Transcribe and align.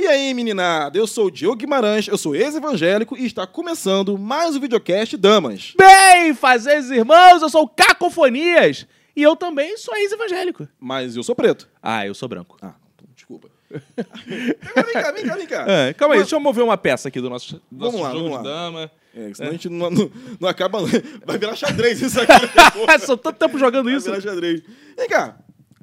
E 0.00 0.06
aí, 0.06 0.32
meninada, 0.32 0.96
eu 0.96 1.06
sou 1.06 1.26
o 1.26 1.30
Diogo 1.30 1.56
Guimarães, 1.56 2.08
eu 2.08 2.16
sou 2.16 2.34
ex-evangélico 2.34 3.18
e 3.18 3.26
está 3.26 3.46
começando 3.46 4.16
mais 4.16 4.56
um 4.56 4.60
videocast 4.60 5.14
Damas. 5.18 5.74
Bem, 5.76 6.32
fazeres 6.32 6.88
irmãos, 6.90 7.42
eu 7.42 7.50
sou 7.50 7.64
o 7.64 7.68
Cacofonias 7.68 8.86
e 9.14 9.22
eu 9.22 9.36
também 9.36 9.76
sou 9.76 9.94
ex-evangélico. 9.94 10.66
Mas 10.80 11.16
eu 11.16 11.22
sou 11.22 11.34
preto. 11.34 11.68
Ah, 11.82 12.06
eu 12.06 12.14
sou 12.14 12.26
branco. 12.30 12.56
Ah, 12.62 12.72
desculpa. 13.14 13.48
vem 13.70 14.94
cá, 14.94 15.12
vem 15.12 15.24
cá, 15.26 15.34
vem 15.36 15.46
cá. 15.46 15.66
É, 15.68 15.92
calma 15.92 16.14
aí, 16.14 16.20
Mas- 16.20 16.28
deixa 16.28 16.36
eu 16.36 16.40
mover 16.40 16.64
uma 16.64 16.78
peça 16.78 17.08
aqui 17.08 17.20
do 17.20 17.28
nosso, 17.28 17.56
do 17.56 17.62
Vamos 17.70 18.00
nosso 18.00 18.02
lá, 18.04 18.10
jogo 18.12 18.24
vamos 18.30 18.38
de 18.42 18.48
lá. 18.48 18.54
dama. 18.54 18.90
É, 19.14 19.34
senão 19.34 19.50
a 19.50 19.52
gente 19.52 19.68
não, 19.68 19.90
não, 19.90 20.10
não 20.40 20.48
acaba. 20.48 20.78
Vai 21.26 21.36
virar 21.36 21.54
xadrez 21.56 22.00
isso 22.00 22.18
aqui. 22.20 22.32
Sou 23.04 23.18
tanto 23.18 23.36
tempo 23.36 23.58
jogando 23.58 23.84
Vai 23.86 23.96
isso. 23.96 24.06
virar 24.06 24.20
xadrez. 24.22 24.62
Vem 24.96 25.08
cá, 25.08 25.36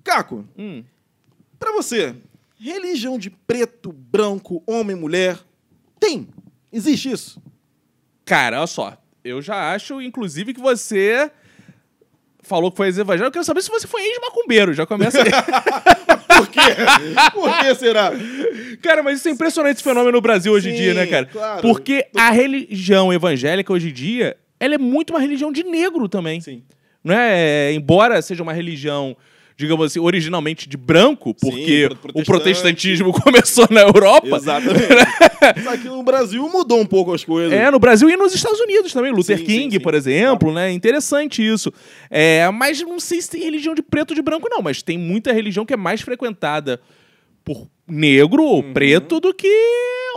Caco, 0.03 0.43
Hum. 0.57 0.83
pra 1.59 1.71
você, 1.73 2.15
religião 2.59 3.17
de 3.17 3.29
preto, 3.29 3.91
branco, 3.91 4.63
homem, 4.65 4.95
mulher, 4.95 5.37
tem? 5.99 6.27
Existe 6.71 7.11
isso? 7.11 7.41
Cara, 8.25 8.57
olha 8.57 8.67
só. 8.67 8.97
Eu 9.23 9.41
já 9.41 9.73
acho, 9.73 10.01
inclusive, 10.01 10.53
que 10.53 10.59
você 10.59 11.31
falou 12.41 12.71
que 12.71 12.77
foi 12.77 12.87
ex-evangélico. 12.87 13.27
Eu 13.27 13.31
quero 13.31 13.45
saber 13.45 13.61
se 13.61 13.69
você 13.69 13.85
foi 13.85 14.01
ex-macumbeiro. 14.01 14.73
Já 14.73 14.85
começa 14.85 15.21
aí. 15.21 15.29
Por 16.37 16.47
quê? 16.47 16.59
Por 17.33 17.59
que 17.59 17.75
será? 17.75 18.11
Cara, 18.81 19.01
mas 19.03 19.19
isso 19.19 19.27
é 19.27 19.31
impressionante 19.31 19.75
esse 19.75 19.83
fenômeno 19.83 20.13
no 20.13 20.21
Brasil 20.21 20.53
hoje 20.53 20.69
em 20.69 20.73
Sim, 20.73 20.77
dia, 20.77 20.93
né, 20.93 21.07
cara? 21.07 21.25
claro. 21.25 21.61
Porque 21.61 22.07
a 22.15 22.29
religião 22.29 23.11
evangélica 23.11 23.73
hoje 23.73 23.89
em 23.89 23.93
dia, 23.93 24.37
ela 24.59 24.75
é 24.75 24.77
muito 24.77 25.11
uma 25.11 25.19
religião 25.19 25.51
de 25.51 25.63
negro 25.63 26.07
também. 26.07 26.39
Sim. 26.39 26.63
Não 27.03 27.15
é? 27.15 27.73
Embora 27.73 28.21
seja 28.21 28.43
uma 28.43 28.53
religião, 28.53 29.15
digamos 29.57 29.85
assim, 29.87 29.99
originalmente 29.99 30.69
de 30.69 30.77
branco, 30.77 31.33
porque 31.33 31.89
pro- 31.99 32.11
o 32.13 32.23
protestantismo 32.23 33.11
começou 33.23 33.67
na 33.71 33.81
Europa. 33.81 34.27
Exatamente. 34.35 34.87
Só 35.63 35.75
que 35.77 35.85
no 35.87 36.03
Brasil 36.03 36.47
mudou 36.47 36.79
um 36.79 36.85
pouco 36.85 37.11
as 37.13 37.23
coisas. 37.23 37.51
É, 37.51 37.71
no 37.71 37.79
Brasil 37.79 38.09
e 38.09 38.15
nos 38.15 38.35
Estados 38.35 38.59
Unidos 38.59 38.93
também. 38.93 39.11
Luther 39.11 39.37
Sim, 39.39 39.45
King, 39.45 39.63
sim, 39.63 39.71
sim. 39.71 39.79
por 39.79 39.93
exemplo, 39.95 40.53
né? 40.53 40.71
Interessante 40.71 41.45
isso. 41.45 41.73
É, 42.09 42.49
mas 42.51 42.79
não 42.81 42.99
sei 42.99 43.19
se 43.21 43.29
tem 43.31 43.41
religião 43.41 43.73
de 43.73 43.81
preto 43.81 44.11
ou 44.11 44.15
de 44.15 44.21
branco, 44.21 44.47
não. 44.49 44.61
Mas 44.61 44.81
tem 44.83 44.97
muita 44.97 45.33
religião 45.33 45.65
que 45.65 45.73
é 45.73 45.77
mais 45.77 46.01
frequentada 46.01 46.79
por 47.43 47.67
negro 47.87 48.43
ou 48.43 48.57
Uhum. 48.61 48.73
preto 48.73 49.19
do 49.19 49.33
que 49.33 49.47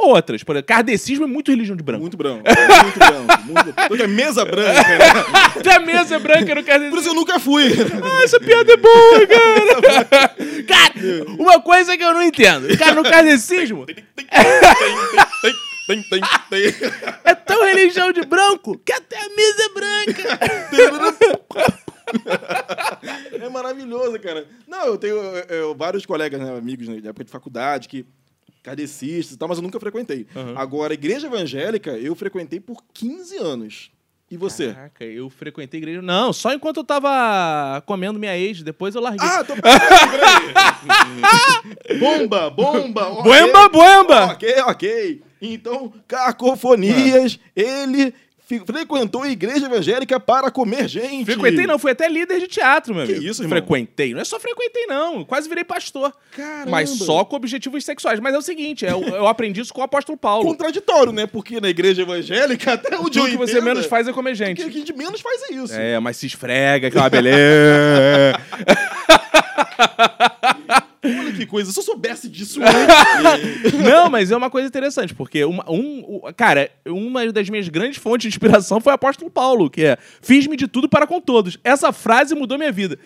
outras. 0.08 0.42
Por 0.42 0.52
exemplo, 0.54 0.68
kardecismo 0.68 1.24
é 1.24 1.28
muito 1.28 1.50
religião 1.50 1.76
de 1.76 1.82
branco. 1.82 2.00
Muito 2.02 2.16
branco. 2.16 2.42
Muito 2.44 2.98
branco. 2.98 3.42
Muito... 3.44 3.72
Porque 3.88 4.02
é 4.02 4.06
mesa 4.06 4.44
branca. 4.44 4.72
né? 4.72 5.08
Até 5.58 5.74
a 5.76 5.80
mesa 5.80 6.16
é 6.16 6.18
branca 6.18 6.54
no 6.54 6.62
Por 6.62 6.64
kardecismo. 6.64 7.00
isso 7.00 7.08
eu 7.08 7.14
nunca 7.14 7.38
fui. 7.40 7.64
Ah, 8.02 8.22
essa 8.24 8.38
piada 8.40 8.72
é 8.72 8.76
boa, 8.76 9.26
cara. 10.04 10.34
cara, 10.66 11.24
uma 11.38 11.60
coisa 11.60 11.96
que 11.96 12.04
eu 12.04 12.12
não 12.12 12.22
entendo. 12.22 12.76
Cara, 12.78 12.94
no 12.94 13.02
kardecismo 13.02 13.86
tem, 13.86 13.96
tem, 16.08 16.20
tem, 16.50 16.74
é 17.24 17.34
tão 17.34 17.64
religião 17.64 18.12
de 18.12 18.22
branco 18.22 18.78
que 18.84 18.92
até 18.92 19.18
a 19.18 19.28
mesa 19.28 19.62
é 19.62 19.68
branca. 19.74 20.38
É 23.32 23.48
maravilhoso, 23.48 24.18
cara. 24.20 24.46
Não, 24.66 24.86
eu 24.86 24.98
tenho 24.98 25.16
eu- 25.16 25.44
eu- 25.56 25.74
vários 25.74 26.04
colegas, 26.06 26.40
né, 26.40 26.56
amigos 26.56 26.88
né, 26.88 27.00
de 27.00 27.08
época 27.08 27.24
de 27.24 27.30
faculdade, 27.30 27.88
que 27.88 28.04
kardecistas 28.62 29.34
e 29.34 29.38
tal, 29.38 29.48
mas 29.48 29.58
eu 29.58 29.62
nunca 29.62 29.80
frequentei. 29.80 30.26
Agora, 30.56 30.92
a 30.92 30.94
igreja 30.94 31.26
evangélica, 31.26 31.92
eu 31.92 32.14
frequentei 32.14 32.60
por 32.60 32.82
15 32.92 33.36
anos. 33.38 33.90
E 34.30 34.36
você? 34.36 34.72
Caraca, 34.72 35.04
eu 35.04 35.28
frequentei 35.28 35.78
igreja. 35.78 36.00
Não, 36.00 36.32
só 36.32 36.52
enquanto 36.54 36.76
eu 36.76 36.84
tava 36.84 37.82
comendo 37.84 38.16
minha 38.18 38.36
ex, 38.38 38.62
depois 38.62 38.94
eu 38.94 39.00
larguei. 39.00 39.26
Ah, 39.28 39.42
tô... 39.42 39.54
bomba, 41.98 42.50
bomba. 42.50 43.08
ok. 43.08 43.22
Boemba, 43.24 43.68
boemba! 43.68 44.24
Ok, 44.32 44.54
ok. 44.66 45.22
Então, 45.42 45.92
Cacofonias, 46.06 47.40
ele 47.56 48.12
fi- 48.12 48.14
frequentou 48.58 49.22
a 49.22 49.28
igreja 49.28 49.66
evangélica 49.66 50.18
para 50.18 50.50
comer 50.50 50.88
gente. 50.88 51.24
Frequentei 51.24 51.66
não, 51.66 51.78
fui 51.78 51.92
até 51.92 52.08
líder 52.08 52.40
de 52.40 52.48
teatro, 52.48 52.94
meu 52.94 53.06
Que 53.06 53.12
amigo. 53.12 53.30
isso, 53.30 53.42
irmão? 53.42 53.58
Frequentei. 53.58 54.12
Não 54.12 54.20
é 54.20 54.24
só 54.24 54.40
frequentei, 54.40 54.86
não. 54.86 55.24
Quase 55.24 55.48
virei 55.48 55.64
pastor. 55.64 56.12
Caramba. 56.32 56.70
Mas 56.70 56.90
só 56.90 57.24
com 57.24 57.36
objetivos 57.36 57.84
sexuais. 57.84 58.18
Mas 58.20 58.34
é 58.34 58.38
o 58.38 58.42
seguinte, 58.42 58.84
eu, 58.84 59.02
eu 59.02 59.26
aprendi 59.26 59.60
isso 59.60 59.72
com 59.72 59.80
o 59.80 59.84
apóstolo 59.84 60.18
Paulo. 60.18 60.44
Contraditório, 60.44 61.12
né? 61.12 61.26
Porque 61.26 61.60
na 61.60 61.68
igreja 61.68 62.02
evangélica, 62.02 62.72
até 62.74 62.94
eu 62.94 63.02
Tudo 63.04 63.28
que 63.28 63.36
você 63.36 63.52
entendo, 63.52 63.64
menos 63.64 63.86
faz 63.86 64.08
é 64.08 64.12
comer 64.12 64.32
O 64.32 64.34
gente. 64.34 64.62
que 64.62 64.68
a 64.68 64.70
gente 64.70 64.92
menos 64.92 65.20
faz 65.20 65.42
é 65.50 65.54
isso. 65.54 65.74
É, 65.74 65.98
mas 66.00 66.16
se 66.16 66.26
esfrega, 66.26 66.90
que 66.90 66.96
é 66.96 67.00
uma 67.00 67.10
beleza. 67.10 68.40
Olha 71.02 71.32
que 71.32 71.46
coisa. 71.46 71.72
Se 71.72 71.78
eu 71.78 71.82
soubesse 71.82 72.28
disso 72.28 72.60
antes. 72.62 73.72
Não, 73.80 74.10
mas 74.10 74.30
é 74.30 74.36
uma 74.36 74.50
coisa 74.50 74.68
interessante, 74.68 75.14
porque 75.14 75.44
uma, 75.44 75.64
um, 75.70 76.00
o- 76.06 76.32
cara, 76.34 76.70
uma 76.86 77.30
das 77.32 77.48
minhas 77.48 77.68
grandes 77.68 77.96
fontes 77.98 78.22
de 78.24 78.28
inspiração 78.28 78.80
foi 78.80 78.92
o 78.92 78.94
apóstolo 78.96 79.30
Paulo, 79.30 79.70
que 79.70 79.82
é 79.84 79.96
fiz-me 80.20 80.56
de 80.56 80.68
tudo 80.68 80.88
para 80.88 81.06
com 81.06 81.20
todos. 81.20 81.58
Essa 81.64 81.92
frase 81.92 82.34
mudou 82.34 82.58
minha 82.58 82.72
vida. 82.72 82.98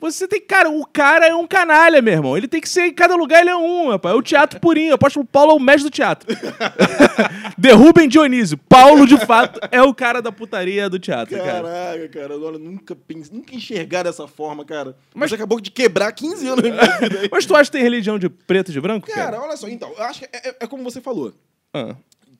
Você 0.00 0.26
tem, 0.26 0.40
cara, 0.40 0.68
o 0.68 0.84
cara 0.84 1.28
é 1.28 1.34
um 1.34 1.46
canalha, 1.46 2.02
meu 2.02 2.12
irmão. 2.14 2.36
Ele 2.36 2.48
tem 2.48 2.60
que 2.60 2.68
ser, 2.68 2.86
em 2.86 2.92
cada 2.92 3.14
lugar 3.14 3.40
ele 3.40 3.50
é 3.50 3.56
um, 3.56 3.90
rapaz. 3.90 4.12
É 4.12 4.18
o 4.18 4.22
teatro 4.22 4.58
purinho. 4.58 4.90
O 4.90 4.94
apóstolo 4.96 5.24
Paulo 5.24 5.52
é 5.52 5.54
o 5.54 5.60
mestre 5.60 5.84
do 5.88 5.94
teatro. 5.94 6.26
Derrubem 7.62 8.08
Dionísio. 8.08 8.58
Paulo, 8.58 9.06
de 9.06 9.16
fato, 9.24 9.60
é 9.70 9.80
o 9.80 9.94
cara 9.94 10.20
da 10.20 10.32
putaria 10.32 10.90
do 10.90 10.98
teatro, 10.98 11.36
cara. 11.38 11.62
Caraca, 11.62 12.08
cara. 12.08 12.36
Olha, 12.38 12.58
nunca, 12.58 12.96
pense, 12.96 13.32
nunca 13.32 13.54
enxergar 13.54 14.02
dessa 14.02 14.26
forma, 14.26 14.64
cara. 14.64 14.96
Mas 15.14 15.30
você 15.30 15.36
acabou 15.36 15.60
de 15.60 15.70
quebrar 15.70 16.10
15 16.10 16.48
anos 16.48 16.62
minha 16.64 16.74
vida. 16.98 17.20
aí. 17.20 17.28
Mas 17.30 17.46
tu 17.46 17.54
acha 17.54 17.70
que 17.70 17.76
tem 17.76 17.82
religião 17.82 18.18
de 18.18 18.28
preto 18.28 18.70
e 18.70 18.72
de 18.72 18.80
branco, 18.80 19.06
Cara, 19.06 19.30
cara? 19.32 19.42
olha 19.42 19.56
só. 19.56 19.68
Então, 19.68 19.92
eu 19.96 20.02
acho 20.02 20.18
que 20.20 20.24
é, 20.26 20.48
é- 20.48 20.56
é 20.60 20.66
como 20.66 20.82
você 20.82 21.00
falou. 21.00 21.32
Ah. 21.72 21.94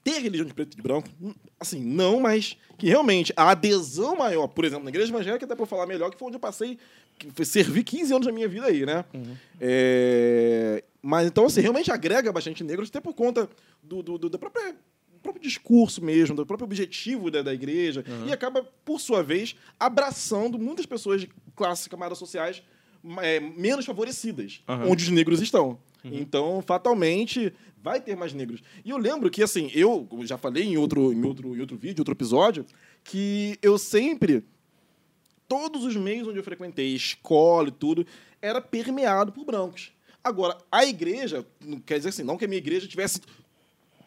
ter 0.05 0.19
religião 0.19 0.44
de 0.44 0.53
preto 0.53 0.72
e 0.75 0.77
de 0.77 0.82
branco, 0.82 1.09
assim, 1.61 1.81
não, 1.81 2.19
mas 2.19 2.56
que 2.77 2.88
realmente 2.88 3.32
a 3.37 3.50
adesão 3.50 4.16
maior, 4.16 4.49
por 4.49 4.65
exemplo, 4.65 4.82
na 4.82 4.91
igreja 4.91 5.12
evangélica, 5.12 5.44
até 5.44 5.55
pra 5.55 5.62
eu 5.62 5.69
falar 5.69 5.87
melhor, 5.87 6.11
que 6.11 6.19
foi 6.19 6.27
onde 6.27 6.37
eu 6.37 6.41
passei, 6.41 6.77
que 7.16 7.31
foi 7.31 7.44
servir 7.44 7.84
15 7.84 8.12
anos 8.12 8.27
da 8.27 8.32
minha 8.32 8.49
vida 8.49 8.66
aí, 8.66 8.84
né? 8.84 9.05
É, 9.61 10.82
mas 11.00 11.28
então, 11.28 11.47
assim, 11.47 11.61
realmente 11.61 11.91
agrega 11.93 12.32
bastante 12.32 12.65
negros, 12.65 12.88
até 12.88 13.00
por 13.00 13.15
conta 13.15 13.49
do, 13.82 14.03
do, 14.03 14.19
do- 14.19 14.28
da 14.28 14.38
própria, 14.38 14.75
próprio 15.22 15.43
discurso 15.43 16.05
mesmo, 16.05 16.37
do 16.37 16.44
próprio 16.44 16.66
objetivo 16.66 17.31
da, 17.31 17.43
da 17.43 17.55
igreja, 17.55 18.05
e 18.27 18.33
acaba, 18.33 18.62
por 18.84 19.00
sua 19.00 19.22
vez, 19.22 19.56
abraçando 19.78 20.59
muitas 20.59 20.87
pessoas 20.87 21.21
de 21.21 21.31
classes, 21.55 21.87
camadas 21.87 22.19
sociais 22.19 22.62
é, 23.21 23.41
menos 23.41 23.84
favorecidas, 23.84 24.62
Aham. 24.69 24.87
onde 24.88 25.05
os 25.05 25.11
negros 25.11 25.41
estão. 25.41 25.78
Então, 26.05 26.61
fatalmente, 26.66 27.53
vai 27.81 28.00
ter 28.00 28.16
mais 28.16 28.32
negros. 28.32 28.61
E 28.84 28.91
eu 28.91 28.99
lembro 28.99 29.31
que, 29.31 29.43
assim, 29.43 29.71
eu 29.72 30.09
já 30.25 30.37
falei 30.37 30.65
em 30.65 30.77
outro, 30.77 31.12
em 31.12 31.25
outro, 31.25 31.56
em 31.56 31.61
outro 31.61 31.77
vídeo, 31.77 32.00
outro 32.00 32.15
episódio, 32.15 32.66
que 33.05 33.56
eu 33.62 33.78
sempre, 33.78 34.44
todos 35.47 35.84
os 35.84 35.97
meios 35.97 36.27
onde 36.27 36.38
eu 36.38 36.44
frequentei, 36.44 36.94
escola 36.94 37.69
e 37.69 37.72
tudo, 37.72 38.05
era 38.41 38.61
permeado 38.61 39.31
por 39.31 39.44
brancos. 39.44 39.93
Agora, 40.25 40.56
a 40.71 40.84
igreja, 40.84 41.44
não 41.65 41.78
quer 41.81 41.99
dizer 41.99 42.11
assim, 42.11 42.22
não 42.22 42.37
que 42.37 42.44
a 42.44 42.49
minha 42.49 42.59
igreja 42.59 42.87
tivesse 42.87 43.21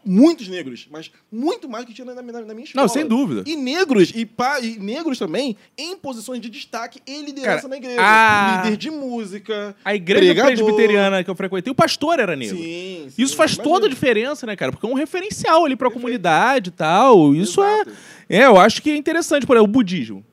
muitos 0.06 0.48
negros, 0.48 0.88
mas 0.92 1.12
muito 1.32 1.68
mais 1.68 1.84
que 1.86 1.94
tinha 1.94 2.06
na, 2.06 2.22
na- 2.22 2.42
na 2.42 2.54
minha 2.54 2.66
escola. 2.66 2.84
Não, 2.84 2.88
sem 2.88 3.08
dúvida. 3.08 3.44
E 3.46 3.56
negros, 3.56 4.12
e, 4.14 4.26
pa, 4.26 4.60
e 4.60 4.78
negros 4.78 5.18
também, 5.18 5.58
em 5.78 5.98
posições 5.98 6.40
de 6.40 6.50
destaque 6.50 7.00
e 7.08 7.22
liderança 7.22 7.62
Cara, 7.64 7.68
na 7.70 7.78
igreja. 7.78 7.98
a- 8.02 8.62
Líder 8.64 8.78
de 8.78 8.92
música. 8.92 9.76
A 9.84 9.96
igreja 9.96 10.20
pregador. 10.34 10.52
presbiteriana 10.54 11.24
que 11.24 11.30
eu 11.30 11.36
frequentei, 11.36 11.72
o 11.72 11.76
pastor 11.76 12.20
era 12.20 12.36
negro. 12.36 12.56
Sim, 12.58 13.08
sim, 13.10 13.22
Isso 13.22 13.36
faz 13.36 13.54
imagino. 13.54 13.74
toda 13.74 13.88
a 13.88 13.90
diferença, 13.90 14.46
né, 14.46 14.56
cara? 14.56 14.72
Porque 14.72 14.86
é 14.86 14.90
um 14.90 14.94
referencial 14.94 15.66
ali 15.66 15.76
pra 15.76 15.90
comunidade 15.90 16.70
e 16.70 16.74
tal. 16.74 17.34
Isso 17.34 17.62
Exato. 17.64 17.90
é. 18.30 18.38
É, 18.38 18.46
eu 18.46 18.58
acho 18.60 18.82
que 18.82 18.90
é 18.92 18.96
interessante. 18.98 19.46
Por 19.46 19.56
exemplo, 19.56 19.70
o 19.70 19.74
budismo. 19.74 20.24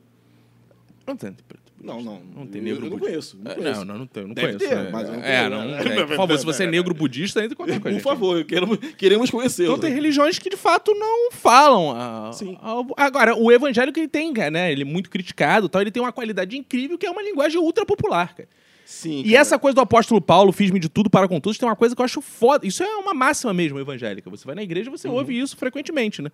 Não 1.06 1.16
tem. 1.16 1.34
Não, 1.82 2.00
não. 2.00 2.22
Não 2.36 2.46
tem 2.46 2.62
negro 2.62 2.86
Eu 2.86 2.90
não 2.90 2.98
conheço. 2.98 3.36
Não, 3.42 3.50
É, 3.50 3.54
conheço. 3.56 3.78
Não, 3.80 3.84
não, 3.86 3.98
não, 4.00 4.06
tem, 4.06 4.24
não 4.26 4.34
Deve 4.34 4.46
conheço. 4.58 4.68
ter, 4.68 4.74
né? 4.84 4.90
mas 4.92 5.08
eu 5.08 5.14
não 5.14 5.22
é, 5.24 5.48
não, 5.48 5.62
é, 5.74 6.06
Por 6.06 6.16
favor, 6.16 6.38
se 6.38 6.44
você 6.44 6.64
é 6.64 6.66
negro 6.68 6.94
budista, 6.94 7.40
entre 7.40 7.54
em 7.54 7.56
contato 7.56 7.74
com 7.80 7.88
a 7.88 7.90
Por 7.90 7.92
gente. 7.92 8.02
favor, 8.02 8.44
queremos, 8.44 8.78
queremos 8.96 9.30
conhecê-lo. 9.30 9.68
Então 9.70 9.80
tem 9.80 9.92
religiões 9.92 10.38
que 10.38 10.48
de 10.48 10.56
fato 10.56 10.94
não 10.94 11.32
falam. 11.32 11.90
a- 11.96 12.32
Sim. 12.32 12.56
a- 12.62 13.04
agora, 13.04 13.34
o 13.36 13.50
evangélico 13.50 13.98
ele 13.98 14.08
tem, 14.08 14.32
né? 14.50 14.70
Ele 14.70 14.82
é 14.82 14.84
muito 14.84 15.10
criticado, 15.10 15.66
e 15.66 15.68
tal. 15.68 15.80
Ele 15.82 15.90
tem 15.90 16.02
uma 16.02 16.12
qualidade 16.12 16.56
incrível 16.56 16.96
que 16.96 17.04
é 17.06 17.10
uma 17.10 17.22
linguagem 17.22 17.58
ultra 17.60 17.84
popular, 17.84 18.34
cara. 18.34 18.48
Sim, 18.84 19.22
E 19.24 19.34
essa 19.34 19.58
coisa 19.58 19.74
do 19.74 19.80
apóstolo 19.80 20.20
Paulo, 20.20 20.52
fiz-me 20.52 20.78
de 20.78 20.88
tudo 20.88 21.08
para 21.08 21.26
com 21.26 21.40
todos, 21.40 21.56
tem 21.58 21.66
uma 21.68 21.74
coisa 21.76 21.94
que 21.96 22.00
eu 22.00 22.04
acho 22.04 22.20
foda. 22.20 22.66
Isso 22.66 22.82
é 22.82 22.96
uma 22.96 23.14
máxima 23.14 23.52
mesmo 23.54 23.78
evangélica. 23.80 24.28
Você 24.30 24.44
vai 24.44 24.54
na 24.54 24.62
igreja 24.62 24.90
você 24.90 25.08
Uhum. 25.08 25.14
ouve 25.14 25.38
isso 25.38 25.56
frequentemente, 25.56 26.20
né? 26.20 26.30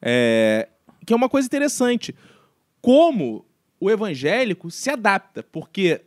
É, 0.00 0.68
que 1.06 1.12
é 1.12 1.16
uma 1.16 1.28
coisa 1.28 1.46
interessante. 1.46 2.12
Como 2.80 3.44
o 3.82 3.90
evangélico 3.90 4.70
se 4.70 4.88
adapta, 4.90 5.42
porque 5.42 6.02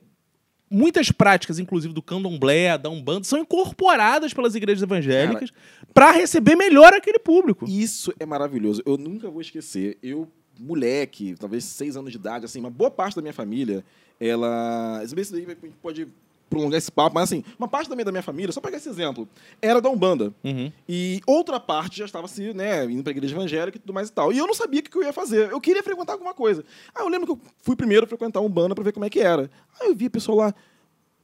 muitas 0.72 1.12
práticas, 1.12 1.60
inclusive 1.60 1.94
do 1.94 2.02
candomblé, 2.02 2.78
da 2.78 2.90
Umbanda, 2.90 3.26
são 3.26 3.38
incorporadas 3.38 4.34
pelas 4.34 4.56
igrejas 4.56 4.82
evangélicas 4.82 5.52
para 5.94 6.12
receber 6.12 6.56
melhor 6.56 6.94
aquele 6.94 7.20
público. 7.20 7.66
Isso 7.68 8.14
é 8.18 8.26
maravilhoso. 8.26 8.82
Eu 8.86 8.98
nunca 8.98 9.30
vou 9.30 9.42
esquecer. 9.42 9.98
Eu, 10.02 10.32
moleque, 10.58 11.36
talvez 11.38 11.66
seis 11.66 11.98
anos 11.98 12.14
de 12.14 12.18
idade, 12.18 12.46
assim, 12.46 12.62
uma 12.62 12.70
boa 12.70 12.90
parte 12.90 13.14
da 13.14 13.22
minha 13.22 13.34
família, 13.34 13.84
ela. 14.22 15.02
Isso 15.04 15.34
daí 15.34 15.46
pode 15.82 16.08
prolongar 16.56 16.78
esse 16.78 16.92
papo, 16.92 17.14
mas 17.14 17.26
assim, 17.26 17.44
uma 17.60 17.68
parte 17.68 17.90
também 17.90 18.06
da 18.06 18.12
minha 18.12 18.24
família, 18.24 18.54
só 18.54 18.62
pegar 18.62 18.78
esse 18.78 18.88
exemplo, 18.88 19.28
era 19.62 19.82
da 19.82 19.90
Umbanda. 19.90 20.34
Uhum. 20.42 20.72
E 20.88 21.20
outra 21.28 21.60
parte 21.60 21.98
já 21.98 22.06
estava 22.06 22.26
assim, 22.26 22.54
né, 22.54 22.86
indo 22.86 23.04
pra 23.04 23.12
igreja 23.12 23.36
evangélica 23.36 23.78
e 23.78 23.82
tudo 23.82 23.94
mais 23.94 24.08
e 24.08 24.14
tal. 24.14 24.32
E 24.32 24.38
eu 24.38 24.48
não 24.48 24.54
sabia 24.54 24.80
o 24.80 24.84
que 24.84 24.98
eu 24.98 25.04
ia 25.04 25.12
fazer. 25.12 25.52
Eu 25.52 25.60
queria 25.60 25.84
frequentar 25.84 26.14
alguma 26.14 26.34
coisa. 26.34 26.64
Aí 26.94 27.04
eu 27.04 27.10
lembro 27.10 27.28
que 27.28 27.34
eu 27.34 27.40
fui 27.62 27.76
primeiro 27.76 28.08
frequentar 28.08 28.40
um 28.40 28.46
Umbanda 28.46 28.74
pra 28.74 28.84
ver 28.84 28.94
como 28.94 29.06
é 29.06 29.10
que 29.10 29.20
era. 29.20 29.52
Aí 29.80 29.90
eu 29.90 29.96
vi 29.96 30.06
a 30.06 30.10
pessoa 30.10 30.46
lá 30.46 30.56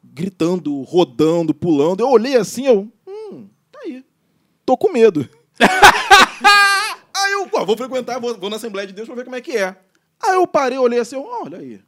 gritando, 0.04 0.82
rodando, 0.82 1.54
pulando. 1.54 2.02
Eu 2.02 2.10
olhei 2.10 2.36
assim, 2.36 2.68
eu, 2.68 2.92
hum, 3.08 3.48
tá 3.72 3.80
aí. 3.86 4.04
Tô 4.66 4.76
com 4.76 4.92
medo. 4.92 5.30
aí 7.14 7.32
eu, 7.34 7.48
pô, 7.48 7.66
vou 7.66 7.78
frequentar, 7.78 8.20
vou, 8.20 8.38
vou 8.38 8.50
na 8.50 8.58
Assembleia 8.58 8.88
de 8.88 8.94
Deus 8.94 9.08
pra 9.08 9.16
ver 9.16 9.24
como 9.24 9.36
é 9.36 9.42
que 9.42 9.56
é. 9.56 9.78
Aí 10.22 10.36
eu 10.36 10.46
parei, 10.46 10.78
olhei 10.78 11.00
assim, 11.00 11.16
eu, 11.16 11.24
olha 11.24 11.60
aí. 11.60 11.80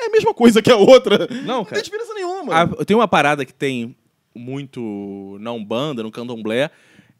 É 0.00 0.06
a 0.06 0.10
mesma 0.10 0.32
coisa 0.32 0.62
que 0.62 0.70
a 0.70 0.76
outra. 0.76 1.26
Não, 1.44 1.58
Não 1.58 1.64
cara. 1.64 1.74
tem 1.76 1.82
diferença 1.82 2.14
nenhuma. 2.14 2.54
Ah, 2.54 2.84
tem 2.84 2.96
uma 2.96 3.08
parada 3.08 3.44
que 3.44 3.52
tem 3.52 3.96
muito 4.34 5.36
na 5.40 5.52
Umbanda, 5.52 6.02
no 6.02 6.10
Candomblé, 6.10 6.70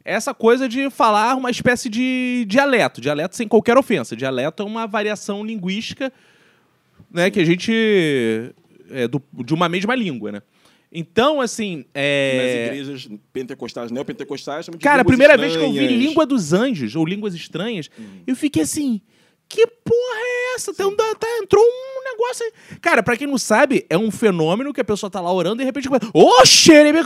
é 0.05 0.13
essa 0.15 0.33
coisa 0.33 0.69
de 0.69 0.89
falar 0.89 1.35
uma 1.37 1.51
espécie 1.51 1.89
de 1.89 2.45
dialeto. 2.49 3.01
Dialeto 3.01 3.35
sem 3.37 3.49
qualquer 3.49 3.77
ofensa. 3.77 4.15
Dialeto 4.17 4.63
é 4.63 4.67
uma 4.67 4.87
variação 4.87 5.45
linguística 5.45 6.13
né, 7.11 7.31
que 7.31 7.41
a 7.41 7.45
gente... 7.45 7.73
É, 8.91 9.07
do- 9.09 9.23
de 9.45 9.53
uma 9.53 9.69
mesma 9.69 9.95
língua, 9.95 10.33
né? 10.33 10.43
Então, 10.91 11.41
assim... 11.43 11.79
Nas 11.79 11.87
É... 11.95 12.67
igrejas 12.73 13.09
pentecostais, 13.33 13.91
neopentecostais, 13.91 14.65
chamam 14.65 14.79
de 14.79 14.83
Cara, 14.85 15.03
a 15.03 15.05
primeira 15.05 15.37
vez 15.37 15.55
que 15.55 15.63
eu 15.63 15.71
vi 15.73 15.79
estranhas. 15.81 16.03
Língua 16.05 16.25
dos 16.25 16.53
Anjos, 16.55 16.97
ou 16.97 17.05
Línguas 17.05 17.35
Estranhas, 17.35 17.91
eu 18.27 18.35
fiquei 18.35 18.63
assim, 18.63 19.03
que 19.49 19.67
porra 19.67 20.19
é 20.21 20.55
essa? 20.56 20.75
Tem 20.75 20.85
um 20.85 20.95
tá, 20.95 21.05
entrou 21.43 21.65
um 21.65 22.05
negócio 22.05 22.45
aí. 22.45 22.79
Cara, 22.81 23.03
pra 23.03 23.17
quem 23.17 23.27
não 23.27 23.39
sabe, 23.39 23.87
é 23.89 23.97
um 23.97 24.11
fenômeno 24.11 24.73
que 24.73 24.81
a 24.81 24.85
pessoa 24.85 25.09
tá 25.11 25.21
lá 25.21 25.33
orando 25.33 25.56
e 25.56 25.59
de 25.61 25.65
repente 25.65 25.89
começa, 25.89 26.11
ô, 26.12 26.45
xerebe, 26.45 26.99
Ô, 27.00 27.03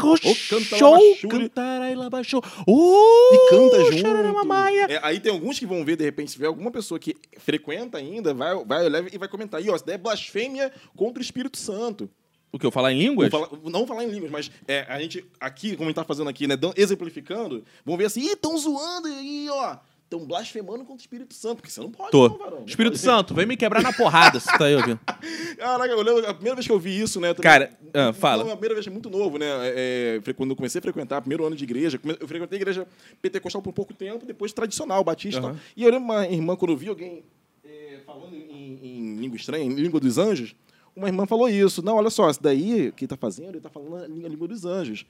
canta 0.49 0.69
lá, 0.73 0.79
show, 0.79 0.99
baixure." 0.99 1.29
cantarai 1.29 1.95
lá 1.95 2.11
baixou, 2.11 2.43
E 2.67 3.51
canta 3.51 3.85
junto. 3.85 3.99
xararamamaia." 4.01 4.87
É, 4.91 5.01
aí 5.03 5.21
tem 5.21 5.31
alguns 5.33 5.59
que 5.59 5.67
vão 5.67 5.85
ver, 5.85 5.97
de 5.97 6.05
repente, 6.05 6.31
se 6.31 6.35
tiver 6.37 6.47
alguma 6.49 6.71
pessoa 6.71 6.99
que 6.99 7.15
frequenta 7.39 7.99
ainda, 7.99 8.35
vai, 8.35 8.65
vai 8.65 8.87
e 9.13 9.19
vai 9.19 9.29
comentar. 9.29 9.63
E, 9.65 9.71
ó, 9.71 9.77
isso 9.77 9.87
daí 9.87 9.95
é 9.95 9.99
blasfêmia 9.99 10.73
contra 10.97 11.21
o 11.21 11.23
Espírito 11.23 11.57
Santo. 11.59 12.11
O 12.51 12.59
que 12.59 12.67
eu 12.67 12.71
falar 12.71 12.93
em 12.93 12.99
línguas? 12.99 13.31
Vou 13.31 13.47
falar- 13.47 13.63
não 13.71 13.87
falar 13.87 14.05
em 14.05 14.11
línguas, 14.11 14.31
mas 14.31 14.51
é, 14.69 14.85
a 14.89 15.01
gente, 15.01 15.25
aqui, 15.41 15.71
como 15.75 15.85
a 15.85 15.91
gente 15.91 15.97
tá 15.97 16.05
fazendo 16.05 16.29
aqui, 16.29 16.47
né, 16.47 16.55
exemplificando, 16.77 17.65
vão 17.85 17.97
ver 17.97 18.05
assim, 18.07 18.21
ih, 18.21 18.33
estão 18.33 18.57
zoando 18.59 19.09
aí, 19.09 19.47
ó. 19.51 19.77
Estão 20.13 20.27
blasfemando 20.27 20.81
contra 20.81 20.93
o 20.93 20.97
Espírito 20.99 21.33
Santo, 21.33 21.57
porque 21.57 21.71
você 21.71 21.81
não 21.81 21.91
pode, 21.91 22.11
Tô. 22.11 22.29
não, 22.29 22.37
varão. 22.37 22.65
Espírito 22.67 22.93
pode. 22.93 23.03
Santo, 23.03 23.35
vem 23.35 23.47
me 23.47 23.57
quebrar 23.57 23.83
na 23.83 23.95
porrada, 23.95 24.39
se 24.39 24.47
tá 24.59 24.67
aí 24.67 24.77
ouvindo. 24.77 25.01
Caraca, 25.57 25.91
eu 25.91 26.03
lembro, 26.03 26.29
a 26.29 26.35
primeira 26.35 26.55
vez 26.55 26.67
que 26.67 26.73
eu 26.73 26.79
vi 26.79 27.01
isso, 27.01 27.19
né? 27.19 27.33
também- 27.33 27.43
Cara, 27.51 27.79
ah, 27.95 28.13
fala. 28.13 28.45
Não, 28.45 28.51
a 28.51 28.57
primeira 28.57 28.75
vez 28.75 28.87
é 28.87 28.91
muito 28.91 29.09
novo, 29.09 29.39
né? 29.39 29.47
É, 29.63 30.21
é, 30.23 30.33
quando 30.35 30.51
eu 30.51 30.57
comecei 30.57 30.79
a 30.81 30.83
frequentar, 30.83 31.23
primeiro 31.23 31.47
ano 31.47 31.57
de 31.57 31.65
igreja, 31.65 31.99
eu 32.21 32.29
frequentei 32.29 32.59
a 32.59 32.61
igreja 32.61 32.87
pentecostal 33.23 33.63
por 33.63 33.73
pouco 33.73 33.95
tempo, 33.95 34.27
depois 34.27 34.53
tradicional, 34.53 35.03
batista. 35.03 35.41
Aham. 35.41 35.57
E 35.75 35.83
eu 35.83 35.91
lembro 35.91 36.05
uma 36.05 36.27
irmã, 36.27 36.57
quando 36.57 36.73
eu 36.73 36.77
vi 36.77 36.89
alguém 36.89 37.25
é, 37.65 38.01
falando 38.05 38.35
em, 38.35 38.79
em 38.83 39.17
língua 39.17 39.37
estranha, 39.39 39.65
em 39.65 39.75
língua 39.75 39.99
dos 39.99 40.19
anjos, 40.19 40.55
uma 40.95 41.07
irmã 41.07 41.25
falou 41.25 41.49
isso. 41.49 41.83
Não, 41.83 41.97
olha 41.97 42.11
só, 42.11 42.29
isso 42.29 42.43
daí 42.43 42.93
que 42.93 43.05
ele 43.05 43.09
tá 43.09 43.17
fazendo, 43.17 43.53
ele 43.53 43.61
tá 43.61 43.71
falando 43.71 43.97
a 43.97 44.07
língua 44.07 44.47
dos 44.47 44.67
anjos. 44.67 45.07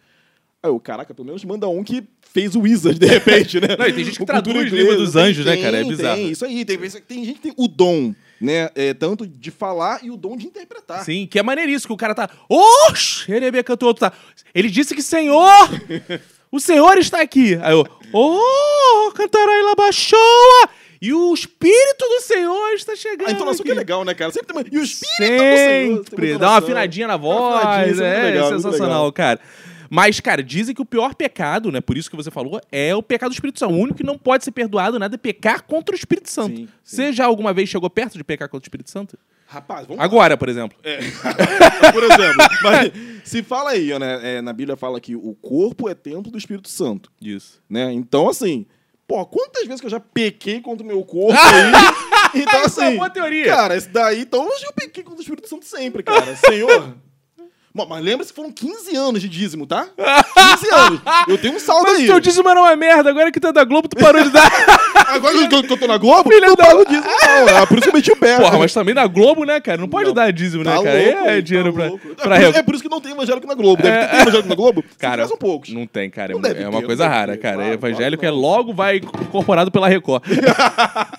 Aí 0.62 0.70
eu, 0.70 0.79
caraca, 0.79 1.12
pelo 1.12 1.26
menos 1.26 1.44
manda 1.44 1.69
um 1.69 1.82
que 1.82 2.05
fez 2.32 2.55
o 2.55 2.61
Wizard, 2.61 2.97
de 2.99 3.06
repente, 3.06 3.61
né? 3.61 3.69
Não, 3.76 3.87
e 3.87 3.93
tem 3.93 4.05
gente 4.05 4.17
que 4.17 4.23
O 4.23 4.26
traduz 4.26 4.70
língua 4.70 4.94
dos 4.94 5.12
tem- 5.12 5.23
anjos, 5.23 5.44
né, 5.44 5.55
tem, 5.55 5.62
cara? 5.62 5.81
É 5.81 5.85
bizarro. 5.85 6.17
Tem, 6.17 6.31
isso 6.31 6.44
aí. 6.44 6.64
Tem, 6.64 6.79
tem 6.79 7.25
gente 7.25 7.35
que 7.35 7.43
tem 7.43 7.55
o 7.56 7.67
dom, 7.67 8.14
né? 8.41 8.70
É, 8.76 8.94
tanto 8.94 9.26
de 9.26 9.50
falar 9.50 10.05
e 10.05 10.11
o 10.11 10.17
dom 10.17 10.37
de 10.37 10.47
interpretar. 10.47 11.05
Sim, 11.05 11.26
que 11.29 11.38
é 11.38 11.43
maneiríssimo, 11.43 11.88
que 11.88 11.94
o 11.94 11.97
cara 11.97 12.14
tá. 12.14 12.31
Oxi! 12.49 13.31
Ele 13.32 13.62
cantou 13.64 13.88
outro 13.88 14.09
tá. 14.09 14.17
Ele 14.55 14.70
disse 14.70 14.94
que 14.94 15.03
Senhor! 15.03 15.69
O 16.50 16.61
Senhor 16.61 16.97
está 16.99 17.20
aqui. 17.20 17.58
Aí 17.62 17.73
eu. 17.73 17.85
Oh! 18.12 19.11
Cantarai 19.12 19.62
lá 19.62 19.75
baixoa! 19.75 20.69
E 21.00 21.12
o 21.12 21.35
Espírito 21.35 21.99
do 22.08 22.20
Senhor 22.20 22.75
está 22.75 22.94
chegando. 22.94 23.29
A 23.29 23.32
entonação 23.32 23.62
aqui. 23.62 23.65
que 23.65 23.70
é 23.73 23.75
legal, 23.75 24.05
né, 24.05 24.15
cara? 24.15 24.31
Sempre 24.31 24.55
tem 24.55 24.56
uma... 24.56 24.65
E 24.70 24.79
o 24.79 24.85
espírito 24.85 25.32
do 25.32 25.56
Senhor. 25.56 26.05
Sempre. 26.05 26.38
Dá 26.38 26.50
uma 26.50 26.58
afinadinha 26.58 27.08
na 27.08 27.17
Dá 27.17 27.25
uma 27.25 27.35
voz. 27.35 27.65
afinadinha, 27.65 28.06
é 28.06 28.20
é, 28.20 28.23
legal, 28.23 28.49
sensacional, 28.50 29.12
cara. 29.12 29.41
Mas, 29.94 30.21
cara, 30.21 30.43
dizem 30.43 30.75
que 30.75 30.81
o 30.81 30.87
pior 30.87 31.15
pecado, 31.15 31.71
né? 31.71 31.79
Por 31.79 31.99
isso 31.99 32.09
que 32.09 32.17
você 32.17 32.31
falou, 32.31 32.59
é 32.73 32.97
o 32.97 33.03
pecado 33.03 33.29
do 33.29 33.35
Espírito 33.35 33.59
Santo. 33.59 33.75
O 33.75 33.77
único 33.77 33.99
que 33.99 34.03
não 34.03 34.17
pode 34.17 34.43
ser 34.43 34.50
perdoado 34.50 34.99
nada 34.99 35.17
é 35.17 35.19
pecar 35.19 35.65
contra 35.65 35.94
o 35.94 35.99
Espírito 35.99 36.31
Santo. 36.31 36.56
Sim, 36.56 36.67
sim. 36.67 36.97
Você 36.97 37.12
já 37.12 37.27
alguma 37.27 37.53
vez 37.53 37.69
chegou 37.69 37.91
perto 37.91 38.17
de 38.17 38.25
pecar 38.25 38.49
contra 38.49 38.65
o 38.65 38.67
Espírito 38.67 38.91
Santo? 38.91 39.19
Rapaz, 39.47 39.87
vamos 39.87 40.03
Agora, 40.03 40.35
por 40.35 40.49
exemplo. 40.49 40.79
É. 40.83 40.97
Por 41.93 42.05
exemplo. 42.05 42.37
Mas 42.62 42.93
se 43.23 43.43
fala 43.43 43.73
aí, 43.73 43.99
né? 43.99 44.39
é, 44.39 44.41
na 44.41 44.55
Bíblia 44.55 44.79
fala 44.79 44.99
que 44.99 45.15
o 45.15 45.35
corpo 45.43 45.87
é 45.91 45.94
templo 45.94 46.33
do 46.33 46.39
Espírito 46.39 46.71
Santo. 46.71 47.12
Isso. 47.21 47.62
Né? 47.69 47.93
Então, 47.93 48.31
assim... 48.31 48.65
Pô, 49.06 49.27
quantas 49.27 49.67
vezes 49.67 49.79
que 49.79 49.87
eu 49.87 49.91
já 49.91 50.00
pequei 50.00 50.62
contra 50.62 50.83
o 50.83 50.87
meu 50.89 51.05
corpo 51.05 51.37
aí? 51.39 52.41
Então, 52.41 52.65
Isso 52.65 52.81
é 52.81 52.85
assim... 52.87 52.94
uma 52.94 52.97
boa 52.97 53.11
teoria. 53.11 53.44
Cara, 53.44 53.77
esse 53.77 53.91
daí... 53.91 54.23
Então, 54.23 54.43
eu 54.43 54.73
pequei 54.73 55.05
contra 55.05 55.19
o 55.19 55.23
Espírito 55.23 55.50
Santo 55.50 55.67
sempre, 55.67 56.03
cara. 56.03 56.35
Senhor... 56.35 56.97
Bom, 57.74 57.86
Mas 57.88 58.04
lembra-se 58.04 58.32
que 58.32 58.36
foram 58.36 58.52
15 58.52 58.94
anos 58.96 59.20
de 59.22 59.28
dízimo, 59.28 59.66
tá? 59.66 59.86
15 59.96 60.74
anos. 60.74 61.00
Eu 61.26 61.38
tenho 61.38 61.56
um 61.56 61.58
saldo 61.58 61.84
Mas 61.86 61.98
aí. 62.00 62.04
o 62.04 62.06
teu 62.08 62.20
dízimo 62.20 62.48
era 62.48 62.60
uma 62.60 62.76
merda, 62.76 63.08
agora 63.08 63.32
que 63.32 63.40
tu 63.40 63.46
é 63.48 63.52
da 63.52 63.64
Globo, 63.64 63.88
tu 63.88 63.96
parou 63.96 64.22
de 64.22 64.30
dar. 64.30 64.48
Agora 65.12 65.34
que 65.46 65.54
eu, 65.54 65.62
que 65.62 65.72
eu 65.74 65.78
tô 65.78 65.86
na 65.86 65.98
Globo, 65.98 66.30
Filha 66.30 66.46
não 66.46 66.54
da- 66.54 66.64
pago 66.66 66.84
dízimo, 66.86 67.04
não. 67.06 67.48
É 67.58 67.66
por 67.66 67.74
isso 67.78 67.82
que 67.82 67.88
eu 67.90 67.94
meti 67.94 68.12
o 68.12 68.16
pé. 68.16 68.38
Porra, 68.38 68.58
mas 68.58 68.72
também 68.72 68.94
na 68.94 69.06
Globo, 69.06 69.44
né, 69.44 69.60
cara? 69.60 69.76
Não 69.78 69.88
pode 69.88 70.06
Não. 70.06 70.14
dar 70.14 70.32
dízimo, 70.32 70.64
né, 70.64 70.74
Tá 70.74 70.82
cara? 70.82 71.04
louco, 71.04 71.28
é 71.28 71.40
dinheiro 71.42 71.70
tá 71.70 71.78
pra, 71.78 71.88
louco. 71.88 72.08
É 72.08 72.14
pra 72.14 72.24
por, 72.24 72.32
isso, 72.32 72.40
Record. 72.40 72.56
é 72.56 72.62
por 72.62 72.74
isso 72.74 72.82
que 72.84 72.88
não 72.88 73.00
tem 73.00 73.12
evangélico 73.12 73.46
na 73.46 73.54
Globo. 73.54 73.82
Deve 73.82 73.94
É. 73.96 74.00
ter 74.06 74.10
tem 74.10 74.20
evangélico 74.20 74.48
na 74.48 74.54
Globo? 74.54 74.84
Cara, 74.98 75.26
são 75.28 75.36
poucos. 75.36 75.70
Não 75.70 75.86
tem, 75.86 76.08
cara. 76.08 76.32
Não 76.32 76.40
é 76.48 76.69
uma 76.69 76.82
coisa 76.82 77.06
rara, 77.08 77.36
cara. 77.36 77.56
Claro, 77.56 77.72
Evangélico 77.74 78.20
claro 78.22 78.36
é 78.36 78.40
logo 78.40 78.72
vai 78.72 78.96
incorporado 78.96 79.70
pela 79.70 79.86
Record. 79.88 80.22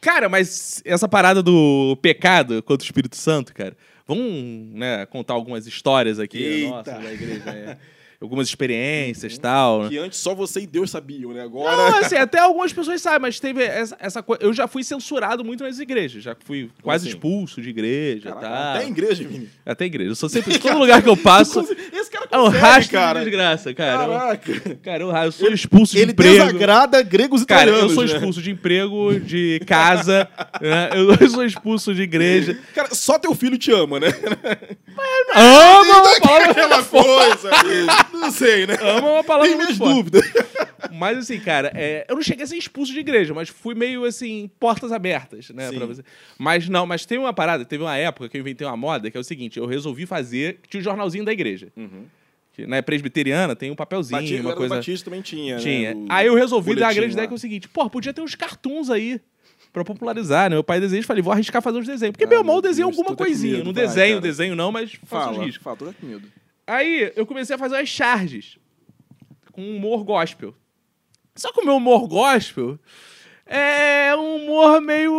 cara, 0.00 0.28
mas 0.28 0.82
essa 0.84 1.08
parada 1.08 1.42
do 1.42 1.96
pecado 2.02 2.62
contra 2.62 2.84
o 2.84 2.86
Espírito 2.86 3.16
Santo, 3.16 3.54
cara. 3.54 3.74
Vamos, 4.06 4.72
né, 4.74 5.06
contar 5.06 5.34
algumas 5.34 5.66
histórias 5.66 6.18
aqui, 6.18 6.42
Eita. 6.42 6.70
nossa, 6.70 6.92
da 6.92 7.12
igreja. 7.12 7.50
é. 7.50 7.78
Algumas 8.24 8.48
experiências 8.48 9.34
e 9.34 9.40
tal. 9.40 9.82
né? 9.84 9.88
Que 9.90 9.98
antes 9.98 10.18
só 10.18 10.34
você 10.34 10.60
e 10.60 10.66
Deus 10.66 10.90
sabiam, 10.90 11.32
né? 11.32 11.42
Agora. 11.42 11.76
Não, 11.76 11.98
assim, 12.00 12.16
até 12.16 12.38
algumas 12.38 12.72
pessoas 12.72 13.00
sabem, 13.02 13.20
mas 13.20 13.38
teve 13.38 13.62
essa, 13.62 13.96
essa 14.00 14.22
coisa. 14.22 14.42
Eu 14.42 14.52
já 14.54 14.66
fui 14.66 14.82
censurado 14.82 15.44
muito 15.44 15.62
nas 15.62 15.78
igrejas, 15.78 16.22
já 16.22 16.34
fui 16.44 16.70
quase 16.82 17.06
assim? 17.06 17.16
expulso 17.16 17.60
de 17.60 17.68
igreja 17.68 18.30
Caraca, 18.32 18.46
e 18.46 18.48
tal. 18.50 18.74
Até 18.76 18.86
igreja, 18.88 19.24
Vini. 19.28 19.48
Até 19.66 19.84
igreja. 19.84 20.10
Eu 20.10 20.14
sou 20.14 20.28
sempre. 20.28 20.58
Todo 20.58 20.78
lugar 20.78 21.02
que 21.02 21.08
eu 21.08 21.16
passo 21.16 21.60
Esse 21.92 22.10
cara 22.10 22.26
é 22.30 22.38
um 22.38 22.44
consegue, 22.46 22.60
rastro 22.62 22.92
cara. 22.92 23.18
de 23.20 23.24
desgraça, 23.26 23.74
cara. 23.74 24.02
Eu- 24.04 24.08
Caraca. 24.18 24.74
Cara, 24.82 25.02
eu, 25.02 25.10
eu 25.14 25.32
sou 25.32 25.48
expulso 25.52 25.92
de 25.94 26.00
Ele 26.00 26.12
emprego. 26.12 26.44
desagrada 26.46 27.02
gregos 27.02 27.42
e 27.42 27.46
Cara, 27.46 27.70
eu 27.70 27.88
sou 27.90 28.04
né? 28.04 28.12
expulso 28.12 28.40
de 28.40 28.50
emprego, 28.50 29.20
de 29.20 29.60
casa, 29.66 30.26
né? 30.62 30.90
eu 30.94 31.28
sou 31.30 31.44
expulso 31.44 31.94
de 31.94 32.02
igreja. 32.02 32.58
Cara, 32.74 32.94
só 32.94 33.18
teu 33.18 33.34
filho 33.34 33.58
te 33.58 33.70
ama, 33.70 34.00
né? 34.00 34.08
Ama 35.34 35.82
uma 36.00 36.20
palavra 36.20 36.50
Aquela 36.50 36.82
coisa. 36.82 37.50
Não 38.20 38.30
sei, 38.30 38.66
né? 38.66 38.74
Ama 38.80 39.10
uma 39.12 39.24
palavra 39.24 39.48
Tem 39.48 39.56
muito 39.56 39.66
minhas 39.68 39.78
forte. 39.78 39.94
dúvidas. 39.94 40.32
Mas 40.92 41.18
assim, 41.18 41.40
cara, 41.40 41.72
é, 41.74 42.06
eu 42.08 42.14
não 42.14 42.22
cheguei 42.22 42.44
a 42.44 42.46
ser 42.46 42.56
expulso 42.56 42.92
de 42.92 43.00
igreja, 43.00 43.34
mas 43.34 43.48
fui 43.48 43.74
meio 43.74 44.04
assim, 44.04 44.50
portas 44.60 44.92
abertas, 44.92 45.50
né? 45.50 45.68
Sim. 45.70 45.76
Pra 45.76 45.86
você. 45.86 46.02
Mas 46.38 46.68
não, 46.68 46.86
mas 46.86 47.04
tem 47.04 47.18
uma 47.18 47.32
parada, 47.32 47.64
teve 47.64 47.82
uma 47.82 47.96
época 47.96 48.28
que 48.28 48.36
eu 48.36 48.40
inventei 48.40 48.66
uma 48.66 48.76
moda 48.76 49.10
que 49.10 49.16
é 49.16 49.20
o 49.20 49.24
seguinte: 49.24 49.58
eu 49.58 49.66
resolvi 49.66 50.06
fazer. 50.06 50.60
Tinha 50.68 50.80
o 50.80 50.84
jornalzinho 50.84 51.24
da 51.24 51.32
igreja. 51.32 51.68
Que 52.52 52.66
na 52.68 52.80
presbiteriana 52.82 53.56
tem 53.56 53.70
um 53.70 53.74
papelzinho, 53.74 54.20
Batista, 54.20 54.42
uma 54.46 54.54
coisa. 54.54 54.74
Batista 54.76 55.04
também 55.06 55.22
tinha, 55.22 55.56
Tinha. 55.56 55.92
né? 55.94 56.06
Aí 56.08 56.28
eu 56.28 56.34
resolvi 56.36 56.76
dar 56.76 56.88
a 56.90 56.92
grande 56.92 57.12
ideia 57.12 57.22
lá. 57.24 57.26
que 57.28 57.34
é 57.34 57.36
o 57.36 57.38
seguinte: 57.40 57.68
pô, 57.68 57.90
podia 57.90 58.12
ter 58.12 58.20
uns 58.20 58.34
cartoons 58.36 58.90
aí. 58.90 59.20
Pra 59.72 59.82
popularizar, 59.84 60.48
né? 60.48 60.54
Meu 60.54 60.62
pai 60.62 60.78
desenha, 60.78 61.02
falei, 61.02 61.20
vou 61.20 61.32
arriscar 61.32 61.60
fazer 61.60 61.78
uns 61.78 61.86
desenhos. 61.86 62.12
Porque, 62.12 62.22
Ah, 62.24 62.28
meu 62.28 62.44
meu 62.44 62.62
desenha 62.62 62.86
alguma 62.86 63.16
coisinha. 63.16 63.54
medo, 63.56 63.64
não 63.64 63.72
vai, 63.72 63.84
desenho, 63.86 64.08
cara. 64.10 64.20
desenho 64.20 64.54
não, 64.54 64.70
mas 64.70 64.92
faço 65.04 65.30
uns 65.30 65.34
Fala, 65.34 65.44
riscos. 65.46 65.64
fala, 65.64 65.76
tô 65.78 65.84
com 65.86 66.06
medo. 66.06 66.28
Aí 66.66 67.12
eu 67.16 67.26
comecei 67.26 67.54
a 67.54 67.58
fazer 67.58 67.76
as 67.76 67.88
charges 67.88 68.58
com 69.52 69.76
humor 69.76 70.02
gospel. 70.04 70.54
Só 71.36 71.52
que 71.52 71.60
o 71.60 71.64
meu 71.64 71.76
humor 71.76 72.06
gospel 72.08 72.78
é 73.46 74.14
um 74.16 74.36
humor 74.36 74.80
meio. 74.80 75.12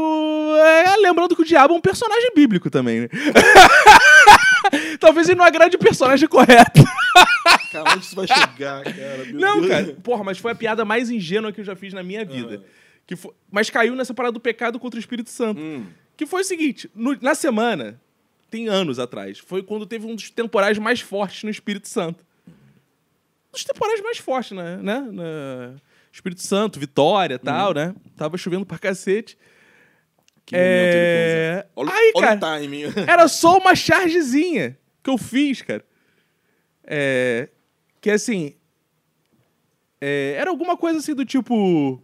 é, 0.57 0.95
lembrando 0.97 1.35
que 1.35 1.41
o 1.41 1.45
diabo 1.45 1.73
é 1.73 1.77
um 1.77 1.81
personagem 1.81 2.31
bíblico 2.35 2.69
também, 2.69 3.01
né? 3.01 3.09
Talvez 4.99 5.29
ele 5.29 5.37
não 5.37 5.45
agrade 5.45 5.75
o 5.75 5.79
personagem 5.79 6.27
correto. 6.27 6.81
Cara, 7.71 7.91
onde 7.93 8.05
isso 8.05 8.15
vai 8.15 8.27
chegar, 8.27 8.83
cara? 8.83 9.25
Meu 9.25 9.35
Não, 9.39 9.55
Deus. 9.61 9.67
cara. 9.69 9.93
Porra, 10.01 10.23
mas 10.23 10.37
foi 10.37 10.51
a 10.51 10.55
piada 10.55 10.83
mais 10.85 11.09
ingênua 11.09 11.51
que 11.51 11.61
eu 11.61 11.65
já 11.65 11.75
fiz 11.75 11.93
na 11.93 12.01
minha 12.03 12.25
vida. 12.25 12.63
Que 13.05 13.15
foi... 13.15 13.31
Mas 13.51 13.69
caiu 13.69 13.95
nessa 13.95 14.13
parada 14.13 14.31
do 14.33 14.39
pecado 14.39 14.79
contra 14.79 14.97
o 14.97 14.99
Espírito 14.99 15.29
Santo. 15.29 15.59
Hum. 15.61 15.85
Que 16.17 16.25
foi 16.25 16.41
o 16.41 16.45
seguinte: 16.45 16.89
no- 16.95 17.17
na 17.21 17.35
semana, 17.35 17.99
tem 18.49 18.67
anos 18.67 18.99
atrás, 18.99 19.39
foi 19.39 19.63
quando 19.63 19.85
teve 19.85 20.05
um 20.05 20.15
dos 20.15 20.29
temporais 20.29 20.77
mais 20.77 21.01
fortes 21.01 21.43
no 21.43 21.49
Espírito 21.49 21.87
Santo. 21.87 22.25
Um 22.47 23.51
dos 23.51 23.63
temporais 23.63 24.01
mais 24.01 24.17
fortes, 24.17 24.51
né? 24.51 24.77
né? 24.77 24.99
Na... 24.99 25.75
Espírito 26.11 26.41
Santo, 26.41 26.79
Vitória 26.79 27.35
e 27.35 27.39
tal, 27.39 27.73
né? 27.73 27.93
Tava 28.15 28.37
chovendo 28.37 28.65
pra 28.65 28.79
cacete. 28.79 29.37
Que 30.45 30.55
É... 30.55 31.65
Olha, 31.75 31.91
Aí, 31.91 32.11
olha 32.15 32.27
cara, 32.27 32.37
o 32.37 32.39
timing. 32.39 32.83
era 33.07 33.27
só 33.27 33.57
uma 33.57 33.75
chargezinha. 33.75 34.77
que 35.03 35.09
eu 35.09 35.17
fiz, 35.17 35.61
cara. 35.61 35.83
É. 36.83 37.49
Que 37.99 38.11
assim. 38.11 38.55
é, 39.99 40.35
era 40.37 40.51
alguma 40.51 40.77
coisa 40.77 40.99
assim 40.99 41.15
do 41.15 41.25
tipo. 41.25 42.01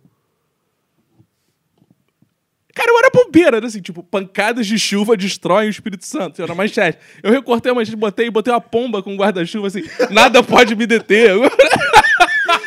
Cara, 2.73 2.89
eu 2.89 2.97
era 2.99 3.11
bobeira, 3.31 3.61
né? 3.61 3.67
assim, 3.67 3.81
tipo, 3.81 4.03
pancadas 4.03 4.67
de 4.67 4.77
chuva 4.77 5.15
destroem 5.15 5.67
o 5.67 5.71
Espírito 5.71 6.05
Santo. 6.05 6.41
Era 6.41 6.53
manchete. 6.53 6.97
Eu 7.23 7.31
recortei 7.31 7.71
a 7.71 7.75
manchete, 7.75 7.95
botei, 7.95 8.29
botei 8.29 8.53
uma 8.53 8.61
pomba 8.61 9.01
com 9.01 9.15
guarda-chuva, 9.15 9.67
assim, 9.67 9.83
nada 10.09 10.43
pode 10.43 10.75
me 10.75 10.85
deter. 10.85 11.31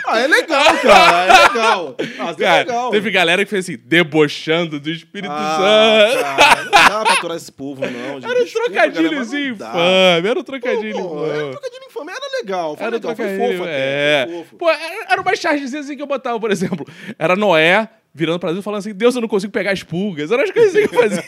Ah, 0.06 0.20
é 0.20 0.26
legal, 0.26 0.76
cara. 0.78 1.24
É 1.26 1.48
legal. 1.48 1.96
Ah, 1.98 2.04
isso 2.04 2.42
é 2.42 2.44
Cara, 2.44 2.58
legal. 2.58 2.90
teve 2.90 3.10
galera 3.10 3.44
que 3.44 3.50
fez 3.50 3.64
assim, 3.64 3.78
debochando 3.84 4.78
do 4.78 4.88
Espírito 4.90 5.32
Ah, 5.32 6.10
Santo. 6.12 6.22
cara, 6.36 6.64
não 6.64 6.70
dá 6.70 7.04
pra 7.04 7.12
aturar 7.14 7.36
esse 7.36 7.50
povo, 7.50 7.80
não. 7.84 8.20
gente. 8.20 8.24
Era 8.30 8.40
um 8.40 8.44
Desculpa, 8.44 8.70
trocadilhozinho 8.70 9.54
infame, 9.54 10.28
era 10.28 10.38
um 10.38 10.42
trocadilho 10.42 10.92
Pô, 10.94 11.24
era 11.26 11.32
um 11.34 11.36
infame. 11.36 11.50
trocadilho 11.52 11.84
infame. 11.88 12.10
Era 12.12 12.38
legal. 12.40 12.76
Foi 12.76 12.86
Era 12.86 12.90
um 12.96 12.98
legal, 12.98 13.16
foi 13.16 13.38
fofo 13.38 13.64
é. 13.66 14.22
até. 14.22 14.26
Foi 14.32 14.38
fofo. 14.44 14.56
Pô, 14.56 14.70
era 14.70 15.06
era 15.12 15.20
umas 15.20 15.38
chargezinhas 15.38 15.86
assim 15.86 15.96
que 15.96 16.02
eu 16.02 16.06
botava, 16.06 16.38
por 16.38 16.50
exemplo. 16.50 16.86
Era 17.18 17.34
Noé 17.34 17.88
virando 18.14 18.38
pra 18.38 18.50
Deus 18.50 18.60
e 18.60 18.64
falando 18.64 18.78
assim, 18.78 18.94
Deus, 18.94 19.14
eu 19.16 19.20
não 19.20 19.28
consigo 19.28 19.52
pegar 19.52 19.72
as 19.72 19.82
pulgas. 19.82 20.30
Eram 20.30 20.44
as 20.44 20.50
coisinhas 20.52 20.88
que 20.88 20.94
eu 20.96 21.00
fazia. 21.00 21.24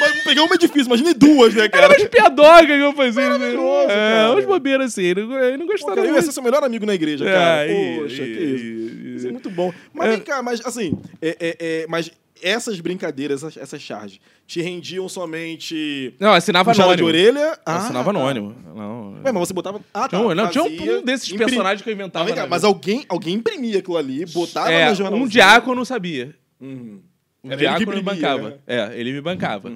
Mas 0.00 0.22
pegar 0.24 0.42
uma 0.42 0.54
é 0.54 0.58
difícil, 0.58 0.86
imagine 0.86 1.14
duas, 1.14 1.54
né, 1.54 1.62
Era 1.62 1.70
cara? 1.70 1.88
umas 1.96 2.08
piadogas 2.08 2.66
que 2.66 2.72
eu 2.72 2.92
fazia. 2.92 3.22
né? 3.22 3.38
Maravilhoso, 3.38 3.90
É, 3.90 3.94
cara. 3.94 4.32
umas 4.32 4.44
bobeiras 4.44 4.86
assim. 4.92 5.02
Eu 5.04 5.14
não, 5.14 5.58
não 5.58 5.66
Pô, 5.66 5.72
gostava 5.72 5.94
cara, 5.96 6.08
eu 6.08 6.14
ia 6.14 6.22
ser 6.22 6.32
seu 6.32 6.42
melhor 6.42 6.64
amigo 6.64 6.84
na 6.84 6.94
igreja, 6.94 7.24
É, 7.28 7.32
cara. 7.32 7.68
Poxa, 8.00 8.22
que 8.24 8.30
isso. 8.30 8.92
Isso 9.16 9.28
é 9.28 9.30
muito 9.32 9.50
bom. 9.50 9.72
Mas 9.94 10.08
É. 10.08 10.10
vem 10.12 10.20
cá, 10.20 10.42
mas 10.42 10.60
assim, 10.64 10.98
é, 11.20 11.36
é, 11.38 11.56
é, 11.60 11.86
mas 11.88 12.10
essas 12.42 12.80
brincadeiras, 12.80 13.42
essas, 13.44 13.56
essas 13.56 13.80
charges, 13.80 14.18
te 14.52 14.60
rendiam 14.60 15.08
somente 15.08 16.14
Não, 16.20 16.32
assinava 16.32 16.70
puxada 16.70 16.94
de 16.94 17.02
anônimo. 17.02 17.08
orelha? 17.08 17.58
Ah, 17.64 17.76
assinava 17.78 18.10
anônimo. 18.10 18.54
Não, 18.74 19.12
Ué, 19.24 19.32
mas 19.32 19.48
você 19.48 19.54
botava... 19.54 19.80
Ah, 19.94 20.08
tá. 20.08 20.18
não, 20.18 20.34
não 20.34 20.48
tinha 20.48 20.64
fazia, 20.64 20.98
um 20.98 21.02
desses 21.02 21.30
imprim- 21.30 21.46
personagens 21.46 21.80
que 21.82 21.88
eu 21.88 21.94
inventava. 21.94 22.24
vem 22.26 22.34
cá, 22.34 22.42
na 22.42 22.48
mas 22.48 22.62
alguém, 22.64 23.04
alguém 23.08 23.34
imprimia 23.34 23.78
aquilo 23.78 23.96
ali, 23.96 24.26
botava 24.26 24.70
é, 24.70 24.86
na 24.86 24.94
jornalzinha. 24.94 25.24
um 25.24 25.28
diácono 25.28 25.84
sabia. 25.86 26.34
Uhum. 26.60 27.00
O 27.42 27.46
Era 27.50 27.54
ele 27.54 27.56
que 27.56 27.76
diácono 27.78 27.96
me 27.96 28.02
bancava. 28.02 28.50
né? 28.50 28.56
É, 28.66 28.90
ele 28.94 29.12
me 29.12 29.20
bancava. 29.22 29.72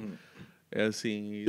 É 0.70 0.82
assim. 0.82 1.46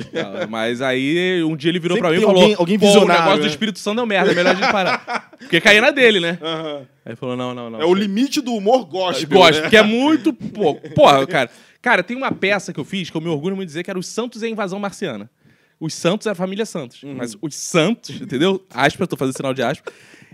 Mas 0.47 0.81
aí 0.81 1.43
um 1.43 1.55
dia 1.55 1.69
ele 1.69 1.79
virou 1.79 1.97
Sempre 1.97 2.09
pra 2.09 2.17
mim 2.17 2.23
e 2.23 2.25
falou: 2.25 2.41
alguém- 2.41 2.55
alguém 2.57 2.79
"Pô, 2.79 2.85
o 2.87 3.05
negócio 3.07 3.37
do 3.37 3.41
né?" 3.43 3.47
Espírito 3.47 3.79
Santo 3.79 3.97
deu 3.97 4.05
merda, 4.05 4.31
é 4.31 4.35
melhor 4.35 4.51
a 4.55 4.59
gente 4.59 4.71
parar. 4.71 5.31
Porque 5.37 5.59
caía 5.59 5.81
na 5.81 5.91
dele, 5.91 6.19
né? 6.19 6.37
Aham. 6.41 6.81
Aí 7.05 7.15
falou: 7.15 7.35
não, 7.35 7.53
não, 7.53 7.69
não. 7.69 7.81
É 7.81 7.85
o 7.85 7.93
limite 7.93 8.39
do 8.41 8.53
humor 8.53 8.85
gospel, 8.85 9.27
Gosto, 9.37 9.55
né? 9.55 9.61
porque 9.63 9.77
é 9.77 9.83
muito. 9.83 10.31
Pô, 10.33 10.75
porra, 10.95 11.25
cara. 11.27 11.49
Cara, 11.87 12.03
tem 12.03 12.17
uma 12.17 12.33
peça 12.33 12.73
que 12.73 12.79
eu 12.81 12.83
fiz 12.83 13.09
que 13.09 13.15
eu 13.15 13.21
me 13.21 13.29
orgulho 13.29 13.55
muito 13.55 13.67
de 13.67 13.71
dizer 13.71 13.81
que 13.81 13.89
era 13.89 13.97
Os 13.97 14.07
Santos 14.07 14.41
e 14.41 14.45
a 14.45 14.49
Invasão 14.49 14.77
Marciana. 14.77 15.31
Os 15.79 15.93
Santos 15.93 16.27
é 16.27 16.31
a 16.31 16.35
família 16.35 16.65
Santos. 16.65 17.01
Uhum. 17.01 17.15
Mas 17.15 17.37
os 17.41 17.55
Santos, 17.55 18.19
entendeu? 18.19 18.61
Aspa, 18.69 19.07
tô 19.07 19.15
fazendo 19.15 19.37
sinal 19.37 19.53
de 19.53 19.63
aspa. 19.63 19.89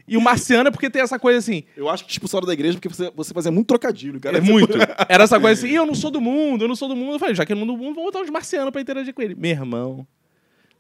E 0.08 0.18
o 0.18 0.22
Marciano 0.22 0.70
é 0.70 0.72
porque 0.72 0.90
tem 0.90 1.04
essa 1.04 1.20
coisa 1.20 1.38
assim. 1.38 1.64
Eu 1.78 1.88
acho 1.90 2.06
que 2.06 2.10
te 2.10 2.14
expulsaram 2.14 2.48
da 2.48 2.54
igreja 2.54 2.80
porque 2.80 2.90
você, 2.90 3.12
você 3.16 3.36
fazia 3.36 3.52
muito 3.52 3.68
trocadilho, 3.68 4.20
cara. 4.20 4.40
É 4.40 4.42
muito. 4.42 4.76
Era 5.08 5.26
essa 5.26 5.40
coisa 5.40 5.62
assim, 5.62 5.72
"Ih, 5.72 5.76
eu 5.76 5.86
não 5.86 5.94
sou 5.94 6.10
do 6.10 6.20
mundo, 6.20 6.64
eu 6.64 6.68
não 6.68 6.76
sou 6.76 6.88
do 6.90 6.96
mundo. 6.96 7.14
Eu 7.14 7.20
falei, 7.20 7.36
já 7.36 7.46
que 7.46 7.52
eu 7.54 7.56
não 7.56 7.68
sou 7.68 7.78
do 7.78 7.84
mundo, 7.84 7.94
vou 7.94 8.06
botar 8.06 8.22
uns 8.22 8.32
marcianos 8.32 8.72
pra 8.72 8.82
interagir 8.82 9.14
com 9.14 9.22
ele. 9.22 9.36
Meu 9.36 9.52
irmão. 9.52 10.08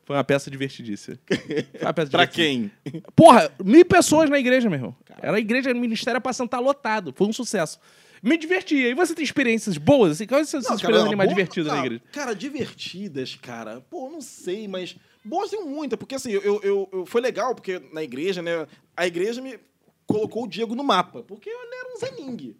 Foi 0.06 0.16
uma 0.16 0.24
peça 0.24 0.50
divertidíssima. 0.50 1.20
Foi 1.28 1.82
uma 1.84 1.94
peça 1.94 2.10
pra 2.18 2.26
quem? 2.26 2.72
Porra, 3.16 3.52
mil 3.64 3.86
pessoas 3.86 4.28
na 4.28 4.40
igreja, 4.40 4.72
meu 4.72 4.78
irmão. 4.80 4.96
Era 5.22 5.38
a 5.38 5.40
igreja, 5.40 5.72
o 5.72 5.76
ministério 5.76 6.20
pra 6.20 6.34
sentar 6.34 6.60
lotado. 6.60 7.14
Foi 7.16 7.28
um 7.28 7.34
sucesso. 7.34 7.80
Me 8.24 8.38
divertia. 8.38 8.88
E 8.90 8.94
você 8.94 9.14
tem 9.14 9.24
experiências 9.24 9.78
boas, 9.78 10.14
assim? 10.14 10.26
Quais 10.26 10.48
são 10.48 10.60
essas 10.60 10.70
Não, 10.70 10.78
experiências 10.78 11.06
cara, 11.10 11.18
mais 11.18 11.28
boa- 11.30 11.36
divertidas 11.36 11.74
na 11.74 11.80
igreja? 11.80 12.02
Cara, 12.12 12.34
divertidas, 12.34 13.36
cara. 13.36 13.82
Pô, 13.90 14.10
não 14.10 14.22
sei, 14.22 14.68
mas 14.68 14.96
boas 15.26 15.50
tem 15.50 15.64
muita, 15.66 15.98
porque 15.98 16.16
assim, 16.16 16.32
eu, 16.32 16.62
eu, 16.64 16.90
eu- 16.92 17.06
foi 17.06 17.20
legal, 17.20 17.54
porque 17.54 17.82
na 17.92 18.02
igreja, 18.02 18.42
né, 18.42 18.66
a 18.96 19.06
igreja 19.06 19.42
me 19.42 19.60
colocou 20.08 20.44
o 20.46 20.48
Diego 20.48 20.74
no 20.74 20.84
mapa, 20.84 21.22
porque 21.24 21.50
eu 21.50 21.58
era 21.60 21.94
um 21.94 22.00
zeningue. 22.00 22.56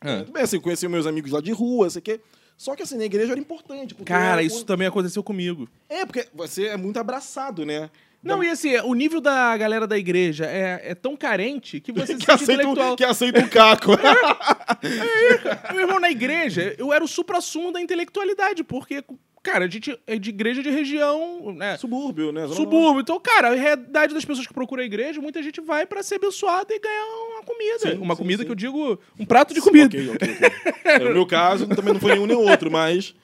Ah. 0.00 0.16
Muito 0.16 0.32
bem, 0.32 0.42
assim, 0.42 0.56
eu 0.56 0.62
conheci 0.62 0.88
meus 0.88 1.06
amigos 1.06 1.30
lá 1.30 1.40
de 1.42 1.52
rua, 1.52 1.90
sei 1.90 2.00
que. 2.02 2.18
Só 2.56 2.74
que 2.76 2.82
assim, 2.82 2.96
na 2.96 3.04
igreja 3.04 3.32
era 3.32 3.40
importante. 3.40 3.94
Porque 3.94 4.12
Cara, 4.12 4.32
era- 4.34 4.42
isso 4.42 4.64
também 4.64 4.86
aconteceu 4.86 5.22
comigo. 5.22 5.68
É, 5.88 6.06
porque 6.06 6.26
você 6.34 6.66
é 6.68 6.76
muito 6.76 6.98
abraçado, 6.98 7.66
né? 7.66 7.90
Não, 8.22 8.42
e 8.42 8.48
assim, 8.48 8.76
o 8.76 8.94
nível 8.94 9.20
da 9.20 9.56
galera 9.56 9.86
da 9.86 9.98
igreja 9.98 10.46
é, 10.46 10.80
é 10.84 10.94
tão 10.94 11.16
carente 11.16 11.80
que 11.80 11.92
você 11.92 12.14
se 12.14 12.18
que 12.18 12.26
sente 12.26 12.30
aceita, 12.30 12.62
intelectual. 12.62 12.92
o, 12.92 12.96
que 12.96 13.04
aceita 13.04 13.40
o 13.40 13.48
caco. 13.48 13.92
Meu 15.72 15.80
irmão, 15.80 15.98
na 15.98 16.10
igreja, 16.10 16.74
eu 16.78 16.92
era 16.92 17.02
o 17.02 17.08
supra-sumo 17.08 17.72
da 17.72 17.80
intelectualidade, 17.80 18.62
porque, 18.62 19.02
cara, 19.42 19.64
a 19.64 19.68
gente 19.68 19.98
é 20.06 20.16
de 20.16 20.30
igreja 20.30 20.62
de 20.62 20.70
região, 20.70 21.52
né? 21.52 21.76
Subúrbio, 21.76 22.30
né? 22.30 22.42
Zona 22.42 22.54
Subúrbio. 22.54 23.00
Então, 23.00 23.18
cara, 23.18 23.48
a 23.48 23.54
realidade 23.54 24.14
das 24.14 24.24
pessoas 24.24 24.46
que 24.46 24.54
procuram 24.54 24.82
a 24.82 24.86
igreja, 24.86 25.20
muita 25.20 25.42
gente 25.42 25.60
vai 25.60 25.84
pra 25.84 26.02
ser 26.02 26.16
abençoada 26.16 26.72
e 26.72 26.78
ganhar 26.78 27.04
uma 27.34 27.42
comida. 27.42 27.78
Sim, 27.80 27.98
uma 27.98 28.14
sim, 28.14 28.22
comida 28.22 28.42
sim. 28.42 28.46
que 28.46 28.52
eu 28.52 28.56
digo, 28.56 29.00
um 29.18 29.24
prato 29.24 29.52
de 29.52 29.60
comida. 29.60 29.86
Ok, 29.86 30.10
ok, 30.14 30.36
ok. 30.36 30.72
É, 30.84 30.98
no 31.00 31.12
meu 31.12 31.26
caso, 31.26 31.66
também 31.66 31.92
não 31.92 32.00
foi 32.00 32.12
nenhum 32.12 32.26
nem 32.26 32.36
outro, 32.36 32.70
mas 32.70 33.14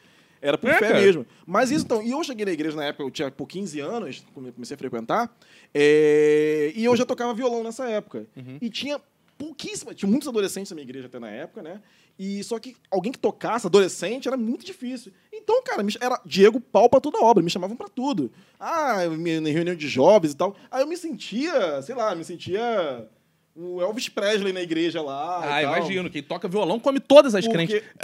era 0.42 0.56
por 0.58 0.70
É, 0.70 0.74
fé 0.78 0.88
cara. 0.88 1.00
mesmo. 1.00 1.26
Mas 1.46 1.70
isso, 1.70 1.84
então, 1.84 2.02
e 2.02 2.10
eu 2.10 2.22
cheguei 2.24 2.44
na 2.46 2.52
igreja 2.52 2.76
na 2.76 2.84
época, 2.84 3.02
eu 3.04 3.10
tinha 3.10 3.30
por 3.30 3.46
15 3.46 3.80
anos, 3.80 4.24
quando 4.34 4.46
eu 4.46 4.52
comecei 4.52 4.74
a 4.74 4.78
frequentar, 4.78 5.30
é, 5.74 6.72
e 6.74 6.84
eu 6.84 6.96
já 6.96 7.04
tocava 7.04 7.32
violão 7.34 7.62
nessa 7.62 7.88
época. 7.88 8.26
Uhum. 8.36 8.58
E 8.60 8.68
tinha 8.70 9.00
pouquíssima, 9.36 9.94
tinha 9.94 10.08
muitos 10.10 10.28
adolescentes 10.28 10.70
na 10.70 10.74
minha 10.74 10.84
igreja 10.84 11.06
até 11.06 11.18
na 11.18 11.30
época, 11.30 11.62
né? 11.62 11.80
E 12.18 12.42
só 12.42 12.58
que 12.58 12.76
alguém 12.90 13.12
que 13.12 13.18
tocasse, 13.18 13.66
adolescente, 13.68 14.26
era 14.26 14.36
muito 14.36 14.66
difícil. 14.66 15.12
Então, 15.32 15.62
cara, 15.62 15.84
era 16.00 16.20
Diego 16.26 16.60
pau 16.60 16.88
pra 16.88 17.00
toda 17.00 17.18
obra, 17.22 17.42
me 17.44 17.48
chamavam 17.48 17.76
pra 17.76 17.88
tudo. 17.88 18.32
Ah, 18.58 18.96
na 19.40 19.48
reunião 19.50 19.76
de 19.76 19.86
jovens 19.86 20.32
e 20.32 20.36
tal. 20.36 20.56
Aí 20.68 20.82
eu 20.82 20.86
me 20.88 20.96
sentia, 20.96 21.80
sei 21.82 21.94
lá, 21.94 22.12
me 22.16 22.24
sentia 22.24 23.06
o 23.54 23.80
Elvis 23.80 24.08
Presley 24.08 24.52
na 24.52 24.60
igreja 24.60 25.00
lá. 25.00 25.40
Ah, 25.44 25.62
imagino. 25.62 26.10
Quem 26.10 26.22
toca 26.22 26.48
violão 26.48 26.80
come 26.80 26.98
todas 26.98 27.36
as 27.36 27.46
Porque- 27.46 27.66
crentes. 27.68 27.88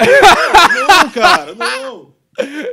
não, 0.89 1.11
cara, 1.11 1.55
não. 1.57 2.14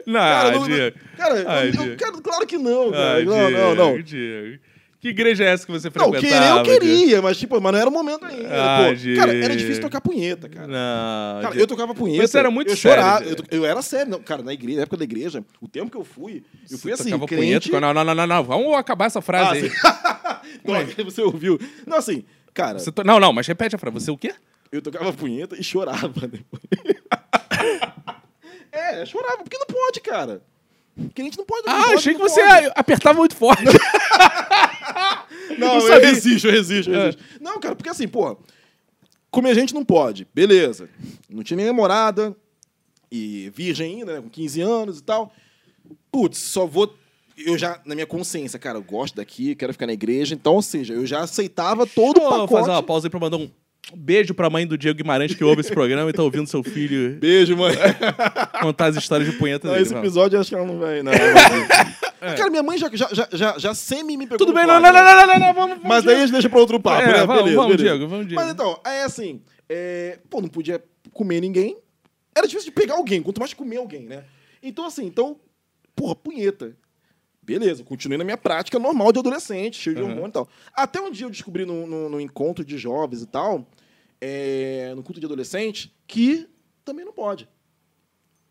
Não, 0.05 0.19
Cara, 0.19 0.51
não- 0.51 0.63
Diego. 0.67 0.97
cara, 1.17 1.43
Ai, 1.47 1.63
eu- 1.63 1.65
eu, 1.67 1.71
Diego. 1.71 1.97
cara, 1.97 2.11
claro 2.21 2.47
que 2.47 2.57
não, 2.57 2.91
cara. 2.91 3.13
Ai, 3.15 3.25
não, 3.25 3.51
não, 3.51 3.75
não. 3.75 3.91
Diego, 4.01 4.03
Diego. 4.03 4.59
Que 4.99 5.07
igreja 5.09 5.43
é 5.43 5.47
essa 5.47 5.65
que 5.65 5.71
você 5.71 5.87
Não, 5.87 6.11
frequentava? 6.11 6.21
querer 6.21 6.49
eu 6.51 6.63
Diego? 6.63 6.79
queria, 6.79 7.21
mas 7.23 7.35
tipo, 7.35 7.59
mas 7.59 7.73
não 7.73 7.79
era 7.79 7.89
o 7.89 7.91
momento 7.91 8.23
ainda. 8.23 8.47
Ah, 8.51 8.77
pô. 8.77 9.15
Cara, 9.15 9.31
era 9.33 9.39
Diego. 9.39 9.55
difícil 9.55 9.81
tocar 9.81 9.99
punheta, 9.99 10.47
cara. 10.47 10.67
Não. 10.67 11.41
Cara, 11.41 11.51
Diego. 11.53 11.59
eu 11.63 11.67
tocava 11.67 11.95
punheta. 11.95 12.27
Você 12.27 12.37
era 12.37 12.51
muito 12.51 12.69
eu 12.71 12.77
sério, 12.77 13.01
chorava. 13.01 13.23
Eu, 13.25 13.35
Diego. 13.35 13.47
eu 13.51 13.65
era 13.65 13.81
sério. 13.81 14.11
Não, 14.11 14.19
cara, 14.19 14.43
na 14.43 14.53
igreja, 14.53 14.75
na 14.77 14.83
época 14.83 14.97
da 14.97 15.03
igreja, 15.03 15.43
o 15.59 15.67
tempo 15.67 15.89
que 15.89 15.97
eu 15.97 16.03
fui, 16.03 16.43
eu 16.69 16.77
fui 16.77 16.91
Você 16.91 17.01
assim, 17.01 17.03
tocava 17.09 17.25
crente... 17.25 17.69
punheta? 17.69 17.79
Não, 17.81 17.93
não, 17.95 18.03
não, 18.03 18.13
não, 18.13 18.27
não. 18.27 18.43
Vamos 18.43 18.75
acabar 18.77 19.05
essa 19.05 19.21
frase 19.21 19.65
aí. 19.65 19.71
Ah, 19.83 20.41
sim. 20.43 20.61
Não, 20.97 21.05
você 21.05 21.21
ouviu. 21.21 21.59
Não, 21.87 21.97
assim, 21.97 22.23
cara, 22.53 22.77
to- 22.79 23.03
Não, 23.03 23.19
não, 23.19 23.31
mas 23.33 23.47
repete 23.47 23.75
a 23.75 23.79
frase. 23.79 23.99
Você 24.05 24.11
o 24.11 24.17
quê? 24.17 24.33
eu 24.71 24.81
tocava 24.81 25.11
punheta 25.11 25.55
e 25.59 25.63
chorava 25.63 26.07
depois. 26.27 26.61
É, 28.91 29.05
chorava, 29.05 29.37
porque 29.43 29.57
não 29.57 29.65
pode, 29.65 29.99
cara. 30.01 30.41
Crente 31.15 31.37
não 31.37 31.45
pode. 31.45 31.65
não 31.65 31.73
Ah, 31.73 31.83
pode, 31.83 31.95
achei 31.95 32.13
que 32.13 32.19
você 32.19 32.41
pode. 32.45 32.71
apertava 32.75 33.17
muito 33.19 33.35
forte. 33.35 33.63
Não, 35.57 35.57
Não 35.57 35.75
eu 35.75 35.81
sabia. 35.87 36.07
resisto, 36.07 36.47
eu 36.47 36.51
resisto, 36.51 36.91
eu 36.91 36.99
É. 36.99 37.05
resisto. 37.05 37.23
Não, 37.39 37.59
cara, 37.59 37.75
porque 37.75 37.89
assim, 37.89 38.07
porra, 38.07 38.35
comer 39.29 39.53
gente 39.55 39.73
não 39.73 39.83
pode, 39.85 40.27
beleza. 40.33 40.89
Não 41.29 41.43
tinha 41.43 41.57
nem 41.57 41.65
namorada, 41.65 42.35
e 43.11 43.51
virgem 43.55 43.97
ainda, 43.99 44.15
né, 44.15 44.21
com 44.21 44.29
15 44.29 44.61
anos 44.61 44.99
e 44.99 45.03
tal. 45.03 45.33
Putz, 46.11 46.37
só 46.39 46.65
vou... 46.65 46.93
Eu 47.37 47.57
já, 47.57 47.79
na 47.85 47.95
minha 47.95 48.05
consciência, 48.05 48.59
cara, 48.59 48.77
eu 48.77 48.83
gosto 48.83 49.15
daqui, 49.15 49.55
quero 49.55 49.73
ficar 49.73 49.87
na 49.87 49.93
igreja, 49.93 50.35
então, 50.35 50.53
ou 50.55 50.61
seja, 50.61 50.93
eu 50.93 51.05
já 51.05 51.21
aceitava 51.21 51.87
todo 51.87 52.17
o 52.17 52.21
Vou 52.21 52.29
pacote. 52.29 52.51
fazer 52.53 52.69
uma 52.71 52.83
pausa 52.83 53.07
aí 53.07 53.09
pra 53.09 53.19
mandar 53.19 53.37
um 53.37 53.49
beijo 53.95 54.33
pra 54.33 54.49
mãe 54.49 54.65
do 54.65 54.77
Diego 54.77 54.97
Guimarães 54.97 55.33
que 55.33 55.43
ouve 55.43 55.61
esse 55.61 55.71
programa 55.71 56.09
e 56.09 56.13
tá 56.13 56.23
ouvindo 56.23 56.47
seu 56.47 56.63
filho 56.63 57.17
Beijo, 57.19 57.57
mãe. 57.57 57.73
contar 58.61 58.85
as 58.87 58.95
histórias 58.95 59.29
de 59.29 59.37
punheta 59.37 59.67
Não, 59.67 59.73
dele. 59.73 59.85
esse 59.85 59.95
episódio 59.95 60.37
eu 60.37 60.41
acho 60.41 60.49
que 60.49 60.55
ela 60.55 60.65
não 60.65 60.79
vai... 60.79 61.01
Não, 61.03 61.11
não 61.11 61.19
vai. 62.21 62.35
Cara, 62.37 62.49
minha 62.51 62.61
mãe 62.61 62.77
já, 62.77 62.89
já, 62.93 63.27
já, 63.31 63.57
já, 63.57 63.73
semi 63.73 64.15
me 64.15 64.25
pegou 64.25 64.37
Tudo 64.37 64.53
bem, 64.53 64.67
não, 64.67 64.79
não, 64.79 64.93
não, 64.93 65.03
não, 65.03 65.27
não, 65.27 65.39
não, 65.39 65.53
vamos. 65.53 65.77
Mas 65.83 66.03
daí 66.03 66.17
a 66.17 66.19
gente 66.19 66.31
deixa 66.31 66.47
pra 66.49 66.59
outro 66.59 66.79
papo, 66.79 67.01
É, 67.01 67.13
né? 67.13 67.25
vamos, 67.25 67.51
vamos. 67.53 67.77
Diego, 67.77 68.07
vamos, 68.07 68.27
Diego. 68.27 68.39
Mas 68.41 68.51
então, 68.51 68.79
é 68.85 69.01
assim, 69.03 69.41
é, 69.67 70.19
pô, 70.29 70.39
não 70.39 70.47
podia 70.47 70.79
comer 71.13 71.41
ninguém. 71.41 71.75
Era 72.35 72.45
difícil 72.45 72.69
de 72.69 72.75
pegar 72.75 72.93
alguém, 72.93 73.23
quanto 73.23 73.39
mais 73.39 73.53
comer 73.55 73.77
alguém, 73.77 74.03
né? 74.03 74.23
Então, 74.61 74.85
assim, 74.85 75.03
então, 75.05 75.39
porra, 75.95 76.15
punheta. 76.15 76.77
Beleza, 77.59 77.83
continuei 77.83 78.17
na 78.17 78.23
minha 78.23 78.37
prática 78.37 78.77
normal 78.79 79.11
de 79.11 79.19
adolescente, 79.19 79.79
cheio 79.79 79.95
de 79.95 80.01
Uhum. 80.01 80.09
hormônio 80.09 80.29
e 80.29 80.33
tal. 80.33 80.49
Até 80.73 80.99
um 81.01 81.11
dia 81.11 81.25
eu 81.25 81.29
descobri 81.29 81.65
no, 81.65 81.85
no- 81.85 82.09
no 82.09 82.19
encontro 82.21 82.63
de 82.63 82.77
jovens 82.77 83.21
e 83.21 83.25
tal, 83.27 83.67
é, 84.19 84.93
no 84.95 85.03
culto 85.03 85.19
de 85.19 85.25
adolescente, 85.25 85.93
que 86.07 86.47
também 86.85 87.03
não 87.05 87.13
pode. 87.13 87.47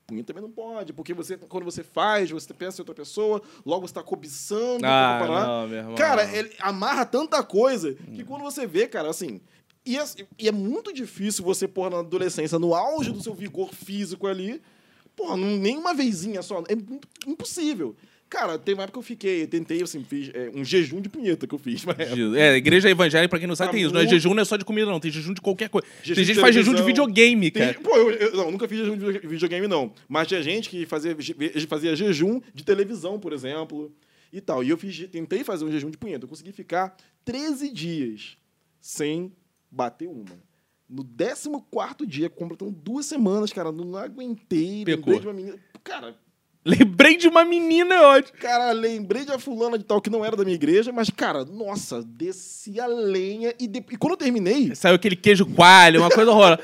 Punheta 0.07 0.33
também 0.33 0.43
não 0.43 0.51
pode, 0.51 0.93
porque 0.93 1.15
você, 1.15 1.37
quando 1.37 1.65
você 1.65 1.85
faz, 1.85 2.31
você 2.31 2.53
pensa 2.53 2.79
em 2.79 2.83
outra 2.83 2.95
pessoa, 2.97 3.41
logo 3.65 3.87
você 3.87 3.93
está 3.93 4.03
cobiçando. 4.03 4.85
Ah, 4.85 5.19
não, 5.47 5.69
meu 5.69 5.79
irmão. 5.79 5.95
Cara, 5.95 6.25
ele 6.37 6.51
amarra 6.59 7.07
tanta 7.07 7.43
coisa 7.45 7.95
que 7.95 8.25
quando 8.25 8.43
você 8.43 8.67
vê, 8.67 8.89
cara, 8.89 9.09
assim. 9.09 9.41
E 9.87 9.97
é, 9.97 10.05
e 10.39 10.49
é 10.49 10.53
muito 10.53 10.93
difícil 10.93 11.45
você 11.45 11.67
pôr 11.69 11.89
na 11.91 12.01
adolescência, 12.01 12.59
no 12.59 12.75
auge 12.75 13.13
do 13.13 13.23
seu 13.23 13.33
vigor 13.33 13.73
físico 13.73 14.27
ali, 14.27 14.61
porra, 15.15 15.37
num- 15.37 15.57
nem 15.59 15.79
uma 15.79 15.95
vezinha 15.95 16.43
só. 16.43 16.59
É 16.69 16.75
impossível. 17.31 17.97
Cara, 18.31 18.57
tem 18.59 18.75
uma 18.75 18.85
época 18.85 18.93
que 18.95 18.99
eu 19.01 19.03
fiquei, 19.03 19.43
eu 19.43 19.49
tentei, 19.49 19.83
assim, 19.83 20.05
fiz 20.05 20.31
é, 20.33 20.53
um 20.55 20.65
jejum 20.65 21.01
de 21.01 21.09
punheta 21.09 21.49
que 21.49 21.55
eu 21.55 21.59
fiz. 21.59 21.85
Mas 21.85 21.99
É, 21.99 22.57
igreja 22.57 22.89
evangélica, 22.89 23.29
pra 23.29 23.39
quem 23.41 23.49
não 23.49 23.57
sabe, 23.57 23.71
Tá 23.71 23.73
tem 23.73 23.83
isso. 23.83 23.93
Não 23.93 24.01
é 24.01 24.05
muito- 24.05 24.13
jejum, 24.15 24.33
não 24.35 24.43
é 24.43 24.45
só 24.45 24.57
de 24.57 24.65
comida, 24.65 24.87
não. 24.89 25.01
Tem 25.01 25.11
jejum 25.11 25.35
de 25.35 25.41
qualquer 25.41 25.69
coisa. 25.69 25.85
Jejum 26.01 26.15
tem 26.15 26.25
gente 26.25 26.37
que 26.37 26.41
faz 26.41 26.55
jejum 26.55 26.73
de 26.73 26.83
videogame, 26.85 27.51
Tem- 27.51 27.75
cara. 27.75 27.81
pô, 27.81 27.91
eu, 27.97 28.11
eu- 28.13 28.37
não, 28.37 28.53
nunca 28.53 28.69
fiz 28.69 28.79
jejum 28.79 28.97
de 28.97 29.05
vide- 29.05 29.27
videogame, 29.27 29.67
não. 29.67 29.93
Mas 30.09 30.29
tinha 30.29 30.41
gente 30.43 30.71
que 30.71 30.87
fazia, 30.87 31.17
fazia 31.69 31.97
jejum 31.97 32.41
de 32.55 32.63
televisão, 32.63 33.19
por 33.19 33.33
exemplo, 33.33 33.93
e 34.33 34.41
tal. 34.41 34.63
E 34.63 34.71
eu 34.71 34.79
fiz, 34.79 35.09
tentei 35.09 35.43
fazer 35.43 35.65
um 35.65 35.73
jejum 35.73 35.91
de 35.91 35.99
punheta. 35.99 36.25
Eu 36.25 36.29
consegui 36.29 36.53
ficar 36.53 36.97
13 37.25 37.69
dias 37.73 38.37
sem 38.81 39.33
bater 39.69 40.07
uma. 40.09 40.25
No 40.89 41.05
14 41.05 42.07
dia, 42.07 42.31
completando 42.31 42.71
duas 42.71 43.07
semanas, 43.07 43.53
cara, 43.53 43.73
não 43.73 43.97
aguentei. 43.97 44.85
Pecou. 44.85 45.19
De 45.19 45.27
uma 45.27 45.33
menina. 45.33 45.59
Cara, 45.83 46.17
Lembrei 46.63 47.17
de 47.17 47.27
uma 47.27 47.43
menina, 47.43 47.95
é 47.95 48.01
ótimo. 48.07 48.37
Cara, 48.39 48.71
lembrei 48.73 49.25
de 49.25 49.33
a 49.33 49.39
fulana 49.39 49.79
de 49.79 49.85
tal 49.85 49.99
que 49.99 50.11
não 50.11 50.23
era 50.23 50.37
da 50.37 50.45
minha 50.45 50.55
igreja, 50.55 50.93
mas, 50.93 51.09
cara, 51.09 51.43
nossa, 51.43 52.03
desci 52.03 52.79
a 52.79 52.87
lenha 52.87 53.55
e, 53.59 53.67
de- 53.67 53.83
e 53.91 53.97
quando 53.97 54.13
eu 54.13 54.17
terminei, 54.19 54.75
Saiu 54.75 54.95
aquele 54.97 55.17
queijo 55.17 55.47
coalho, 55.47 56.01
uma 56.01 56.11
coisa 56.11 56.31
horrorosa. 56.31 56.61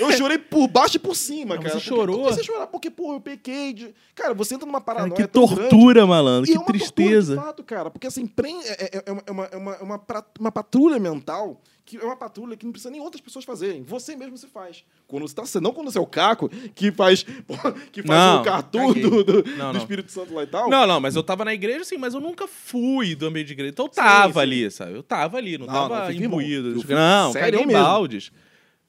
eu 0.00 0.12
chorei 0.12 0.38
por 0.38 0.68
baixo 0.68 0.96
e 0.96 1.00
por 1.00 1.16
cima, 1.16 1.56
Mas 1.56 1.64
cara. 1.64 1.70
você 1.70 1.84
Porque- 1.84 1.88
chorou? 1.88 2.18
Comecei 2.20 2.42
a 2.42 2.46
chorar 2.46 2.66
porque, 2.68 2.88
pô, 2.88 3.14
eu 3.14 3.20
pequei. 3.20 3.72
de- 3.72 3.92
Cara, 4.14 4.32
você 4.34 4.54
entra 4.54 4.66
numa 4.66 4.80
Cara, 4.80 4.98
paranoia 5.00 5.16
que 5.26 5.32
tão 5.32 5.46
grande. 5.46 5.68
tortura, 5.68 6.06
malandro. 6.06 6.44
Que 6.50 6.56
é 6.56 6.60
uma 6.60 6.64
tortura, 6.66 6.78
tristeza. 6.92 7.36
de 7.36 7.42
fato, 7.42 7.64
cara, 7.64 7.90
porque 7.90 8.06
assim, 8.06 8.30
é, 8.66 8.84
é- 8.98 9.02
é 9.06 9.10
uma, 9.12 9.22
é 9.26 9.30
uma, 9.32 9.44
é 9.46 9.56
uma, 9.56 9.76
uma 9.78 9.98
pra- 9.98 10.24
uma 10.38 10.52
patrulha 10.52 10.98
mental 11.00 11.60
que 11.86 11.96
é 11.96 12.04
uma 12.04 12.16
patrulha 12.16 12.56
que 12.56 12.64
não 12.66 12.72
precisa 12.72 12.90
nem 12.90 13.00
outras 13.00 13.20
pessoas 13.20 13.44
fazerem. 13.44 13.84
Você 13.84 14.16
mesmo 14.16 14.36
se 14.36 14.48
faz. 14.48 14.84
Quando 15.06 15.26
você 15.26 15.34
tá, 15.36 15.60
não 15.60 15.72
quando 15.72 15.90
você 15.90 15.98
é 15.98 16.00
o 16.00 16.06
Caco, 16.06 16.48
que 16.74 16.90
faz, 16.90 17.22
que 17.92 18.02
faz 18.02 18.20
Não, 18.20 18.40
o 18.40 18.44
cartoon 18.44 18.92
do, 18.92 19.22
do, 19.24 19.32
Não, 19.50 19.68
do 19.68 19.72
não. 19.74 19.76
Espírito 19.76 20.10
Santo 20.10 20.34
lá 20.34 20.42
e 20.42 20.48
tal. 20.48 20.68
Não, 20.68 20.84
não, 20.84 21.00
mas 21.00 21.14
eu 21.14 21.22
tava 21.22 21.44
na 21.44 21.54
igreja, 21.54 21.84
sim, 21.84 21.96
mas 21.96 22.12
eu 22.12 22.20
nunca 22.20 22.48
fui 22.48 23.14
do 23.14 23.26
ambiente 23.26 23.46
de 23.46 23.52
igreja. 23.52 23.70
Então 23.70 23.84
eu 23.84 23.90
tava 23.90 24.32
sim. 24.32 24.40
ali, 24.40 24.70
sabe? 24.70 24.94
Eu 24.94 25.02
tava 25.04 25.38
ali, 25.38 25.56
não, 25.56 25.66
Não, 25.66 25.88
tava 25.88 26.12
imbuído. 26.12 26.74
Não, 26.88 27.32
sério 27.32 27.60
caguei 27.60 27.66
mesmo. 27.66 27.82
baldes. 27.84 28.32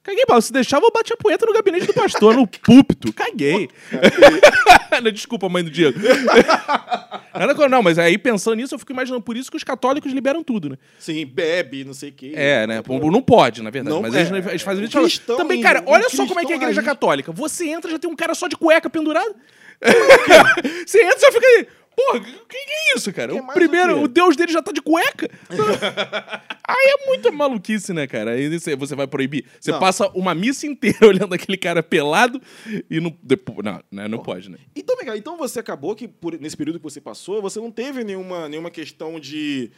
Caguei 0.08 0.24
baldes. 0.26 0.46
Se 0.46 0.52
deixava, 0.54 0.86
eu 0.86 0.90
batia 0.90 1.14
punheta 1.18 1.44
no 1.44 1.52
gabinete 1.52 1.86
do 1.86 1.92
pastor, 1.92 2.34
no 2.34 2.46
púlpito. 2.46 3.12
Caguei. 3.12 3.68
Desculpa, 5.12 5.50
mãe 5.50 5.62
do 5.62 5.70
Diego. 5.70 5.98
Não, 7.70 7.82
mas 7.82 7.98
aí 7.98 8.16
pensando 8.16 8.56
nisso, 8.56 8.74
eu 8.74 8.78
fico 8.78 8.90
imaginando 8.90 9.22
por 9.22 9.36
isso 9.36 9.50
que 9.50 9.56
os 9.58 9.62
católicos 9.62 10.10
liberam 10.10 10.42
tudo, 10.42 10.70
né? 10.70 10.76
Sim, 10.98 11.26
bebe, 11.26 11.84
não 11.84 11.92
sei 11.92 12.08
o 12.08 12.12
quê. 12.12 12.32
É, 12.34 12.66
né? 12.66 12.82
Pô, 12.82 12.98
Não 13.10 13.20
pode, 13.20 13.62
na 13.62 13.68
verdade. 13.68 13.94
Não, 13.94 14.00
mas 14.00 14.14
é. 14.14 14.20
eles, 14.22 14.46
eles 14.46 14.62
fazem 14.62 14.82
O 14.82 14.86
isso. 14.86 14.98
cristão 14.98 15.36
Também, 15.36 15.60
cara, 15.60 15.82
o 15.84 15.90
olha 15.90 16.08
só 16.08 16.26
como 16.26 16.40
é 16.40 16.44
que 16.44 16.52
é 16.52 16.54
a 16.54 16.58
igreja 16.58 16.82
católica. 16.82 17.30
Você 17.30 17.68
entra, 17.68 17.90
já 17.90 17.98
tem 17.98 18.10
um 18.10 18.16
cara 18.16 18.34
só 18.34 18.48
de 18.48 18.56
cueca 18.56 18.88
pendurado. 18.88 19.36
Você 20.86 21.02
entra 21.04 21.18
e 21.18 21.20
já 21.20 21.32
fica 21.32 21.46
aí. 21.46 21.66
Porra, 21.94 22.20
que 22.20 22.32
que 22.32 22.72
é 22.72 22.94
isso, 22.96 23.12
cara? 23.12 23.32
Que 23.32 23.40
o 23.40 23.46
primeiro, 23.48 23.98
o 23.98 24.02
o, 24.04 24.08
deus 24.08 24.36
dele 24.36 24.52
já 24.52 24.62
tá 24.62 24.70
de 24.70 24.80
cueca. 24.80 25.28
Aí 26.68 26.94
é 27.00 27.06
muita 27.06 27.30
maluquice, 27.32 27.92
né, 27.92 28.06
cara? 28.06 28.32
Aí 28.32 28.48
você, 28.76 28.94
vai 28.94 29.06
proibir. 29.06 29.44
Você 29.60 29.70
Não. 29.72 29.78
passa 29.80 30.08
uma 30.14 30.34
missa 30.34 30.66
inteira 30.66 30.98
olhando 31.08 31.34
aquele 31.34 31.56
cara 31.56 31.82
pelado 31.82 32.40
e 32.90 33.00
não. 33.00 33.16
Depois, 33.22 33.58
não, 33.64 33.80
né, 33.90 34.06
não 34.06 34.18
pode, 34.18 34.50
né? 34.50 34.58
Então, 34.76 34.96
cá, 34.98 35.16
então 35.16 35.36
você 35.36 35.58
acabou 35.60 35.94
que, 35.96 36.06
por- 36.06 36.38
nesse 36.38 36.56
período 36.56 36.78
que 36.78 36.82
você 36.84 37.00
passou, 37.00 37.40
você 37.40 37.58
não 37.58 37.70
teve 37.70 38.04
nenhuma, 38.04 38.48
nenhuma 38.48 38.70
questão 38.70 39.18
de, 39.18 39.70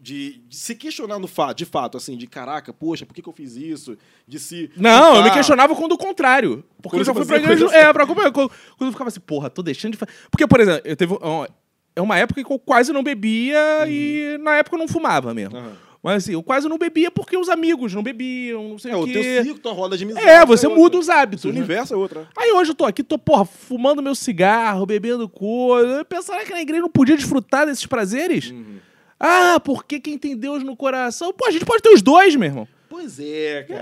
de, 0.00 0.38
de 0.48 0.56
se 0.56 0.74
questionar 0.74 1.18
no 1.18 1.28
fato, 1.28 1.58
de 1.58 1.64
fato, 1.64 1.96
assim, 1.96 2.16
de 2.16 2.26
caraca, 2.26 2.72
poxa, 2.72 3.06
por 3.06 3.14
que, 3.14 3.22
que 3.22 3.28
eu 3.28 3.32
fiz 3.32 3.54
isso? 3.56 3.96
De 4.26 4.38
se. 4.40 4.70
Não, 4.76 5.16
eu 5.16 5.22
me 5.22 5.30
questionava 5.30 5.74
quando 5.76 5.92
o 5.92 5.98
contrário. 5.98 6.64
Porque 6.82 6.96
Quando 6.96 7.00
eu 7.00 7.04
já 7.04 7.14
fui 7.14 7.24
pra 7.26 7.36
igreja. 7.36 7.66
É, 7.76 7.92
pra 7.92 8.04
acompanhar. 8.04 8.32
Quando 8.32 8.48
quando 8.76 8.88
eu 8.88 8.92
ficava 8.92 9.08
assim, 9.08 9.20
porra, 9.20 9.48
tô 9.48 9.62
deixando 9.62 9.92
de 9.92 9.98
fazer. 9.98 10.12
Porque, 10.30 10.46
por 10.46 10.58
exemplo, 10.60 10.82
eu 10.84 10.96
teve. 10.96 11.16
ó, 11.20 11.46
É 11.94 12.00
uma 12.00 12.18
época 12.18 12.42
que 12.42 12.50
eu 12.52 12.58
quase 12.58 12.92
não 12.92 13.02
bebia 13.02 13.58
e 13.86 14.36
na 14.40 14.56
época 14.56 14.74
eu 14.76 14.80
não 14.80 14.88
fumava 14.88 15.32
mesmo. 15.34 15.56
Aham. 15.56 15.76
Mas 16.02 16.24
assim, 16.24 16.32
eu 16.32 16.42
quase 16.42 16.68
não 16.68 16.76
bebia 16.78 17.10
porque 17.12 17.36
os 17.36 17.48
amigos 17.48 17.94
não 17.94 18.02
bebiam, 18.02 18.70
não 18.70 18.78
sei 18.78 18.90
É, 18.90 18.96
o 18.96 19.02
o 19.02 19.06
quê. 19.06 19.12
teu 19.12 19.44
ciclo, 19.44 19.58
tua 19.60 19.72
roda 19.72 19.96
de 19.96 20.02
amizade. 20.02 20.26
É, 20.26 20.44
você 20.44 20.66
outra. 20.66 20.82
muda 20.82 20.98
os 20.98 21.08
hábitos. 21.08 21.44
O 21.44 21.48
né? 21.48 21.54
universo 21.54 21.94
é 21.94 21.96
outra. 21.96 22.28
Aí 22.36 22.50
hoje 22.50 22.72
eu 22.72 22.74
tô 22.74 22.84
aqui, 22.84 23.04
tô, 23.04 23.16
porra, 23.18 23.44
fumando 23.44 24.02
meu 24.02 24.14
cigarro, 24.14 24.84
bebendo 24.84 25.28
coisa. 25.28 25.98
Eu 25.98 26.04
pensava 26.04 26.44
que 26.44 26.50
na 26.50 26.60
igreja 26.60 26.82
não 26.82 26.90
podia 26.90 27.14
desfrutar 27.16 27.66
desses 27.66 27.86
prazeres? 27.86 28.50
Uhum. 28.50 28.78
Ah, 29.20 29.60
porque 29.60 30.00
quem 30.00 30.18
tem 30.18 30.36
Deus 30.36 30.64
no 30.64 30.74
coração? 30.76 31.32
Pô, 31.32 31.46
a 31.46 31.50
gente 31.52 31.64
pode 31.64 31.80
ter 31.80 31.90
os 31.90 32.02
dois, 32.02 32.34
meu 32.34 32.48
irmão. 32.48 32.68
Pois 32.90 33.20
é, 33.20 33.62
cara. 33.62 33.80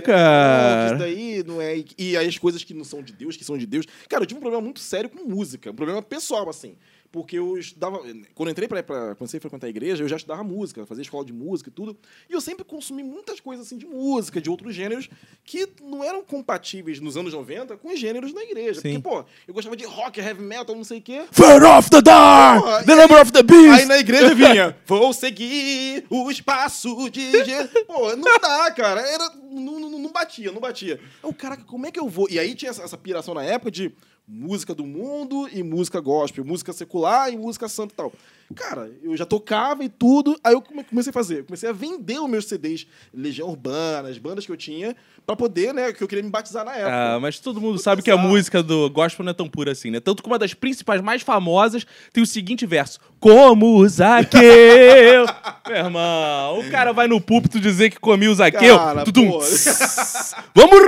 Que 0.00 0.06
cara. 0.06 0.86
Isso 0.86 0.98
daí 0.98 1.42
não 1.44 1.60
é. 1.60 1.84
E 1.98 2.16
aí 2.16 2.26
as 2.28 2.38
coisas 2.38 2.62
que 2.64 2.72
não 2.72 2.84
são 2.84 3.02
de 3.02 3.12
Deus, 3.12 3.36
que 3.36 3.44
são 3.44 3.58
de 3.58 3.66
Deus. 3.66 3.84
Cara, 4.08 4.22
eu 4.22 4.26
tive 4.26 4.38
um 4.38 4.40
problema 4.40 4.62
muito 4.62 4.80
sério 4.80 5.10
com 5.10 5.28
música. 5.28 5.70
Um 5.70 5.74
problema 5.74 6.00
pessoal, 6.00 6.48
assim. 6.48 6.76
Porque 7.16 7.38
eu 7.38 7.56
estudava. 7.56 7.98
Quando 8.34 8.48
eu 8.48 8.50
entrei 8.50 8.68
pra, 8.68 8.82
pra 8.82 9.14
comecei 9.14 9.38
a 9.38 9.40
frequentar 9.40 9.66
a 9.66 9.70
igreja, 9.70 10.04
eu 10.04 10.08
já 10.08 10.16
estudava 10.16 10.44
música, 10.44 10.84
fazia 10.84 11.00
escola 11.00 11.24
de 11.24 11.32
música 11.32 11.70
e 11.70 11.72
tudo. 11.72 11.96
E 12.28 12.34
eu 12.34 12.42
sempre 12.42 12.62
consumi 12.62 13.02
muitas 13.02 13.40
coisas 13.40 13.64
assim 13.64 13.78
de 13.78 13.86
música, 13.86 14.38
de 14.38 14.50
outros 14.50 14.74
gêneros, 14.74 15.08
que 15.42 15.66
não 15.82 16.04
eram 16.04 16.22
compatíveis 16.22 17.00
nos 17.00 17.16
anos 17.16 17.32
90 17.32 17.78
com 17.78 17.88
os 17.88 17.98
gêneros 17.98 18.34
da 18.34 18.42
igreja. 18.42 18.82
Sim. 18.82 19.00
Porque, 19.00 19.08
pô, 19.08 19.24
eu 19.48 19.54
gostava 19.54 19.74
de 19.74 19.86
rock, 19.86 20.20
heavy 20.20 20.42
metal, 20.42 20.76
não 20.76 20.84
sei 20.84 20.98
o 20.98 21.02
quê. 21.02 21.24
Fur 21.32 21.64
off 21.64 21.88
the! 21.88 22.02
Porra, 22.02 22.84
the 22.84 22.94
number 22.94 23.22
of 23.22 23.32
the 23.32 23.42
beast! 23.42 23.80
Aí 23.80 23.86
na 23.86 23.96
igreja 23.96 24.34
vinha, 24.34 24.76
vou 24.84 25.14
seguir 25.14 26.04
o 26.10 26.30
espaço 26.30 27.08
de. 27.08 27.24
Pô, 27.86 28.14
não 28.14 28.38
dá, 28.38 28.70
cara. 28.72 29.00
Era, 29.00 29.30
não, 29.50 29.80
não, 29.80 29.98
não 29.98 30.12
batia, 30.12 30.52
não 30.52 30.60
batia. 30.60 31.00
Aí 31.22 31.30
o 31.30 31.32
cara, 31.32 31.56
como 31.56 31.86
é 31.86 31.90
que 31.90 31.98
eu 31.98 32.10
vou? 32.10 32.28
E 32.28 32.38
aí 32.38 32.54
tinha 32.54 32.70
essa, 32.70 32.82
essa 32.82 32.98
piração 32.98 33.32
na 33.32 33.42
época 33.42 33.70
de 33.70 33.90
música 34.26 34.74
do 34.74 34.84
mundo 34.84 35.48
e 35.52 35.62
música 35.62 36.00
gospel, 36.00 36.44
música 36.44 36.72
secular 36.72 37.32
e 37.32 37.36
música 37.36 37.68
santa 37.68 37.92
e 37.92 37.96
tal. 37.96 38.12
Cara, 38.54 38.90
eu 39.02 39.16
já 39.16 39.26
tocava 39.26 39.82
e 39.84 39.88
tudo, 39.88 40.38
aí 40.44 40.52
eu 40.54 40.62
come- 40.62 40.84
comecei 40.84 41.10
a 41.10 41.12
fazer. 41.12 41.44
Comecei 41.44 41.68
a 41.68 41.72
vender 41.72 42.20
os 42.20 42.30
meus 42.30 42.44
CDs, 42.46 42.86
Legião 43.12 43.48
Urbana, 43.48 44.08
as 44.08 44.18
bandas 44.18 44.46
que 44.46 44.52
eu 44.52 44.56
tinha, 44.56 44.94
pra 45.26 45.34
poder, 45.34 45.74
né, 45.74 45.92
que 45.92 46.02
eu 46.02 46.06
queria 46.06 46.22
me 46.22 46.30
batizar 46.30 46.64
na 46.64 46.72
época. 46.74 47.14
Ah, 47.16 47.20
mas 47.20 47.40
todo 47.40 47.60
mundo 47.60 47.78
sabe 47.78 48.02
que 48.02 48.10
a 48.10 48.16
música 48.16 48.62
do 48.62 48.88
gospel 48.88 49.24
não 49.24 49.30
é 49.30 49.34
tão 49.34 49.48
pura 49.48 49.72
assim, 49.72 49.90
né? 49.90 49.98
Tanto 49.98 50.22
que 50.22 50.28
uma 50.28 50.38
das 50.38 50.54
principais 50.54 51.00
mais 51.02 51.22
famosas 51.22 51.84
tem 52.12 52.22
o 52.22 52.26
seguinte 52.26 52.64
verso: 52.66 53.00
Como 53.18 53.86
Zaqueu. 53.88 55.26
Meu 55.66 55.76
irmão, 55.76 56.60
o 56.60 56.70
cara 56.70 56.92
vai 56.92 57.08
no 57.08 57.20
púlpito 57.20 57.58
dizer 57.58 57.90
que 57.90 57.98
comia 57.98 58.30
o 58.30 58.34
Zaqueu. 58.34 58.78
Cara, 58.78 59.04
tudum, 59.04 59.32
vamos! 60.54 60.84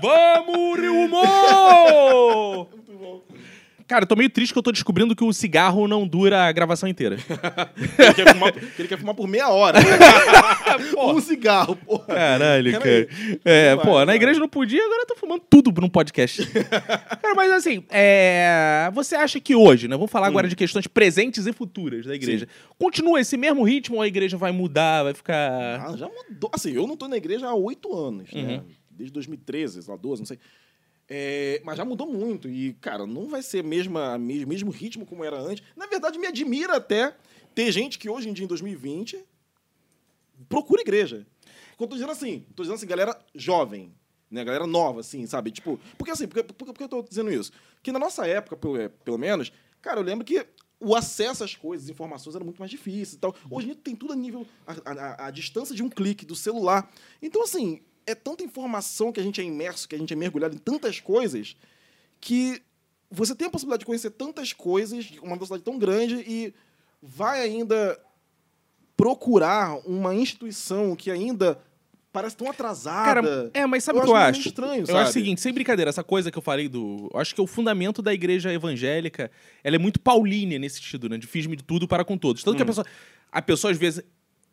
Vamos 0.00 0.78
humor! 0.88 2.68
Cara, 3.92 4.04
eu 4.04 4.08
tô 4.08 4.16
meio 4.16 4.30
triste 4.30 4.54
que 4.54 4.58
eu 4.58 4.62
tô 4.62 4.72
descobrindo 4.72 5.14
que 5.14 5.22
o 5.22 5.30
cigarro 5.34 5.86
não 5.86 6.08
dura 6.08 6.44
a 6.44 6.52
gravação 6.52 6.88
inteira. 6.88 7.18
Ele 7.98 8.14
quer 8.14 8.32
fumar, 8.32 8.54
ele 8.78 8.88
quer 8.88 8.98
fumar 8.98 9.14
por 9.14 9.28
meia 9.28 9.50
hora. 9.50 9.78
um 10.98 11.20
cigarro, 11.20 11.76
porra. 11.76 12.06
Caralho, 12.06 12.72
cara. 12.72 13.08
É, 13.44 13.76
Vai, 13.76 13.84
pô, 13.84 13.98
na 13.98 14.06
vai. 14.06 14.16
igreja 14.16 14.40
não 14.40 14.48
podia, 14.48 14.82
agora 14.82 15.02
eu 15.02 15.06
tô 15.06 15.14
fumando 15.16 15.42
tudo 15.48 15.78
num 15.78 15.90
podcast. 15.90 16.42
cara, 16.46 17.34
mas 17.36 17.52
assim, 17.52 17.84
é... 17.90 18.90
você 18.94 19.14
acha 19.14 19.38
que 19.38 19.54
hoje, 19.54 19.86
né? 19.88 19.94
Vamos 19.94 20.10
falar 20.10 20.28
Hum. 20.28 20.30
agora 20.30 20.48
de 20.48 20.56
questões 20.56 20.86
presentes 20.86 21.46
e 21.46 21.52
futuras 21.52 22.06
da 22.06 22.14
igreja. 22.14 22.48
Continua 22.78 23.20
esse 23.20 23.36
mesmo 23.36 23.62
ritmo 23.62 23.96
ou 23.96 24.02
a 24.02 24.06
igreja 24.06 24.38
vai 24.38 24.52
mudar, 24.52 25.02
vai 25.02 25.12
ficar. 25.12 25.82
Ah, 25.86 25.94
já 25.98 26.08
mudou. 26.08 26.50
Assim, 26.54 26.72
eu 26.72 26.86
não 26.86 26.96
tô 26.96 27.08
na 27.08 27.18
igreja 27.18 27.46
há 27.46 27.54
oito 27.54 27.94
anos, 27.94 28.32
né? 28.32 28.56
Uhum. 28.56 28.62
Desde 28.90 29.12
2013, 29.12 29.82
sei 29.82 29.92
lá, 29.92 30.00
12, 30.00 30.22
não 30.22 30.26
sei. 30.26 30.38
É, 31.14 31.60
mas 31.62 31.76
já 31.76 31.84
mudou 31.84 32.06
muito. 32.10 32.48
E, 32.48 32.72
cara, 32.80 33.06
não 33.06 33.28
vai 33.28 33.42
ser 33.42 33.62
mesma, 33.62 34.16
mesmo, 34.16 34.48
mesmo 34.48 34.70
ritmo 34.70 35.04
como 35.04 35.22
era 35.22 35.38
antes. 35.38 35.62
Na 35.76 35.86
verdade, 35.86 36.18
me 36.18 36.26
admira 36.26 36.76
até 36.76 37.14
ter 37.54 37.70
gente 37.70 37.98
que 37.98 38.08
hoje 38.08 38.30
em 38.30 38.32
dia, 38.32 38.46
em 38.46 38.48
2020, 38.48 39.22
procura 40.48 40.80
igreja. 40.80 41.26
Eu 41.78 41.86
tô 41.86 41.94
dizendo 41.94 42.12
assim, 42.12 42.46
tô 42.56 42.62
dizendo 42.62 42.76
assim, 42.76 42.86
galera 42.86 43.18
jovem, 43.34 43.92
né? 44.30 44.42
Galera 44.42 44.66
nova, 44.66 45.00
assim, 45.00 45.26
sabe? 45.26 45.50
Tipo, 45.50 45.78
porque 45.98 46.10
assim, 46.12 46.26
por 46.26 46.42
que 46.42 46.52
por, 46.54 46.72
que 46.74 46.82
eu 46.82 46.88
tô 46.88 47.02
dizendo 47.02 47.30
isso? 47.30 47.52
Que 47.82 47.92
na 47.92 47.98
nossa 47.98 48.26
época, 48.26 48.56
pelo, 48.56 48.78
é, 48.80 48.88
pelo 48.88 49.18
menos, 49.18 49.52
cara, 49.82 50.00
eu 50.00 50.04
lembro 50.04 50.24
que 50.24 50.46
o 50.80 50.94
acesso 50.96 51.44
às 51.44 51.54
coisas, 51.54 51.84
às 51.86 51.90
informações 51.90 52.34
era 52.34 52.44
muito 52.44 52.58
mais 52.58 52.70
difícil 52.70 53.16
e 53.16 53.18
tal. 53.20 53.34
Hoje 53.50 53.66
em 53.66 53.72
dia 53.72 53.80
tem 53.84 53.94
tudo 53.94 54.14
a 54.14 54.16
nível, 54.16 54.46
a- 54.66 54.76
a- 54.84 55.26
a 55.26 55.30
distância 55.30 55.74
de 55.74 55.82
um 55.82 55.90
clique 55.90 56.24
do 56.24 56.34
celular. 56.34 56.90
Então, 57.20 57.42
assim, 57.42 57.82
é 58.06 58.14
tanta 58.14 58.42
informação 58.44 59.12
que 59.12 59.20
a 59.20 59.22
gente 59.22 59.40
é 59.40 59.44
imerso, 59.44 59.88
que 59.88 59.94
a 59.94 59.98
gente 59.98 60.12
é 60.12 60.16
mergulhado 60.16 60.54
em 60.54 60.58
tantas 60.58 61.00
coisas, 61.00 61.56
que 62.20 62.62
você 63.10 63.34
tem 63.34 63.46
a 63.48 63.50
possibilidade 63.50 63.80
de 63.80 63.86
conhecer 63.86 64.10
tantas 64.10 64.52
coisas, 64.52 65.10
uma 65.22 65.34
velocidade 65.34 65.62
tão 65.62 65.78
grande, 65.78 66.14
e 66.26 66.54
vai 67.02 67.42
ainda 67.42 67.98
procurar 68.96 69.78
uma 69.86 70.14
instituição 70.14 70.94
que 70.94 71.10
ainda 71.10 71.58
parece 72.12 72.36
tão 72.36 72.48
atrasada. 72.50 73.22
Cara, 73.22 73.50
é, 73.54 73.66
mas 73.66 73.84
sabe 73.84 73.98
o 73.98 74.02
que 74.02 74.08
eu 74.08 74.14
acho 74.16 74.40
estranho, 74.48 74.82
eu 74.82 74.86
sabe? 74.86 74.98
acho 74.98 75.10
o 75.10 75.12
seguinte, 75.12 75.40
sem 75.40 75.52
brincadeira, 75.52 75.88
essa 75.88 76.04
coisa 76.04 76.30
que 76.30 76.38
eu 76.38 76.42
falei 76.42 76.68
do. 76.68 77.10
Eu 77.12 77.18
acho 77.20 77.34
que 77.34 77.40
o 77.40 77.46
fundamento 77.46 78.02
da 78.02 78.12
igreja 78.12 78.52
evangélica 78.52 79.30
ela 79.64 79.76
é 79.76 79.78
muito 79.78 79.98
paulínea 79.98 80.58
nesse 80.58 80.76
sentido, 80.76 81.08
né? 81.08 81.16
De 81.16 81.26
fiz-me 81.26 81.56
de 81.56 81.64
tudo 81.64 81.88
para 81.88 82.04
com 82.04 82.16
todos. 82.18 82.42
Tanto 82.44 82.56
que 82.56 82.62
a 82.62 82.64
Hum. 82.64 82.68
pessoa. 82.68 82.86
A 83.30 83.42
pessoa, 83.42 83.70
às 83.70 83.78
vezes. 83.78 84.04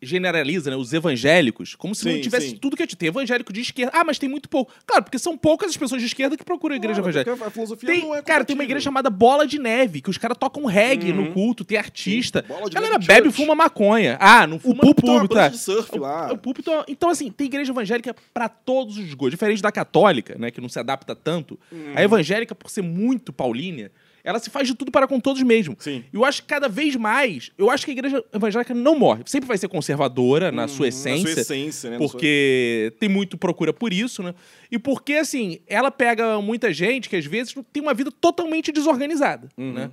Generaliza, 0.02 0.70
né, 0.70 0.76
os 0.76 0.92
evangélicos, 0.92 1.74
como 1.74 1.94
se 1.94 2.04
não 2.06 2.12
Sim, 2.14 2.20
tivesse 2.20 2.50
sim. 2.50 2.56
tudo 2.56 2.76
que 2.76 2.82
a 2.82 2.86
gente 2.86 2.96
tem. 2.96 3.08
Evangélico 3.08 3.52
de 3.52 3.60
esquerda. 3.60 3.92
Ah, 3.94 4.04
mas 4.04 4.18
tem 4.18 4.28
muito 4.28 4.48
pouco. 4.48 4.72
Claro, 4.86 5.04
porque 5.04 5.18
são 5.18 5.36
poucas 5.36 5.70
as 5.70 5.76
pessoas 5.76 6.00
de 6.00 6.06
esquerda 6.06 6.36
que 6.36 6.44
procuram 6.44 6.74
a 6.74 6.76
igreja 6.76 7.02
Claro, 7.02 7.10
evangélica. 7.18 7.46
A 7.46 7.50
filosofia 7.50 7.88
Tem, 7.88 8.00
não 8.02 8.14
é 8.14 8.22
cara, 8.22 8.44
tem 8.44 8.54
uma 8.54 8.64
igreja 8.64 8.84
chamada 8.84 9.10
Bola 9.10 9.46
de 9.46 9.58
Neve, 9.58 10.00
que 10.00 10.08
os 10.10 10.16
caras 10.18 10.36
tocam 10.38 10.64
reggae 10.64 11.12
no 11.12 11.32
culto, 11.32 11.64
tem 11.64 11.76
artista. 11.76 12.42
Bola 12.46 12.70
de 12.70 12.76
a 12.76 12.80
galera 12.80 12.98
bebe 12.98 13.28
e 13.28 13.32
fuma 13.32 13.54
maconha. 13.54 14.16
Ah, 14.20 14.46
não 14.46 14.56
O 14.56 14.60
fuma 14.60 14.74
no 14.76 14.80
púlpito 14.80 15.06
é 15.10 15.12
púlpito, 15.14 15.34
tá? 15.34 15.48
de 15.48 15.58
surf 15.58 15.98
lá. 15.98 16.32
O 16.32 16.38
púlpito, 16.38 16.70
é- 16.70 16.84
então, 16.88 17.08
assim, 17.10 17.30
tem 17.30 17.46
igreja 17.46 17.72
evangélica 17.72 18.14
pra 18.32 18.48
todos 18.48 18.96
os 18.96 19.12
gostos. 19.14 19.30
Diferente 19.32 19.62
da 19.62 19.70
católica, 19.70 20.36
né, 20.38 20.50
que 20.50 20.60
não 20.60 20.68
se 20.68 20.78
adapta 20.78 21.14
tanto. 21.14 21.58
Uhum. 21.70 21.92
A 21.94 22.02
evangélica, 22.02 22.54
por 22.54 22.70
ser 22.70 22.82
muito 22.82 23.32
paulínea, 23.32 23.90
ela 24.24 24.38
se 24.38 24.50
faz 24.50 24.66
de 24.68 24.74
tudo 24.74 24.90
para 24.90 25.06
com 25.06 25.18
todos 25.20 25.42
mesmo. 25.42 25.76
Sim. 25.78 26.04
E 26.12 26.16
eu 26.16 26.24
acho 26.24 26.42
que 26.42 26.48
cada 26.48 26.68
vez 26.68 26.96
mais, 26.96 27.50
eu 27.56 27.70
acho 27.70 27.84
que 27.84 27.90
a 27.90 27.94
igreja 27.94 28.24
evangélica 28.34 28.74
não 28.74 28.98
morre. 28.98 29.22
Sempre 29.26 29.48
vai 29.48 29.56
ser 29.58 29.68
conservadora 29.68 30.50
na 30.52 30.68
sua 30.68 30.88
essência. 30.88 31.12
Uhum. 31.12 31.22
Na 31.24 31.30
sua 31.32 31.40
essência, 31.42 31.90
né? 31.90 31.98
Porque 31.98 32.92
tem 32.98 33.08
muito 33.08 33.36
procura 33.38 33.72
por 33.72 33.92
isso, 33.92 34.22
né? 34.22 34.34
E 34.70 34.78
porque, 34.78 35.14
assim, 35.14 35.58
ela 35.66 35.90
pega 35.90 36.40
muita 36.40 36.72
gente 36.72 37.08
que 37.08 37.16
às 37.16 37.24
vezes 37.26 37.54
tem 37.72 37.82
uma 37.82 37.94
vida 37.94 38.10
totalmente 38.10 38.70
desorganizada, 38.72 39.48
Uhum. 39.56 39.72
né? 39.72 39.90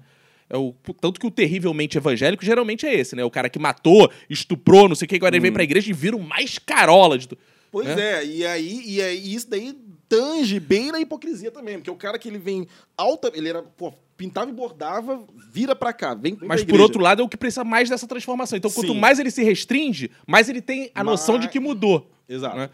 É 0.50 0.56
o, 0.56 0.74
tanto 1.02 1.20
que 1.20 1.28
o 1.28 1.32
terrivelmente 1.32 1.98
evangélico 1.98 2.46
geralmente 2.46 2.86
é 2.86 2.96
esse, 2.96 3.16
né? 3.18 3.24
O 3.26 3.30
cara 3.30 3.50
que 3.50 3.60
matou, 3.60 4.10
estuprou, 4.30 4.88
não 4.88 4.96
sei 4.96 5.06
o 5.06 5.10
que, 5.10 5.16
agora 5.18 5.36
ele 5.36 5.40
Uhum. 5.40 5.44
vem 5.44 5.52
pra 5.52 5.64
igreja 5.64 5.90
e 5.90 5.94
vira 5.94 6.16
o 6.16 6.24
mais 6.24 6.58
carola 6.58 7.18
de 7.18 7.28
tudo. 7.28 7.40
Pois 7.70 7.86
é, 7.90 8.26
e 8.26 8.46
aí, 8.46 8.82
e 8.86 9.02
aí 9.02 9.34
isso 9.34 9.50
daí 9.50 9.76
tange 10.08 10.58
bem 10.58 10.90
na 10.90 11.02
hipocrisia 11.02 11.52
também, 11.52 11.76
porque 11.80 11.92
o 11.92 11.96
cara 11.98 12.18
que 12.18 12.30
ele 12.30 12.38
vem 12.38 12.66
alta, 12.96 13.30
ele 13.36 13.50
era, 13.50 13.62
pô, 13.62 13.94
pintava 14.18 14.50
e 14.50 14.54
bordava, 14.54 15.24
vira 15.52 15.76
pra 15.76 15.94
cá, 15.94 16.14
vem, 16.16 16.36
vem 16.36 16.48
Mas 16.48 16.64
por 16.64 16.82
outro 16.82 17.00
lado 17.02 17.22
é 17.22 17.26
o 17.26 17.30
que 17.30 17.38
precisa 17.38 17.64
mais 17.64 17.88
dessa 17.90 18.08
transformação. 18.08 18.58
Então, 18.58 18.72
quanto 18.72 18.94
Sim. 18.94 19.00
mais 19.00 19.20
ele 19.20 19.30
se 19.30 19.44
restringe, 19.44 20.10
mais 20.26 20.50
ele 20.50 20.62
tem 20.62 20.92
a 20.96 21.04
noção 21.04 21.38
de 21.40 21.48
que 21.48 21.60
mudou. 21.60 22.10
Exato. 22.28 22.58
né? 22.58 22.70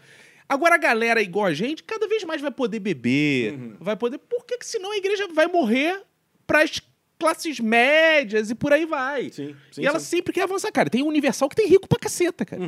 Agora 0.48 0.74
a 0.74 0.78
galera 0.78 1.22
igual 1.22 1.46
a 1.46 1.54
gente, 1.54 1.82
cada 1.82 2.06
vez 2.08 2.24
mais 2.24 2.40
vai 2.40 2.50
poder 2.50 2.78
beber, 2.78 3.52
Uhum. 3.54 3.76
vai 3.80 3.96
poder. 3.96 4.18
Por 4.18 4.44
que, 4.44 4.58
que 4.58 4.66
senão 4.66 4.90
a 4.92 4.96
igreja 4.96 5.28
vai 5.32 5.46
morrer 5.46 6.02
pras 6.46 6.80
classes 7.18 7.60
médias 7.60 8.50
e 8.50 8.54
por 8.54 8.72
aí 8.72 8.84
vai? 8.84 9.30
Sim, 9.30 9.54
sim, 9.70 9.82
e 9.82 9.86
ela 9.86 9.98
sim. 10.00 10.16
sempre 10.16 10.32
quer 10.32 10.42
avançar, 10.42 10.70
cara. 10.72 10.90
Tem 10.90 11.02
Universal 11.02 11.48
que 11.48 11.56
tem 11.56 11.68
rico 11.68 11.88
pra 11.88 11.98
caceta, 11.98 12.44
cara. 12.44 12.62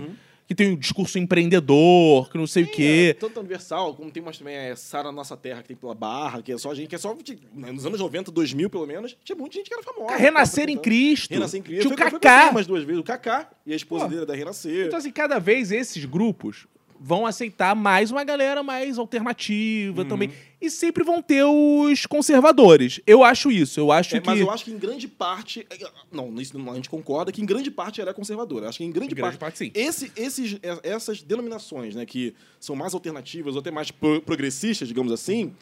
Que 0.46 0.54
tem 0.54 0.70
um 0.72 0.76
discurso 0.76 1.18
empreendedor, 1.18 2.30
que 2.30 2.38
não 2.38 2.46
sei 2.46 2.62
o 2.62 2.66
É, 2.66 2.68
quê. 2.68 3.16
tanto 3.18 3.38
a 3.38 3.40
Universal, 3.40 3.94
como 3.94 4.10
tem 4.12 4.22
umas 4.22 4.38
também, 4.38 4.54
é 4.54 4.76
Sara 4.76 5.10
Nossa 5.10 5.36
Terra, 5.36 5.60
que 5.62 5.68
tem 5.68 5.76
pela 5.76 5.94
Barra, 5.94 6.40
que 6.40 6.52
é 6.52 6.58
só 6.58 6.72
gente, 6.72 6.88
que 6.88 6.94
é 6.94 6.98
só, 6.98 7.12
de- 7.14 7.38
nos 7.52 7.84
anos 7.84 7.98
90, 7.98 8.30
2000 8.30 8.70
pelo 8.70 8.86
menos, 8.86 9.16
tinha 9.24 9.36
muita 9.36 9.56
gente 9.56 9.68
que 9.68 9.74
era 9.74 9.82
famosa. 9.82 10.06
Cara, 10.06 10.18
Renascer 10.20 10.68
em 10.68 10.78
Cristo. 10.78 11.32
Renascer 11.34 11.58
em 11.58 11.62
Cristo. 11.62 11.82
Tinha 11.82 11.94
o 11.94 11.96
Kaká. 11.96 12.50
umas 12.50 12.66
duas 12.66 12.84
vezes, 12.84 13.00
o 13.00 13.04
Kaká 13.04 13.50
e 13.66 13.72
a 13.72 13.76
esposa 13.76 14.04
Pô. 14.04 14.10
dele 14.10 14.22
é 14.22 14.26
da 14.26 14.34
Renascer. 14.36 14.86
Então, 14.86 14.98
assim, 14.98 15.10
cada 15.10 15.40
vez 15.40 15.72
esses 15.72 16.04
grupos 16.04 16.66
vão 17.00 17.26
aceitar 17.26 17.74
mais 17.74 18.10
uma 18.10 18.24
galera 18.24 18.62
mais 18.62 18.98
alternativa 18.98 20.02
Uhum. 20.02 20.08
também. 20.08 20.30
E 20.60 20.70
sempre 20.70 21.04
vão 21.04 21.20
ter 21.22 21.44
os 21.44 22.06
conservadores. 22.06 23.00
Eu 23.06 23.22
acho 23.22 23.50
isso. 23.50 23.78
Eu 23.78 23.92
acho 23.92 24.16
É, 24.16 24.20
que. 24.20 24.26
mas 24.26 24.40
eu 24.40 24.50
acho 24.50 24.64
que 24.64 24.70
em 24.70 24.78
grande 24.78 25.06
parte. 25.06 25.66
é, 25.70 25.76
Não, 26.10 26.30
nisso 26.32 26.58
não- 26.58 26.72
a 26.72 26.74
gente 26.76 26.88
concorda 26.88 27.30
que 27.30 27.42
em 27.42 27.46
grande 27.46 27.70
parte 27.70 28.00
ela 28.00 28.10
é 28.10 28.14
conservadora. 28.14 28.68
Acho 28.68 28.78
que 28.78 28.84
em 28.84 28.90
grande, 28.90 29.12
Em 29.12 29.16
grande 29.16 29.36
parte, 29.36 29.58
sim. 29.58 29.70
Esse, 29.74 30.10
esses, 30.16 30.58
é, 30.62 30.80
essas 30.82 31.22
denominações, 31.22 31.94
né, 31.94 32.06
que 32.06 32.34
são 32.58 32.74
mais 32.74 32.94
alternativas 32.94 33.54
ou 33.54 33.60
até 33.60 33.70
mais 33.70 33.90
pro- 33.90 34.22
progressistas, 34.22 34.88
digamos 34.88 35.12
assim, 35.12 35.52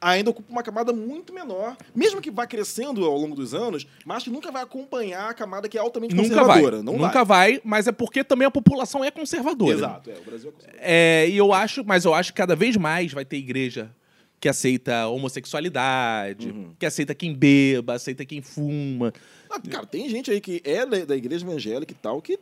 ainda 0.00 0.30
ocupa 0.30 0.50
uma 0.50 0.62
camada 0.62 0.92
muito 0.92 1.32
menor, 1.32 1.76
mesmo 1.94 2.20
que 2.20 2.30
vá 2.30 2.46
crescendo 2.46 3.04
ao 3.04 3.16
longo 3.18 3.36
dos 3.36 3.52
anos, 3.54 3.86
mas 4.04 4.22
que 4.24 4.30
nunca 4.30 4.50
vai 4.50 4.62
acompanhar 4.62 5.28
a 5.30 5.34
camada 5.34 5.68
que 5.68 5.76
é 5.76 5.80
altamente 5.80 6.14
Nunca 6.14 6.28
vai. 6.36 6.38
conservadora. 6.60 6.82
Não 6.82 6.96
Nunca 6.96 7.24
vai. 7.24 7.60
mas 7.64 7.86
é 7.86 7.92
porque 7.92 8.24
também 8.24 8.46
a 8.46 8.50
população 8.50 9.04
é 9.04 9.10
conservadora. 9.10 9.74
Exato, 9.74 10.10
é, 10.10 10.14
o 10.14 10.22
Brasil 10.22 10.48
é 10.48 10.52
conservador. 10.52 10.80
É, 10.82 11.28
e 11.28 11.36
eu 11.36 11.52
acho, 11.52 11.84
mas 11.84 12.04
eu 12.04 12.14
acho 12.14 12.32
que 12.32 12.36
cada 12.38 12.56
vez 12.56 12.76
mais 12.76 13.12
vai 13.12 13.24
ter 13.24 13.36
igreja 13.36 13.90
que 14.40 14.48
aceita 14.48 15.06
homossexualidade, 15.08 16.48
Uhum. 16.48 16.74
que 16.78 16.86
aceita 16.86 17.14
quem 17.14 17.34
beba, 17.34 17.94
aceita 17.94 18.24
quem 18.24 18.40
fuma. 18.40 19.12
Ah, 19.50 19.60
Cara, 19.70 19.84
tem 19.84 20.08
gente 20.08 20.30
aí 20.30 20.40
que 20.40 20.62
é 20.64 20.86
da, 20.86 21.04
da 21.04 21.16
igreja 21.16 21.44
evangélica 21.44 21.92
e 21.92 21.96
tal, 21.96 22.22
que 22.22 22.38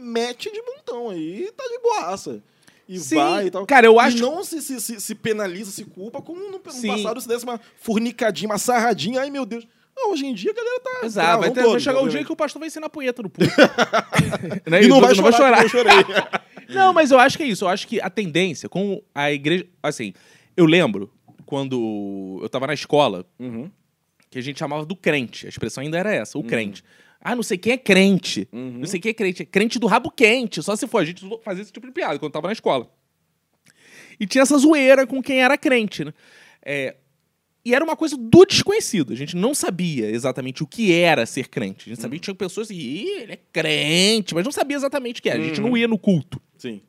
mete 0.00 0.50
de 0.52 0.62
montão 0.62 1.10
aí 1.10 1.44
e 1.48 1.52
tá 1.52 1.64
de 1.64 1.78
boaça. 1.80 2.42
E 2.88 2.98
Sim, 2.98 3.14
vai 3.16 3.46
e 3.46 3.50
tal. 3.50 3.64
cara, 3.66 3.86
eu 3.86 3.94
E 3.94 3.98
acho- 4.00 4.18
não 4.18 4.42
se, 4.44 4.60
se, 4.60 4.80
se, 4.80 5.00
se 5.00 5.14
penaliza, 5.14 5.70
se 5.70 5.84
culpa, 5.84 6.20
como 6.20 6.40
no, 6.40 6.50
no 6.58 6.70
Sim. 6.72 6.88
passado 6.88 7.20
se 7.20 7.28
desse 7.28 7.44
uma 7.44 7.60
fornicadinha, 7.76 8.50
uma 8.50 8.58
sarradinha. 8.58 9.20
Ai, 9.20 9.30
meu 9.30 9.46
Deus. 9.46 9.66
Não, 9.96 10.10
hoje 10.12 10.24
em 10.26 10.32
dia 10.34 10.50
a 10.50 10.54
galera 10.54 10.80
tá. 10.80 11.06
Exato, 11.06 11.40
vai, 11.40 11.50
ter- 11.50 11.60
todo, 11.62 11.72
vai 11.72 11.80
chegar 11.80 11.92
o 11.96 11.98
dia 11.98 12.04
obviamente. 12.06 12.26
que 12.26 12.32
o 12.32 12.36
pastor 12.36 12.58
vai 12.60 12.66
ensinar 12.68 12.88
punheta 12.88 13.22
no 13.22 13.28
público. 13.30 13.54
Né? 14.68 14.82
E 14.84 14.88
não 14.88 15.00
vai 15.00 15.14
não 15.14 15.22
vai 15.22 15.32
chorar. 15.32 15.62
Não, 16.68 16.92
mas 16.94 17.10
eu 17.10 17.18
acho 17.18 17.36
que 17.36 17.42
é 17.42 17.46
isso. 17.46 17.64
Eu 17.64 17.68
acho 17.68 17.86
que 17.86 18.00
a 18.00 18.08
tendência 18.08 18.68
com 18.68 19.02
a 19.14 19.30
igreja. 19.30 19.66
Assim, 19.82 20.14
eu 20.56 20.64
lembro 20.64 21.12
quando 21.44 22.38
eu 22.42 22.48
tava 22.48 22.66
na 22.66 22.72
escola, 22.74 23.26
Uhum. 23.38 23.70
que 24.30 24.38
a 24.38 24.42
gente 24.42 24.58
chamava 24.58 24.86
do 24.86 24.96
crente. 24.96 25.44
A 25.44 25.48
expressão 25.50 25.82
ainda 25.82 25.98
era 25.98 26.12
essa, 26.14 26.38
o 26.38 26.42
crente. 26.44 26.82
Ah, 27.22 27.36
não 27.36 27.42
sei 27.42 27.56
quem 27.56 27.72
é 27.72 27.78
crente. 27.78 28.48
Uhum. 28.52 28.78
Não 28.80 28.86
sei 28.86 28.98
quem 28.98 29.10
é 29.10 29.14
crente. 29.14 29.42
É 29.42 29.46
crente 29.46 29.78
do 29.78 29.86
rabo 29.86 30.10
quente. 30.10 30.62
Só 30.62 30.74
se 30.74 30.86
for. 30.88 30.98
A 30.98 31.04
gente 31.04 31.24
fazia 31.44 31.62
esse 31.62 31.72
tipo 31.72 31.86
de 31.86 31.92
piada 31.92 32.18
quando 32.18 32.32
tava 32.32 32.48
na 32.48 32.52
escola. 32.52 32.90
E 34.18 34.26
tinha 34.26 34.42
essa 34.42 34.58
zoeira 34.58 35.06
com 35.06 35.22
quem 35.22 35.42
era 35.42 35.56
crente, 35.56 36.04
né? 36.04 36.12
É, 36.64 36.96
e 37.64 37.74
era 37.74 37.84
uma 37.84 37.96
coisa 37.96 38.16
do 38.16 38.44
desconhecido. 38.44 39.12
A 39.12 39.16
gente 39.16 39.36
não 39.36 39.54
sabia 39.54 40.10
exatamente 40.10 40.62
o 40.62 40.66
que 40.66 40.92
era 40.92 41.24
ser 41.24 41.48
crente. 41.48 41.88
A 41.88 41.94
gente 41.94 42.02
sabia 42.02 42.18
que 42.18 42.24
tinha 42.24 42.34
pessoas 42.34 42.68
assim, 42.68 42.76
Ih, 42.76 43.22
ele 43.22 43.32
é 43.32 43.38
crente, 43.52 44.34
mas 44.34 44.44
não 44.44 44.52
sabia 44.52 44.76
exatamente 44.76 45.20
o 45.20 45.22
que 45.22 45.30
era. 45.30 45.40
A 45.40 45.44
gente 45.44 45.60
não 45.60 45.76
ia 45.76 45.86
no 45.86 45.98
culto. 45.98 46.40
Sim. 46.58 46.80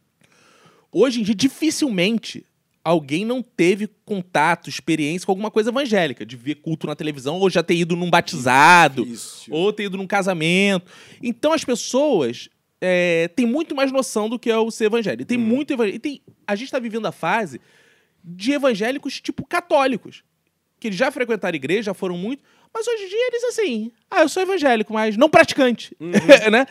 Hoje 0.91 1.21
em 1.21 1.23
dia, 1.23 1.35
dificilmente 1.35 2.43
alguém 2.83 3.23
não 3.23 3.41
teve 3.41 3.87
contato, 4.03 4.69
experiência 4.69 5.25
com 5.25 5.31
alguma 5.31 5.49
coisa 5.49 5.69
evangélica, 5.69 6.25
de 6.25 6.35
ver 6.35 6.55
culto 6.55 6.85
na 6.85 6.95
televisão, 6.95 7.39
ou 7.39 7.49
já 7.49 7.63
ter 7.63 7.75
ido 7.75 7.95
num 7.95 8.09
batizado, 8.09 9.05
Difícil. 9.05 9.53
ou 9.53 9.71
ter 9.71 9.83
ido 9.85 9.97
num 9.97 10.07
casamento. 10.07 10.91
Então 11.21 11.53
as 11.53 11.63
pessoas 11.63 12.49
é, 12.81 13.29
têm 13.29 13.45
muito 13.45 13.73
mais 13.73 13.91
noção 13.91 14.27
do 14.27 14.37
que 14.37 14.49
é 14.49 14.57
o 14.57 14.69
ser 14.69 14.85
evangélico. 14.85 15.25
Tem 15.25 15.37
muito 15.37 15.71
evangélico. 15.71 15.95
E 15.95 15.99
tem, 15.99 16.21
a 16.45 16.55
gente 16.55 16.65
está 16.67 16.79
vivendo 16.79 17.05
a 17.05 17.11
fase 17.11 17.61
de 18.21 18.51
evangélicos 18.51 19.21
tipo 19.21 19.45
católicos, 19.45 20.23
que 20.79 20.87
eles 20.87 20.97
já 20.99 21.09
frequentaram 21.09 21.53
a 21.53 21.55
igreja, 21.55 21.83
já 21.83 21.93
foram 21.93 22.17
muito, 22.17 22.43
mas 22.73 22.85
hoje 22.87 23.03
em 23.03 23.09
dia 23.09 23.27
eles 23.27 23.43
assim, 23.45 23.91
ah, 24.11 24.21
eu 24.21 24.29
sou 24.29 24.43
evangélico, 24.43 24.93
mas 24.93 25.15
não 25.15 25.29
praticante, 25.29 25.95
né? 25.99 26.65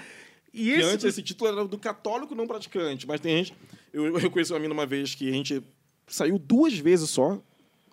E 0.52 0.68
E 0.68 0.72
esse, 0.72 0.82
antes 0.82 1.04
esse 1.06 1.22
título 1.22 1.50
era 1.50 1.64
do 1.64 1.78
católico 1.78 2.34
não 2.34 2.46
praticante, 2.46 3.06
mas 3.06 3.20
tem 3.20 3.38
gente. 3.38 3.54
Eu, 3.90 4.18
eu 4.18 4.30
conheci 4.30 4.52
uma 4.52 4.58
mina 4.58 4.74
uma 4.74 4.84
vez 4.84 5.14
que 5.14 5.28
a 5.28 5.32
gente 5.32 5.62
saiu 6.06 6.38
duas 6.38 6.74
vezes 6.78 7.10
só, 7.10 7.38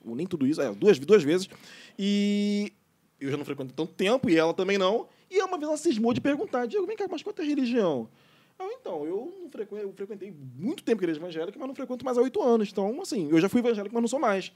ou 0.06 0.16
nem 0.16 0.26
tudo 0.28 0.46
isso, 0.48 0.62
é, 0.62 0.72
duas, 0.74 0.98
duas 1.00 1.24
vezes, 1.24 1.50
e 1.98 2.72
eu 3.20 3.30
já 3.32 3.38
não 3.38 3.46
frequento 3.46 3.74
tanto 3.74 3.94
tempo, 3.94 4.30
e 4.30 4.38
ela 4.38 4.54
também 4.54 4.78
não, 4.78 5.08
e 5.30 5.42
uma 5.44 5.58
vez 5.58 5.68
ela 5.68 5.78
cismou 5.78 6.14
de 6.14 6.22
perguntar, 6.22 6.66
Diego, 6.66 6.86
vem 6.88 6.96
cá, 6.98 7.06
mas 7.10 7.22
quanto 7.22 7.42
é 7.42 7.46
religião? 7.46 8.08
Eu, 8.58 8.72
então, 8.72 9.06
eu, 9.06 9.34
não 9.42 9.50
frequen- 9.50 9.80
eu 9.80 9.94
frequentei 9.94 10.34
muito 10.58 10.84
tempo 10.84 11.02
igreja 11.02 11.20
evangélica, 11.20 11.58
mas 11.58 11.68
não 11.68 11.76
frequento 11.76 12.04
mais 12.04 12.18
há 12.18 12.22
oito 12.22 12.42
anos, 12.42 12.70
então, 12.72 13.02
assim, 13.02 13.30
eu 13.30 13.40
já 13.40 13.48
fui 13.48 13.60
evangélico, 13.60 13.94
mas 13.94 14.02
não 14.02 14.08
sou 14.08 14.20
mais. 14.20 14.52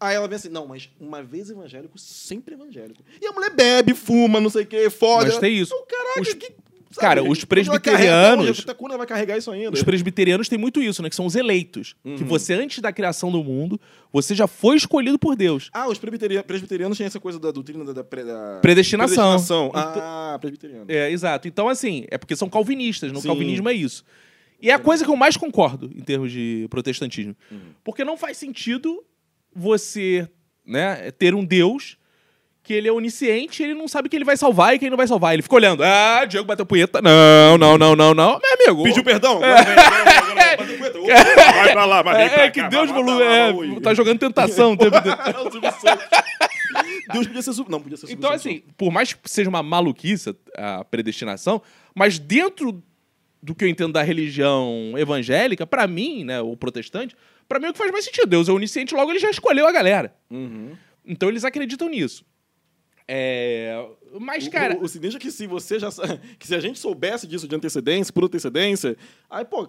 Aí 0.00 0.14
ela 0.14 0.28
vem 0.28 0.36
assim, 0.36 0.48
não, 0.48 0.66
mas 0.66 0.88
uma 1.00 1.22
vez 1.22 1.50
evangélico, 1.50 1.98
sempre 1.98 2.54
evangélico. 2.54 3.02
E 3.20 3.26
a 3.26 3.32
mulher 3.32 3.50
bebe, 3.50 3.94
fuma, 3.94 4.40
não 4.40 4.48
sei 4.50 4.62
o 4.62 4.66
quê, 4.66 4.88
foda. 4.90 5.26
Mas 5.26 5.38
tem 5.38 5.56
isso. 5.56 5.74
Então, 5.74 5.86
caraca, 5.86 6.20
Os- 6.20 6.34
que, 6.34 6.52
cara, 6.96 7.22
os 7.22 7.38
Ela 7.38 7.46
presbiterianos- 7.46 8.64
carrega, 8.64 8.96
vai 8.96 9.06
carregar 9.06 9.36
isso 9.36 9.50
ainda? 9.50 9.72
Os 9.72 9.82
presbiterianos 9.82 10.48
têm 10.48 10.58
muito 10.58 10.80
isso, 10.80 11.02
né? 11.02 11.08
Que 11.10 11.16
são 11.16 11.26
os 11.26 11.34
eleitos. 11.34 11.94
Que 12.02 12.24
você, 12.24 12.54
antes 12.54 12.78
da 12.80 12.92
criação 12.92 13.30
do 13.30 13.42
mundo, 13.44 13.80
você 14.12 14.34
já 14.34 14.46
foi 14.46 14.76
escolhido 14.76 15.18
por 15.18 15.36
Deus. 15.36 15.70
Ah, 15.72 15.88
os 15.88 15.98
presbiteria- 15.98 16.42
presbiterianos 16.42 16.96
têm 16.96 17.06
essa 17.06 17.20
coisa 17.20 17.38
da 17.38 17.50
doutrina 17.50 17.84
da, 17.84 17.92
da, 17.92 18.02
da- 18.02 18.58
Predestinação. 18.60 19.16
predestinação. 19.16 19.66
Então- 19.68 20.02
Ah, 20.02 20.38
presbiteriano. 20.40 20.84
É, 20.88 21.10
exato. 21.10 21.46
Então, 21.48 21.68
assim, 21.68 22.04
é 22.10 22.16
porque 22.16 22.34
são 22.36 22.48
calvinistas. 22.48 23.12
No 23.12 23.20
Sim. 23.20 23.28
calvinismo 23.28 23.68
é 23.68 23.74
isso. 23.74 24.04
E 24.60 24.70
é 24.70 24.74
a 24.74 24.78
coisa 24.78 25.04
que 25.04 25.10
eu 25.10 25.16
mais 25.16 25.36
concordo 25.36 25.90
em 25.94 26.00
termos 26.00 26.32
de 26.32 26.66
protestantismo. 26.70 27.36
Porque 27.84 28.04
não 28.04 28.16
faz 28.16 28.36
sentido 28.36 29.04
você 29.54 30.28
né, 30.66 31.10
ter 31.12 31.34
um 31.34 31.44
Deus 31.44 31.96
que 32.68 32.74
ele 32.74 32.86
é 32.86 32.92
onisciente 32.92 33.62
e 33.62 33.64
ele 33.64 33.72
não 33.72 33.88
sabe 33.88 34.10
quem 34.10 34.18
ele 34.18 34.26
vai 34.26 34.36
salvar 34.36 34.74
e 34.74 34.78
quem 34.78 34.90
não 34.90 34.96
vai 34.98 35.06
salvar. 35.06 35.32
Ele 35.32 35.40
fica 35.40 35.54
olhando. 35.54 35.82
Ah, 35.82 36.26
Diego 36.26 36.46
bateu 36.46 36.66
punheta. 36.66 37.00
Não, 37.00 37.56
não, 37.56 37.78
não, 37.78 37.96
não, 37.96 38.12
não. 38.12 38.38
Meu 38.38 38.52
amigo. 38.52 38.82
Pediu 38.82 39.02
perdão? 39.02 39.38
Opa, 39.40 39.46
Vai 41.54 41.72
pra 41.72 41.86
lá, 41.86 42.02
vai 42.02 42.26
É, 42.26 42.28
pra 42.28 42.44
é 42.44 42.50
que 42.50 42.60
cá, 42.60 42.68
Deus 42.68 42.90
falou. 42.90 43.22
É, 43.22 43.54
tá 43.80 43.94
jogando 43.94 44.18
tentação 44.18 44.74
o 44.74 44.76
tempo 44.76 44.94
inteiro. 44.98 45.18
É 45.18 45.30
o. 45.40 45.48
Deus 47.14 47.26
podia 47.26 47.40
ser 47.40 47.54
sub... 47.54 47.70
Não, 47.70 47.80
podia 47.80 47.96
ser 47.96 48.06
Silvio 48.06 48.18
Então, 48.18 48.30
assim, 48.34 48.62
por 48.76 48.92
mais 48.92 49.14
que 49.14 49.20
seja 49.24 49.48
uma 49.48 49.62
maluquice 49.62 50.36
a 50.54 50.84
predestinação, 50.84 51.62
mas 51.94 52.18
dentro 52.18 52.82
do 53.42 53.54
que 53.54 53.64
eu 53.64 53.68
entendo 53.68 53.94
da 53.94 54.02
religião 54.02 54.92
evangélica, 54.98 55.66
pra 55.66 55.86
mim, 55.86 56.22
né, 56.22 56.42
ou 56.42 56.54
protestante, 56.54 57.16
pra 57.48 57.58
mim 57.58 57.64
é 57.64 57.70
o 57.70 57.72
que 57.72 57.78
faz 57.78 57.90
mais 57.90 58.04
sentido. 58.04 58.26
Deus 58.26 58.46
é 58.46 58.52
onisciente, 58.52 58.94
logo 58.94 59.10
ele 59.10 59.18
já 59.18 59.30
escolheu 59.30 59.66
a 59.66 59.72
galera. 59.72 60.14
Uhum. 60.30 60.76
Então 61.06 61.30
eles 61.30 61.46
acreditam 61.46 61.88
nisso. 61.88 62.28
É. 63.08 63.88
Mas, 64.20 64.46
O- 64.46 64.50
cara. 64.50 64.76
O, 64.78 64.82
o 64.84 64.88
sinistro 64.88 65.16
é 65.16 65.20
que 65.20 65.30
se 65.30 65.46
você 65.46 65.78
já. 65.78 65.88
Que 66.38 66.46
se 66.46 66.54
a 66.54 66.60
gente 66.60 66.78
soubesse 66.78 67.26
disso 67.26 67.48
de 67.48 67.56
antecedência, 67.56 68.12
por 68.12 68.24
antecedência, 68.24 68.96
aí, 69.30 69.44
pô, 69.44 69.68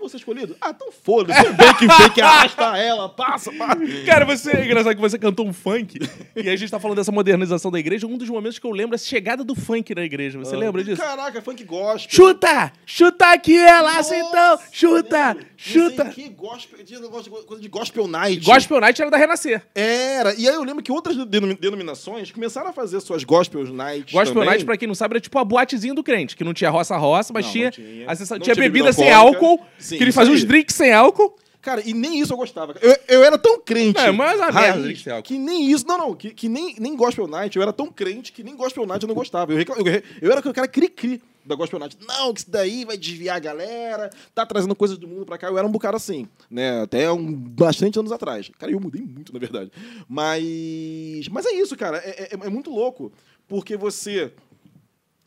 não 0.00 0.04
vou 0.04 0.08
ser 0.08 0.16
escolhido? 0.16 0.56
Ah, 0.60 0.70
então 0.74 0.90
foda-se. 0.90 1.42
Tudo 1.44 1.54
bem 1.56 1.74
que 1.74 2.10
que 2.14 2.20
arrasta 2.22 2.76
ela, 2.78 3.08
passa, 3.08 3.52
passa. 3.52 3.80
Cara, 4.06 4.24
você 4.24 4.50
é 4.56 4.64
engraçado 4.64 4.94
que 4.94 5.00
você 5.00 5.18
cantou 5.18 5.46
um 5.46 5.52
funk 5.52 5.98
e 6.34 6.48
a 6.48 6.56
gente 6.56 6.70
tá 6.70 6.80
falando 6.80 6.96
dessa 6.96 7.12
modernização 7.12 7.70
da 7.70 7.78
igreja. 7.78 8.06
Um 8.06 8.16
dos 8.16 8.28
momentos 8.28 8.58
que 8.58 8.66
eu 8.66 8.70
lembro 8.72 8.94
é 8.94 8.96
a 8.96 8.98
chegada 8.98 9.44
do 9.44 9.54
funk 9.54 9.94
na 9.94 10.02
igreja. 10.02 10.38
Você 10.38 10.56
lembra 10.56 10.82
disso? 10.82 11.00
Caraca, 11.02 11.40
funk 11.42 11.62
gospel. 11.64 12.10
Chuta! 12.10 12.72
Chuta 12.86 13.26
aqui, 13.32 13.56
é 13.56 13.80
laço 13.80 14.14
então! 14.14 14.30
Nossa, 14.50 14.64
Chuta! 14.72 15.28
lembro. 15.28 15.46
Chuta! 15.56 16.04
Que 16.06 16.28
gospel, 16.30 16.82
tinha 16.84 17.00
coisa 17.00 17.60
de 17.60 17.68
gospel 17.68 18.06
night. 18.08 18.44
Gospel 18.44 18.80
Night 18.80 19.00
era 19.02 19.10
da 19.10 19.16
Renascer. 19.18 19.62
Era. 19.74 20.34
E 20.34 20.48
aí 20.48 20.54
eu 20.54 20.64
lembro 20.64 20.82
que 20.82 20.90
outras 20.90 21.16
denomi- 21.26 21.54
denominações 21.54 22.30
começaram 22.30 22.68
a 22.70 22.72
fazer 22.72 22.98
suas 23.00 23.24
gospel 23.24 23.64
nights 23.64 24.12
Gospel 24.12 24.34
também. 24.34 24.48
Night, 24.48 24.64
pra 24.64 24.76
quem 24.76 24.88
não 24.88 24.94
sabe, 24.94 25.12
era 25.14 25.20
tipo 25.20 25.38
a 25.38 25.44
boatezinha 25.44 25.92
do 25.94 26.02
crente, 26.02 26.34
que 26.36 26.42
não 26.44 26.54
tinha 26.54 26.70
roça-roça, 26.70 27.32
mas 27.32 27.44
Não, 27.44 27.52
tinha, 27.52 27.64
não 27.66 27.70
tinha. 27.72 28.10
a 28.10 28.14
sessão- 28.16 28.36
Não 28.38 28.42
tinha 28.42 28.54
tinha 28.54 28.64
bebida 28.64 28.86
bebida 28.86 28.92
sem 28.92 29.12
álcool, 29.12 29.60
Sim, 29.90 29.96
que 29.98 30.04
ele 30.04 30.12
fazia 30.12 30.32
uns 30.32 30.44
drinks 30.44 30.74
sem 30.74 30.92
álcool. 30.92 31.36
Cara, 31.62 31.82
e 31.86 31.92
nem 31.92 32.18
isso 32.18 32.32
eu 32.32 32.38
gostava. 32.38 32.74
Eu, 32.80 32.96
eu 33.06 33.22
era 33.22 33.36
tão 33.36 33.60
crente. 33.60 34.00
É, 34.00 34.10
mas 34.10 34.38
uma 34.40 34.48
raiz, 34.50 34.82
drink 34.82 35.02
sem 35.02 35.12
álcool. 35.12 35.28
Que 35.28 35.36
nem 35.38 35.70
isso. 35.70 35.86
Não, 35.86 35.98
não. 35.98 36.14
Que, 36.14 36.30
que 36.30 36.48
nem, 36.48 36.74
nem 36.78 36.96
Gospel 36.96 37.26
Night. 37.26 37.54
Eu 37.54 37.62
era 37.62 37.70
tão 37.72 37.88
crente 37.88 38.32
que 38.32 38.42
nem 38.42 38.56
Gospel 38.56 38.86
Night 38.86 39.02
eu 39.04 39.08
não 39.08 39.14
gostava. 39.14 39.52
Eu, 39.52 39.58
eu, 39.58 40.02
eu 40.22 40.30
era 40.30 40.40
aquele 40.40 40.54
cara 40.54 40.66
cri-cri 40.66 41.22
da 41.44 41.54
Gospel 41.54 41.78
Night. 41.78 41.98
Não, 42.08 42.32
que 42.32 42.40
isso 42.40 42.50
daí 42.50 42.86
vai 42.86 42.96
desviar 42.96 43.36
a 43.36 43.40
galera, 43.40 44.08
tá 44.34 44.46
trazendo 44.46 44.74
coisas 44.74 44.96
do 44.96 45.06
mundo 45.06 45.26
pra 45.26 45.36
cá. 45.36 45.48
Eu 45.48 45.58
era 45.58 45.66
um 45.66 45.70
bocado 45.70 45.98
assim, 45.98 46.26
né? 46.50 46.80
Até 46.80 47.12
um, 47.12 47.30
bastante 47.30 47.98
anos 47.98 48.10
atrás. 48.10 48.50
Cara, 48.58 48.72
eu 48.72 48.80
mudei 48.80 49.02
muito, 49.02 49.30
na 49.30 49.38
verdade. 49.38 49.70
Mas. 50.08 51.28
Mas 51.30 51.44
é 51.44 51.52
isso, 51.52 51.76
cara. 51.76 51.98
É, 51.98 52.28
é- 52.32 52.46
é 52.46 52.48
muito 52.50 52.70
louco. 52.70 53.12
Porque 53.46 53.76
você. 53.76 54.32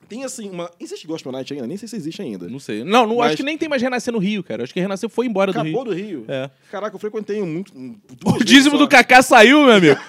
Tem 0.09 0.23
assim 0.23 0.49
uma. 0.49 0.69
Existe 0.79 1.05
Gospel 1.07 1.31
Night 1.31 1.53
ainda? 1.53 1.65
Nem 1.67 1.77
sei 1.77 1.87
se 1.87 1.95
existe 1.95 2.21
ainda. 2.21 2.47
Não 2.47 2.59
sei. 2.59 2.83
Não, 2.83 3.05
não 3.07 3.17
Mas- 3.17 3.27
acho 3.27 3.37
que 3.37 3.43
nem 3.43 3.57
tem 3.57 3.67
mais 3.69 3.81
Renascer 3.81 4.13
no 4.13 4.19
Rio, 4.19 4.43
cara. 4.43 4.63
Acho 4.63 4.73
que 4.73 4.79
Renascer 4.79 5.09
foi 5.09 5.25
embora 5.25 5.51
do 5.51 5.59
Acabou 5.59 5.83
Rio. 5.83 5.93
do 5.93 5.93
Rio? 5.93 6.25
É. 6.27 6.49
Caraca, 6.71 6.95
eu 6.95 6.99
frequentei 6.99 7.41
muito. 7.41 7.73
O 8.25 8.43
dízimo 8.43 8.77
do 8.77 8.87
Kaká 8.87 9.21
saiu, 9.21 9.61
meu 9.65 9.73
amigo. 9.75 9.99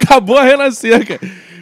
Acabou 0.00 0.36
a 0.36 0.42
Renascer, 0.44 1.06
cara. 1.06 1.20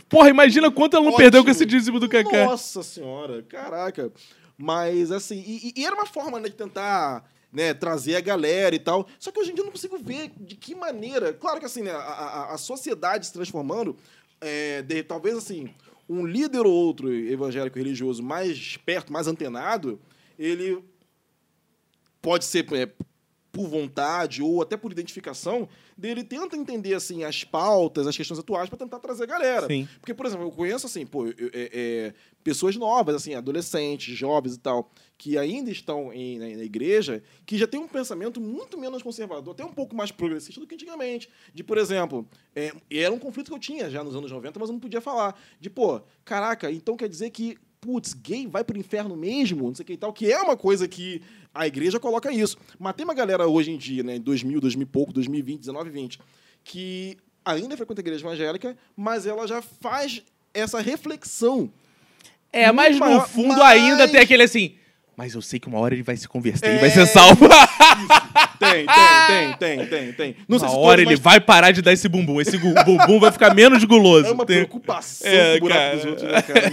Porra, 0.08 0.28
imagina 0.28 0.70
quanto 0.70 0.94
ela 0.96 1.04
não 1.04 1.12
Ótimo. 1.12 1.22
perdeu 1.24 1.44
com 1.44 1.50
esse 1.50 1.64
dízimo 1.66 1.98
do 1.98 2.08
Kaká. 2.08 2.44
Nossa 2.46 2.82
senhora, 2.82 3.42
caraca. 3.42 4.12
Mas 4.56 5.10
assim, 5.10 5.42
e, 5.44 5.68
e- 5.68 5.80
e 5.80 5.86
era 5.86 5.94
uma 5.94 6.06
forma 6.06 6.38
né, 6.38 6.48
de 6.48 6.54
tentar 6.54 7.24
né, 7.52 7.74
trazer 7.74 8.16
a 8.16 8.20
galera 8.20 8.74
e 8.74 8.78
tal. 8.78 9.06
Só 9.18 9.32
que 9.32 9.40
hoje 9.40 9.50
em 9.50 9.54
dia 9.54 9.62
eu 9.62 9.66
não 9.66 9.72
consigo 9.72 9.98
ver 9.98 10.30
de 10.38 10.54
que 10.54 10.74
maneira. 10.74 11.32
Claro 11.32 11.58
que 11.58 11.66
assim, 11.66 11.82
né, 11.82 11.90
a, 11.90 11.96
a- 11.96 12.54
a 12.54 12.58
sociedade 12.58 13.26
se 13.26 13.32
transformando, 13.32 13.96
é, 14.40 14.82
de- 14.82 15.02
talvez 15.02 15.36
assim, 15.36 15.70
um 16.08 16.26
líder 16.26 16.66
ou 16.66 16.72
outro 16.72 17.12
evangélico 17.12 17.78
religioso 17.78 18.22
mais 18.22 18.56
esperto, 18.56 19.12
mais 19.12 19.26
antenado, 19.26 20.00
ele 20.38 20.82
pode 22.20 22.44
ser 22.44 22.66
é, 22.72 22.90
por 23.54 23.68
vontade 23.68 24.42
ou 24.42 24.60
até 24.60 24.76
por 24.76 24.90
identificação, 24.90 25.68
dele 25.96 26.24
tenta 26.24 26.56
entender 26.56 26.92
assim 26.92 27.22
as 27.22 27.44
pautas, 27.44 28.04
as 28.06 28.16
questões 28.16 28.40
atuais 28.40 28.68
para 28.68 28.76
tentar 28.78 28.98
trazer 28.98 29.22
a 29.22 29.26
galera. 29.26 29.68
Sim. 29.68 29.88
Porque, 30.00 30.12
por 30.12 30.26
exemplo, 30.26 30.44
eu 30.44 30.50
conheço 30.50 30.86
assim, 30.86 31.06
pô, 31.06 31.26
eu- 31.26 31.50
é- 31.52 31.70
é, 31.72 32.14
pessoas 32.42 32.74
novas, 32.74 33.14
assim, 33.14 33.34
adolescentes, 33.34 34.14
jovens 34.16 34.56
e 34.56 34.58
tal, 34.58 34.90
que 35.16 35.38
ainda 35.38 35.70
estão 35.70 36.12
em- 36.12 36.38
na, 36.38 36.46
na 36.48 36.64
igreja, 36.64 37.22
que 37.46 37.56
já 37.56 37.66
tem 37.66 37.78
um 37.78 37.86
pensamento 37.86 38.40
muito 38.40 38.76
menos 38.76 39.02
conservador, 39.04 39.54
até 39.54 39.64
um 39.64 39.72
pouco 39.72 39.94
mais 39.94 40.10
progressista 40.10 40.60
do 40.60 40.66
que 40.66 40.74
antigamente. 40.74 41.30
De, 41.54 41.62
por 41.62 41.78
exemplo, 41.78 42.26
é, 42.56 42.72
era 42.90 43.12
um 43.14 43.18
conflito 43.20 43.48
que 43.48 43.54
eu 43.54 43.58
tinha 43.60 43.88
já 43.88 44.02
nos 44.02 44.16
anos 44.16 44.32
90, 44.32 44.58
mas 44.58 44.68
eu 44.68 44.72
não 44.72 44.80
podia 44.80 45.00
falar. 45.00 45.40
De, 45.60 45.70
pô, 45.70 46.00
caraca, 46.24 46.70
então 46.72 46.96
quer 46.96 47.08
dizer 47.08 47.30
que 47.30 47.56
putz, 47.84 48.14
gay 48.14 48.46
vai 48.46 48.64
pro 48.64 48.78
inferno 48.78 49.14
mesmo, 49.14 49.66
não 49.66 49.74
sei 49.74 49.82
o 49.82 49.86
que 49.86 49.92
e 49.92 49.96
tal, 49.98 50.10
que 50.10 50.32
é 50.32 50.40
uma 50.40 50.56
coisa 50.56 50.88
que 50.88 51.20
a 51.54 51.66
igreja 51.66 52.00
coloca 52.00 52.32
isso. 52.32 52.56
Mas 52.78 52.94
tem 52.94 53.04
uma 53.04 53.12
galera 53.12 53.46
hoje 53.46 53.70
em 53.70 53.76
dia, 53.76 54.02
né, 54.02 54.16
em 54.16 54.20
2000, 54.20 54.58
2000 54.58 54.82
e 54.82 54.86
pouco, 54.86 55.12
2020, 55.12 55.60
19, 55.60 55.90
20, 55.90 56.18
que 56.64 57.18
ainda 57.44 57.76
frequenta 57.76 58.00
a 58.00 58.02
igreja 58.02 58.24
evangélica, 58.26 58.74
mas 58.96 59.26
ela 59.26 59.46
já 59.46 59.60
faz 59.60 60.22
essa 60.54 60.80
reflexão. 60.80 61.70
É, 62.50 62.72
mas 62.72 62.94
no 62.94 63.00
maior- 63.00 63.28
fundo 63.28 63.48
mas- 63.48 63.60
ainda 63.60 64.08
tem 64.08 64.20
aquele 64.20 64.44
assim. 64.44 64.76
Mas 65.16 65.34
eu 65.34 65.40
sei 65.42 65.60
que 65.60 65.68
uma 65.68 65.78
hora 65.78 65.94
ele 65.94 66.02
vai 66.02 66.16
se 66.16 66.26
converter 66.26 66.74
e 66.74 66.78
vai 66.78 66.88
É, 66.88 66.90
ser 66.90 67.06
salvo. 67.06 67.46
Tem, 68.58 68.86
tem, 68.86 68.86
tem, 69.28 69.56
tem, 69.56 69.86
tem, 69.86 70.12
tem. 70.12 70.36
Não 70.48 70.58
sei 70.58 70.68
Uma 70.68 70.74
se 70.74 70.80
hora 70.80 71.02
ele 71.02 71.16
vai 71.16 71.40
parar 71.40 71.70
de 71.70 71.82
dar 71.82 71.92
esse 71.92 72.08
bumbum. 72.08 72.40
Esse 72.40 72.58
bumbum 72.58 73.20
vai 73.20 73.30
ficar 73.30 73.54
menos 73.54 73.84
guloso. 73.84 74.26
É 74.28 74.32
uma 74.32 74.44
Tem- 74.46 74.56
preocupação 74.64 75.30
É, 75.30 75.52
com 75.52 75.66
o 75.66 75.68
buraco 75.68 75.80
cara. 75.80 75.96
dos 75.96 76.04
outros, 76.06 76.32
né, 76.32 76.42
cara? 76.42 76.70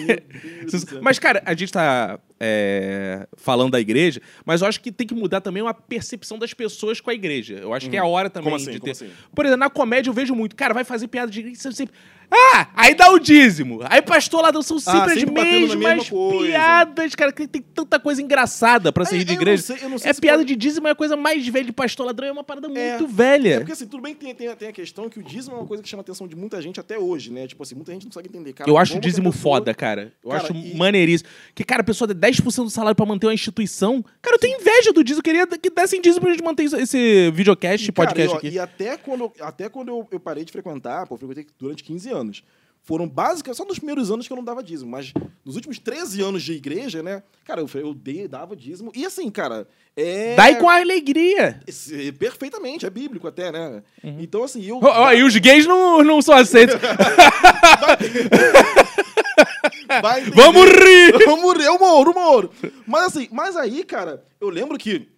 Mas, 1.01 1.19
cara, 1.19 1.43
a 1.45 1.53
gente 1.53 1.71
tá 1.71 2.19
é, 2.43 3.27
falando 3.37 3.71
da 3.71 3.79
igreja, 3.79 4.19
mas 4.43 4.61
eu 4.61 4.67
acho 4.67 4.81
que 4.81 4.91
tem 4.91 5.05
que 5.05 5.13
mudar 5.13 5.41
também 5.41 5.61
uma 5.61 5.73
percepção 5.73 6.39
das 6.39 6.53
pessoas 6.53 6.99
com 6.99 7.11
a 7.11 7.13
igreja. 7.13 7.55
Eu 7.61 7.73
acho 7.73 7.87
que 7.89 7.95
é 7.95 7.99
a 7.99 8.05
hora 8.05 8.29
também 8.29 8.53
assim? 8.55 8.71
de 8.71 8.79
ter. 8.79 8.91
assim? 8.91 9.09
Por 9.35 9.45
exemplo, 9.45 9.59
na 9.59 9.69
comédia 9.69 10.09
eu 10.09 10.13
vejo 10.13 10.33
muito, 10.33 10.55
cara, 10.55 10.73
vai 10.73 10.83
fazer 10.83 11.07
piada 11.07 11.31
de 11.31 11.39
igreja, 11.41 11.71
sempre. 11.71 11.93
Ah! 12.33 12.69
Aí 12.75 12.95
dá 12.95 13.11
o 13.11 13.19
dízimo. 13.19 13.81
Aí 13.83 14.01
pastor 14.01 14.41
lá 14.41 14.53
são 14.63 14.79
sempre 14.79 14.99
as 15.01 15.11
Ah, 15.11 15.13
sempre 15.19 15.31
batendo 15.35 15.67
na 15.67 15.75
mesmas 15.75 16.09
piadas, 16.09 17.13
cara, 17.13 17.31
que 17.33 17.45
tem 17.45 17.61
tanta 17.61 17.99
coisa 17.99 18.21
engraçada 18.21 18.89
É, 18.89 19.15
rir 19.15 19.25
de 19.25 19.33
igreja. 19.33 19.61
sei- 19.63 19.75
é 20.05 20.13
piada 20.13 20.37
pode- 20.39 20.47
de 20.47 20.55
dízimo 20.55 20.87
é 20.87 20.91
a 20.91 20.95
coisa 20.95 21.17
mais 21.17 21.45
velha 21.45 21.65
de 21.65 21.73
pastor 21.73 22.05
ladrão, 22.05 22.29
é 22.29 22.31
uma 22.31 22.43
parada 22.43 22.67
É. 22.73 22.97
muito 22.97 23.13
velha. 23.13 23.55
É 23.55 23.57
porque 23.59 23.73
assim, 23.73 23.85
tudo 23.85 24.01
bem 24.01 24.13
que 24.13 24.21
tem, 24.21 24.33
tem, 24.33 24.55
tem 24.55 24.69
a 24.69 24.71
questão 24.71 25.09
que 25.09 25.19
o 25.19 25.23
dízimo 25.23 25.55
é 25.55 25.59
uma 25.59 25.67
coisa 25.67 25.83
que 25.83 25.89
chama 25.89 25.99
a 26.01 26.05
atenção 26.05 26.25
de 26.25 26.35
muita 26.37 26.61
gente 26.61 26.79
até 26.79 26.97
hoje, 26.97 27.31
né? 27.33 27.47
Tipo 27.47 27.63
assim, 27.63 27.75
muita 27.75 27.91
gente 27.91 28.03
não 28.03 28.09
consegue 28.11 28.29
entender. 28.29 28.53
Cara, 28.53 28.69
Eu 28.69 28.77
acho 28.77 28.95
o 28.97 28.99
dízimo 29.01 29.33
foda, 29.33 29.73
cara. 29.73 30.13
Eu 30.23 30.29
Cara, 30.31 30.43
acho 30.43 30.53
e- 30.53 30.73
maneiríssimo. 30.77 31.29
Que, 31.53 31.65
cara, 31.65 31.81
a 31.81 31.83
pessoa 31.85 32.07
dá 32.13 32.29
10% 32.31 32.63
do 32.63 32.69
salário 32.69 32.95
pra 32.95 33.05
manter 33.05 33.27
uma 33.27 33.33
instituição. 33.33 34.03
Cara, 34.21 34.35
eu 34.35 34.39
tenho 34.39 34.59
inveja 34.59 34.91
do 34.93 35.03
dízimo. 35.03 35.19
Eu 35.19 35.23
queria 35.23 35.47
que 35.47 35.69
dessem 35.69 36.01
dízimo 36.01 36.21
pra 36.21 36.31
gente 36.31 36.43
manter 36.43 36.63
esse 36.63 37.29
videocast, 37.31 37.87
E, 37.87 37.91
cara, 37.91 38.07
podcast 38.07 38.31
e, 38.31 38.35
ó, 38.35 38.37
aqui. 38.37 38.49
E 38.55 38.59
até 38.59 38.97
quando, 38.97 39.21
eu- 39.25 39.33
até 39.41 39.69
quando 39.69 39.89
eu, 39.89 40.07
eu 40.11 40.19
parei 40.19 40.43
de 40.45 40.51
frequentar, 40.51 41.05
pô, 41.07 41.15
eu 41.15 41.19
frequentei 41.19 41.45
durante 41.59 41.83
15 41.83 42.09
anos. 42.09 42.43
Foram 42.83 43.07
basicamente, 43.07 43.57
só 43.57 43.63
nos 43.63 43.77
primeiros 43.77 44.09
anos 44.09 44.25
que 44.25 44.33
eu 44.33 44.37
não 44.37 44.43
dava 44.43 44.63
dízimo, 44.63 44.89
mas 44.89 45.13
nos 45.45 45.55
últimos 45.55 45.77
13 45.77 46.19
anos 46.23 46.41
de 46.41 46.53
igreja, 46.53 47.03
né? 47.03 47.21
Cara, 47.45 47.61
eu, 47.61 47.69
eu 47.75 47.93
dei, 47.93 48.27
dava 48.27 48.55
dízimo. 48.55 48.91
E 48.95 49.05
assim, 49.05 49.29
cara, 49.29 49.67
é. 49.95 50.35
Dai 50.35 50.57
com 50.57 50.67
alegria. 50.67 51.59
Esse- 51.67 52.11
Perfeitamente, 52.13 52.83
é 52.83 52.89
bíblico 52.89 53.27
até, 53.27 53.51
né? 53.51 53.83
Então, 54.03 54.43
assim, 54.43 54.65
eu. 54.65 54.79
Ó, 54.81 54.87
ó, 55.03 55.13
e 55.13 55.21
os 55.23 55.37
gays 55.37 55.67
não, 55.67 56.03
não 56.03 56.23
são 56.23 56.33
aceitos. 56.33 56.75
Vamos 60.35 60.65
rir! 60.65 61.13
Vamos 61.25 61.53
rir, 61.57 61.63
é 61.65 61.71
humor, 61.71 62.07
humor. 62.09 62.51
Mas 62.85 63.03
assim, 63.15 63.27
mas 63.31 63.55
aí, 63.55 63.83
cara, 63.83 64.25
eu 64.39 64.49
lembro 64.49 64.77
que 64.77 65.09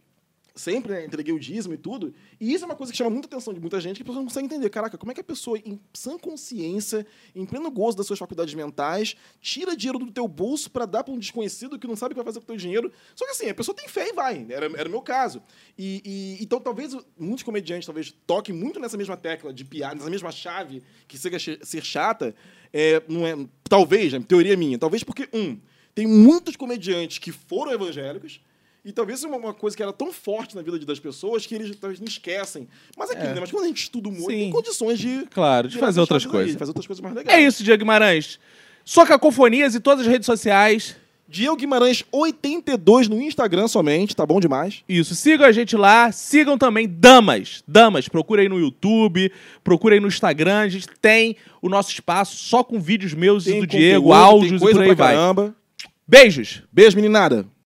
sempre 0.55 0.91
né, 0.93 1.05
entreguei 1.05 1.33
o 1.33 1.39
dízimo 1.39 1.73
e 1.73 1.77
tudo, 1.77 2.13
e 2.39 2.53
isso 2.53 2.63
é 2.63 2.67
uma 2.67 2.75
coisa 2.75 2.91
que 2.91 2.97
chama 2.97 3.09
muita 3.09 3.25
atenção 3.25 3.55
de 3.55 3.59
muita 3.59 3.81
gente, 3.81 3.95
que 3.95 4.03
a 4.03 4.05
pessoa 4.05 4.19
não 4.21 4.27
consegue 4.27 4.45
entender. 4.45 4.69
Caraca, 4.69 4.99
como 4.99 5.11
é 5.11 5.15
que 5.15 5.21
a 5.21 5.23
pessoa, 5.23 5.57
em 5.57 5.79
sã 5.91 6.15
consciência, 6.15 7.07
em 7.35 7.43
pleno 7.43 7.71
gozo 7.71 7.97
das 7.97 8.05
suas 8.05 8.19
faculdades 8.19 8.53
mentais, 8.53 9.15
tira 9.41 9.75
dinheiro 9.75 9.97
do 9.97 10.11
teu 10.11 10.27
bolso 10.27 10.69
pra 10.69 10.85
dar 10.85 11.03
pra 11.03 11.11
um 11.11 11.17
desconhecido 11.17 11.79
que 11.79 11.87
não 11.87 11.95
sabe 11.95 12.11
o 12.11 12.15
que 12.15 12.21
vai 12.21 12.25
fazer 12.25 12.39
com 12.39 12.43
o 12.43 12.47
teu 12.47 12.55
dinheiro? 12.57 12.91
Só 13.15 13.25
que 13.25 13.31
assim, 13.31 13.49
a 13.49 13.53
pessoa 13.55 13.75
tem 13.75 13.87
fé 13.87 14.09
e 14.09 14.13
vai. 14.13 14.45
Era, 14.47 14.67
era 14.77 14.87
o 14.87 14.91
meu 14.91 15.01
caso. 15.01 15.41
E, 15.75 16.03
e- 16.39 16.43
então, 16.43 16.59
talvez 16.59 16.95
muitos 17.17 17.41
comediantes 17.41 17.87
talvez 17.87 18.13
toquem 18.27 18.53
muito 18.53 18.79
nessa 18.79 18.95
mesma 18.97 19.17
tecla 19.17 19.51
de 19.51 19.65
piada, 19.65 19.95
nessa 19.95 20.09
mesma 20.11 20.31
chave 20.31 20.83
que 21.07 21.17
seja 21.17 21.39
ch- 21.39 21.59
ser 21.63 21.83
chata. 21.83 22.35
É, 22.73 23.01
não 23.07 23.25
é, 23.27 23.37
talvez, 23.69 24.11
né, 24.13 24.23
teoria 24.27 24.57
minha, 24.57 24.77
talvez 24.79 25.03
porque, 25.03 25.29
um, 25.31 25.57
tem 25.93 26.07
muitos 26.07 26.55
comediantes 26.55 27.19
que 27.19 27.31
foram 27.31 27.71
evangélicos, 27.71 28.41
e 28.83 28.91
talvez 28.91 29.19
seja 29.19 29.33
uma, 29.33 29.53
coisa 29.53 29.77
que 29.77 29.83
era 29.83 29.93
tão 29.93 30.11
forte 30.11 30.55
na 30.55 30.61
vida 30.61 30.77
de- 30.79 30.85
das 30.85 30.99
pessoas 30.99 31.45
que 31.45 31.53
eles 31.55 31.73
talvez 31.77 31.99
não 32.01 32.07
esquecem. 32.07 32.67
Mas 32.97 33.11
é 33.11 33.13
aquilo, 33.13 33.29
É. 33.29 33.33
né? 33.35 33.39
Mas 33.41 33.51
quando 33.51 33.63
a 33.63 33.67
gente 33.67 33.83
estuda 33.83 34.09
humor, 34.09 34.29
Sim. 34.31 34.37
tem 34.39 34.51
condições 34.51 34.99
de. 34.99 35.25
Claro, 35.31 35.67
de 35.69 35.75
virar 35.75 35.87
fazer 35.87 36.01
outras 36.01 36.23
chaves 36.23 36.35
aí, 36.35 36.41
coisas. 36.43 36.59
fazer 36.59 36.69
outras 36.71 36.87
coisas 36.87 37.01
mais 37.01 37.15
legais. 37.15 37.37
É 37.39 37.41
isso, 37.47 37.63
Diego 37.63 37.79
Guimarães. 37.79 38.39
Só 38.83 39.05
cacofonias 39.05 39.73
e 39.75 39.79
todas 39.79 40.05
as 40.05 40.11
redes 40.11 40.25
sociais. 40.25 40.97
Diego 41.27 41.55
Guimarães 41.55 42.03
82 42.11 43.07
no 43.07 43.21
Instagram 43.21 43.67
somente, 43.67 44.15
tá 44.15 44.25
bom 44.25 44.39
demais. 44.39 44.83
Isso, 44.87 45.15
sigam 45.15 45.47
a 45.47 45.51
gente 45.51 45.75
lá, 45.75 46.11
sigam 46.11 46.57
também 46.57 46.87
Damas. 46.87 47.63
Damas, 47.67 48.07
procura 48.07 48.41
aí 48.41 48.49
no 48.49 48.59
YouTube, 48.59 49.31
procura 49.63 49.95
aí 49.95 49.99
no 49.99 50.07
Instagram, 50.07 50.59
a 50.59 50.69
gente 50.69 50.87
tem 51.01 51.35
o 51.61 51.69
nosso 51.69 51.91
espaço 51.91 52.37
só 52.37 52.63
com 52.63 52.79
vídeos 52.79 53.13
meus 53.13 53.47
e 53.47 53.51
Tem 53.51 53.61
do 53.61 53.67
Diego, 53.67 54.03
conteúdo, 54.07 54.23
áudios 54.23 54.61
tem 54.61 54.69
e 54.69 54.73
por 54.73 54.81
aí 54.81 54.95
pra 54.95 55.05
vai. 55.05 55.15
caramba. 55.15 55.55
Beijos! 56.07 56.61
Beijo, 56.71 56.95
meninada. 56.95 57.45